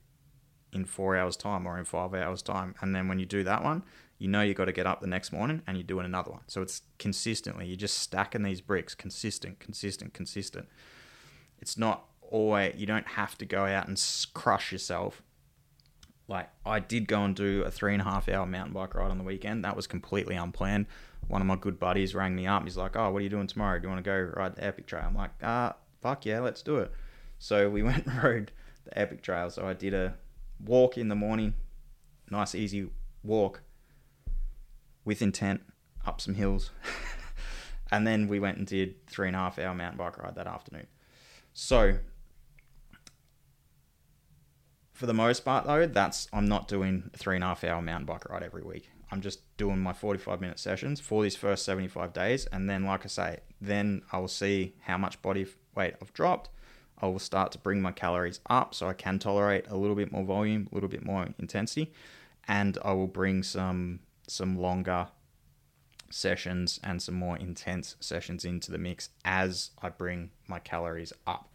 in 0.74 0.86
four 0.86 1.18
hours 1.18 1.36
time 1.36 1.68
or 1.68 1.78
in 1.78 1.86
five 1.86 2.14
hours 2.14 2.41
time. 2.41 2.76
And 2.82 2.95
then 2.95 3.08
when 3.08 3.20
you 3.20 3.26
do 3.26 3.43
that 3.43 3.64
one 3.64 3.84
you 4.22 4.28
know 4.28 4.43
you 4.43 4.54
got 4.54 4.66
to 4.66 4.72
get 4.72 4.86
up 4.86 5.02
the 5.02 5.08
next 5.08 5.32
morning 5.32 5.64
and 5.66 5.76
you're 5.76 5.84
doing 5.84 6.06
another 6.06 6.30
one. 6.30 6.41
So 6.45 6.62
it's 6.62 6.84
consistently 6.99 7.66
you're 7.66 7.76
just 7.76 7.97
stacking 7.97 8.43
these 8.43 8.62
bricks 8.62 8.93
consistent 8.93 9.60
consistent 9.60 10.14
consistent. 10.14 10.68
It's 11.60 11.76
not 11.76 12.06
always 12.22 12.76
you 12.78 12.86
don't 12.86 13.08
have 13.08 13.36
to 13.39 13.45
go 13.47 13.66
out 13.66 13.88
and 13.88 13.99
crush 14.36 14.72
yourself. 14.72 15.24
Like 16.28 16.49
i 16.64 16.80
did 16.80 17.08
go 17.08 17.24
and 17.24 17.36
do 17.36 17.64
a 17.64 17.72
three 17.72 17.93
and 17.93 18.02
a 18.02 18.06
half 18.06 18.30
hour 18.30 18.45
mountain 18.45 18.76
bike 18.76 18.93
ride 18.93 19.10
on 19.10 19.18
the 19.18 19.24
weekend. 19.24 19.66
That 19.66 19.76
was 19.76 19.88
completely 19.88 20.36
unplanned. 20.36 20.86
One 21.28 21.41
of 21.41 21.47
my 21.47 21.56
good 21.56 21.80
buddies 21.80 22.14
rang 22.14 22.36
me 22.36 22.45
up. 22.45 22.64
He's 22.64 22.78
like 22.78 22.95
oh 22.95 23.10
what 23.10 23.22
are 23.22 23.24
you 23.24 23.30
doing 23.30 23.47
tomorrow? 23.47 23.80
Do 23.80 23.88
you 23.88 23.89
want 23.89 24.06
to 24.06 24.08
go 24.08 24.34
ride 24.38 24.56
the 24.56 24.64
epic 24.64 24.86
trail? 24.86 25.06
I'm 25.08 25.16
like 25.16 25.32
ah 25.41 25.74
fuck 25.99 26.28
yeah 26.28 26.41
let's 26.41 26.62
do 26.62 26.78
it 26.78 26.91
so 27.42 27.70
we 27.70 27.82
went 27.89 28.06
and 28.06 28.24
rode 28.24 28.52
the 28.86 28.98
epic 28.98 29.24
trail. 29.24 29.50
So 29.50 29.68
I 29.68 29.74
did 29.74 29.94
a 29.94 30.14
walk 30.64 30.98
in 30.98 31.10
the 31.10 31.16
morning, 31.16 31.56
nice 32.30 32.56
easy 32.56 32.89
walk 33.24 33.62
with 35.04 35.22
intent 35.22 35.62
up 36.06 36.22
some 36.22 36.36
hills. 36.36 36.70
and 37.92 38.06
then 38.06 38.28
we 38.28 38.39
went 38.39 38.58
and 38.58 38.68
did 38.68 39.06
three 39.08 39.28
and 39.28 39.36
a 39.36 39.39
half 39.39 39.58
hour 39.58 39.74
mountain 39.74 39.98
bike 39.98 40.18
ride 40.20 40.36
that 40.36 40.48
afternoon. 40.48 40.86
So 41.54 41.98
for 44.94 45.08
the 45.08 45.14
most 45.14 45.44
part 45.44 45.66
though, 45.66 45.88
that's 45.88 46.28
I'm 46.32 46.48
not 46.48 46.68
doing 46.68 47.10
a 47.12 47.18
three 47.18 47.36
and 47.36 47.44
a 47.44 47.48
half 47.48 47.64
hour 47.64 47.82
mountain 47.82 48.06
bike 48.06 48.30
ride 48.30 48.44
every 48.44 48.64
week. 48.64 48.89
I'm 49.12 49.20
just 49.20 49.39
doing 49.58 49.80
my 49.80 49.94
45 49.94 50.39
minute 50.39 50.60
sessions 50.60 51.02
for 51.02 51.24
these 51.24 51.36
first 51.36 51.66
75 51.66 52.14
days, 52.14 52.46
and 52.46 52.70
then 52.70 52.86
like 52.86 53.04
I 53.04 53.10
say, 53.10 53.39
then 53.60 54.04
I 54.12 54.20
will 54.20 54.28
see 54.28 54.76
how 54.82 54.98
much 54.98 55.22
body 55.22 55.48
weight 55.76 55.96
I've 56.02 56.14
dropped, 56.14 56.50
I 57.02 57.08
will 57.08 57.20
start 57.20 57.52
to 57.54 57.58
bring 57.58 57.82
my 57.82 57.91
calories 57.91 58.39
up 58.49 58.76
so 58.76 58.88
I 58.88 58.93
can 58.93 59.20
tolerate 59.20 59.68
a 59.68 59.76
little 59.76 59.95
bit 59.95 60.12
more 60.12 60.24
volume, 60.24 60.68
a 60.72 60.76
little 60.76 60.89
bit 60.89 61.04
more 61.04 61.28
intensity, 61.39 61.91
and 62.47 62.78
I 62.84 62.93
will 62.93 63.08
bring 63.08 63.43
some 63.43 63.99
some 64.28 64.58
longer 64.58 65.08
sessions 66.10 66.80
and 66.84 67.02
some 67.02 67.16
more 67.16 67.38
intense 67.38 67.95
sessions 67.99 68.45
into 68.45 68.72
the 68.72 68.78
mix 68.78 69.10
as 69.26 69.72
I 69.82 69.89
bring 69.89 70.32
my 70.47 70.60
calories 70.60 71.14
up. 71.26 71.49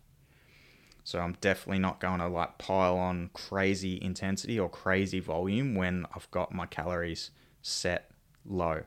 So 1.05 1.21
I'm 1.21 1.37
definitely 1.41 1.79
not 1.79 2.01
going 2.01 2.19
to 2.19 2.27
like 2.27 2.59
pile 2.59 2.97
on 2.97 3.31
crazy 3.33 3.99
intensity 4.03 4.59
or 4.59 4.69
crazy 4.69 5.21
volume 5.21 5.75
when 5.75 6.05
I've 6.15 6.31
got 6.33 6.53
my 6.53 6.67
calories 6.67 7.31
set 7.63 8.11
low, 8.45 8.83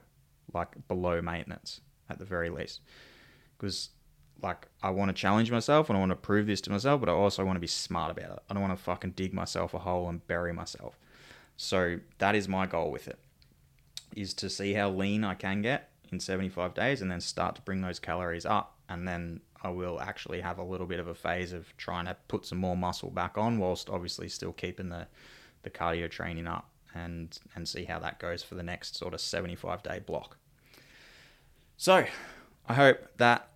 like 0.53 0.88
below 0.88 1.22
maintenance 1.22 1.82
at 2.10 2.20
the 2.20 2.26
very 2.26 2.49
least. 2.49 2.82
Because 3.57 3.89
like 4.42 4.68
I 4.82 4.90
want 4.90 5.10
to 5.10 5.14
challenge 5.14 5.52
myself 5.52 5.90
and 5.90 5.98
I 5.98 6.00
want 6.00 6.12
to 6.12 6.16
prove 6.16 6.48
this 6.48 6.62
to 6.62 6.72
myself, 6.72 7.00
but 7.00 7.10
I 7.10 7.14
also 7.14 7.46
want 7.46 7.56
to 7.56 7.62
be 7.62 7.68
smart 7.68 8.12
about 8.12 8.32
it. 8.38 8.44
I 8.50 8.54
don't 8.54 8.62
want 8.62 8.78
to 8.78 8.84
fucking 8.84 9.12
dig 9.12 9.34
myself 9.34 9.74
a 9.74 9.80
hole 9.80 10.08
and 10.10 10.26
bury 10.28 10.54
myself. 10.54 10.98
So 11.58 12.00
that 12.20 12.36
is 12.36 12.48
my 12.48 12.66
goal 12.66 12.92
with 12.92 13.08
it. 13.08 13.20
Is 14.16 14.34
to 14.36 14.50
see 14.50 14.74
how 14.74 14.90
lean 14.90 15.24
I 15.24 15.36
can 15.36 15.62
get 15.62 15.90
in 16.12 16.20
75 16.20 16.74
days 16.74 17.02
and 17.02 17.12
then 17.12 17.22
start 17.22 17.56
to 17.56 17.62
bring 17.62 17.82
those 17.82 18.00
calories 18.00 18.46
up 18.46 18.76
and 18.90 19.08
then 19.08 19.42
I 19.62 19.70
will 19.70 20.00
actually 20.00 20.42
have 20.42 20.58
a 20.58 20.64
little 20.64 20.88
bit 20.88 21.00
of 21.00 21.08
a 21.08 21.14
phase 21.14 21.54
of 21.54 21.76
trying 21.78 22.06
to 22.06 22.16
put 22.28 22.46
some 22.46 22.58
more 22.58 22.78
muscle 22.78 23.12
back 23.12 23.38
on 23.38 23.60
whilst 23.60 23.90
obviously 23.90 24.30
still 24.30 24.54
keeping 24.54 24.90
the 24.90 25.08
the 25.64 25.70
cardio 25.70 26.10
training 26.10 26.48
up 26.48 26.70
and 26.96 27.38
and 27.56 27.68
see 27.68 27.84
how 27.84 28.00
that 28.00 28.20
goes 28.20 28.42
for 28.42 28.56
the 28.56 28.64
next 28.64 28.96
sort 28.96 29.14
of 29.14 29.22
75 29.22 29.84
day 29.84 30.00
block. 30.00 30.38
So, 31.78 32.06
I 32.68 32.74
hope 32.74 33.00
that 33.18 33.50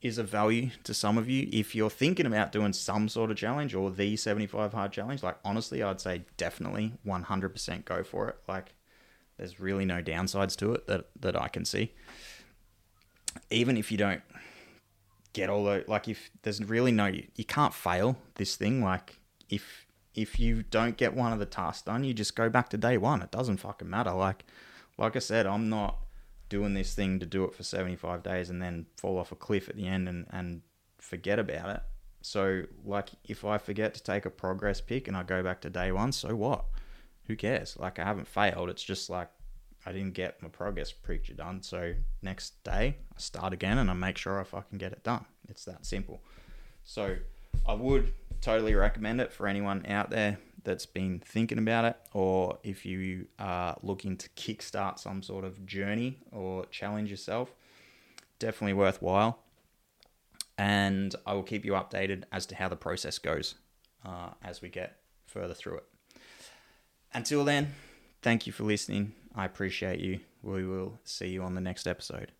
is 0.00 0.18
of 0.18 0.28
value 0.28 0.70
to 0.84 0.94
some 0.94 1.18
of 1.18 1.28
you. 1.28 1.48
If 1.52 1.74
you're 1.74 1.90
thinking 1.90 2.26
about 2.26 2.52
doing 2.52 2.72
some 2.72 3.08
sort 3.08 3.30
of 3.30 3.36
challenge 3.36 3.74
or 3.74 3.90
the 3.90 4.16
75 4.16 4.72
hard 4.72 4.92
challenge, 4.92 5.22
like 5.22 5.36
honestly, 5.44 5.82
I'd 5.82 6.00
say 6.00 6.22
definitely 6.36 6.92
100% 7.06 7.84
go 7.84 8.02
for 8.04 8.28
it. 8.28 8.36
Like 8.46 8.74
there's 9.36 9.58
really 9.58 9.84
no 9.84 10.02
downsides 10.02 10.56
to 10.56 10.72
it 10.74 10.86
that 10.86 11.06
that 11.20 11.40
I 11.40 11.48
can 11.48 11.64
see. 11.64 11.92
Even 13.50 13.76
if 13.76 13.90
you 13.90 13.98
don't 13.98 14.22
get 15.32 15.50
all 15.50 15.64
the 15.64 15.84
like 15.88 16.08
if 16.08 16.30
there's 16.42 16.62
really 16.64 16.92
no 16.92 17.06
you 17.06 17.44
can't 17.44 17.74
fail 17.74 18.16
this 18.36 18.56
thing 18.56 18.82
like 18.82 19.18
if 19.48 19.86
if 20.14 20.40
you 20.40 20.64
don't 20.64 20.96
get 20.96 21.14
one 21.14 21.32
of 21.32 21.38
the 21.38 21.46
tasks 21.46 21.82
done, 21.82 22.02
you 22.02 22.12
just 22.12 22.34
go 22.34 22.48
back 22.48 22.68
to 22.70 22.76
day 22.76 22.98
1. 22.98 23.22
It 23.22 23.30
doesn't 23.30 23.58
fucking 23.58 23.88
matter. 23.88 24.12
Like 24.12 24.44
like 24.96 25.16
I 25.16 25.20
said, 25.20 25.46
I'm 25.46 25.68
not 25.68 25.98
doing 26.48 26.74
this 26.74 26.94
thing 26.94 27.18
to 27.20 27.26
do 27.26 27.44
it 27.44 27.54
for 27.54 27.62
75 27.62 28.22
days 28.22 28.50
and 28.50 28.60
then 28.62 28.86
fall 28.96 29.18
off 29.18 29.32
a 29.32 29.36
cliff 29.36 29.68
at 29.68 29.76
the 29.76 29.86
end 29.86 30.08
and, 30.08 30.26
and 30.30 30.62
forget 30.98 31.38
about 31.38 31.70
it. 31.70 31.82
So, 32.20 32.64
like, 32.84 33.10
if 33.24 33.44
I 33.44 33.58
forget 33.58 33.94
to 33.94 34.02
take 34.02 34.26
a 34.26 34.30
progress 34.30 34.80
pic 34.80 35.08
and 35.08 35.16
I 35.16 35.22
go 35.22 35.42
back 35.42 35.60
to 35.62 35.70
day 35.70 35.92
one, 35.92 36.12
so 36.12 36.34
what? 36.34 36.64
Who 37.26 37.36
cares? 37.36 37.76
Like, 37.78 37.98
I 37.98 38.04
haven't 38.04 38.26
failed. 38.26 38.70
It's 38.70 38.82
just 38.82 39.08
like 39.08 39.28
I 39.86 39.92
didn't 39.92 40.14
get 40.14 40.42
my 40.42 40.48
progress 40.48 40.92
picture 40.92 41.34
done. 41.34 41.62
So, 41.62 41.94
next 42.22 42.62
day, 42.64 42.96
I 43.16 43.20
start 43.20 43.52
again 43.52 43.78
and 43.78 43.90
I 43.90 43.94
make 43.94 44.18
sure 44.18 44.40
I 44.40 44.44
fucking 44.44 44.78
get 44.78 44.92
it 44.92 45.04
done. 45.04 45.24
It's 45.48 45.64
that 45.66 45.86
simple. 45.86 46.20
So, 46.84 47.16
I 47.66 47.74
would 47.74 48.12
totally 48.40 48.74
recommend 48.74 49.20
it 49.20 49.32
for 49.32 49.46
anyone 49.46 49.86
out 49.86 50.10
there 50.10 50.38
that's 50.64 50.86
been 50.86 51.20
thinking 51.20 51.58
about 51.58 51.84
it, 51.84 51.96
or 52.12 52.58
if 52.62 52.84
you 52.84 53.26
are 53.38 53.76
looking 53.82 54.16
to 54.16 54.28
kickstart 54.30 54.98
some 54.98 55.22
sort 55.22 55.44
of 55.44 55.64
journey 55.66 56.18
or 56.32 56.66
challenge 56.66 57.10
yourself, 57.10 57.52
definitely 58.38 58.74
worthwhile. 58.74 59.38
And 60.56 61.14
I 61.24 61.34
will 61.34 61.44
keep 61.44 61.64
you 61.64 61.72
updated 61.72 62.24
as 62.32 62.46
to 62.46 62.56
how 62.56 62.68
the 62.68 62.76
process 62.76 63.18
goes 63.18 63.54
uh, 64.04 64.30
as 64.42 64.60
we 64.60 64.68
get 64.68 64.96
further 65.26 65.54
through 65.54 65.76
it. 65.76 65.84
Until 67.14 67.44
then, 67.44 67.74
thank 68.22 68.46
you 68.46 68.52
for 68.52 68.64
listening. 68.64 69.12
I 69.34 69.44
appreciate 69.44 70.00
you. 70.00 70.20
We 70.42 70.66
will 70.66 70.98
see 71.04 71.28
you 71.28 71.42
on 71.42 71.54
the 71.54 71.60
next 71.60 71.86
episode. 71.86 72.32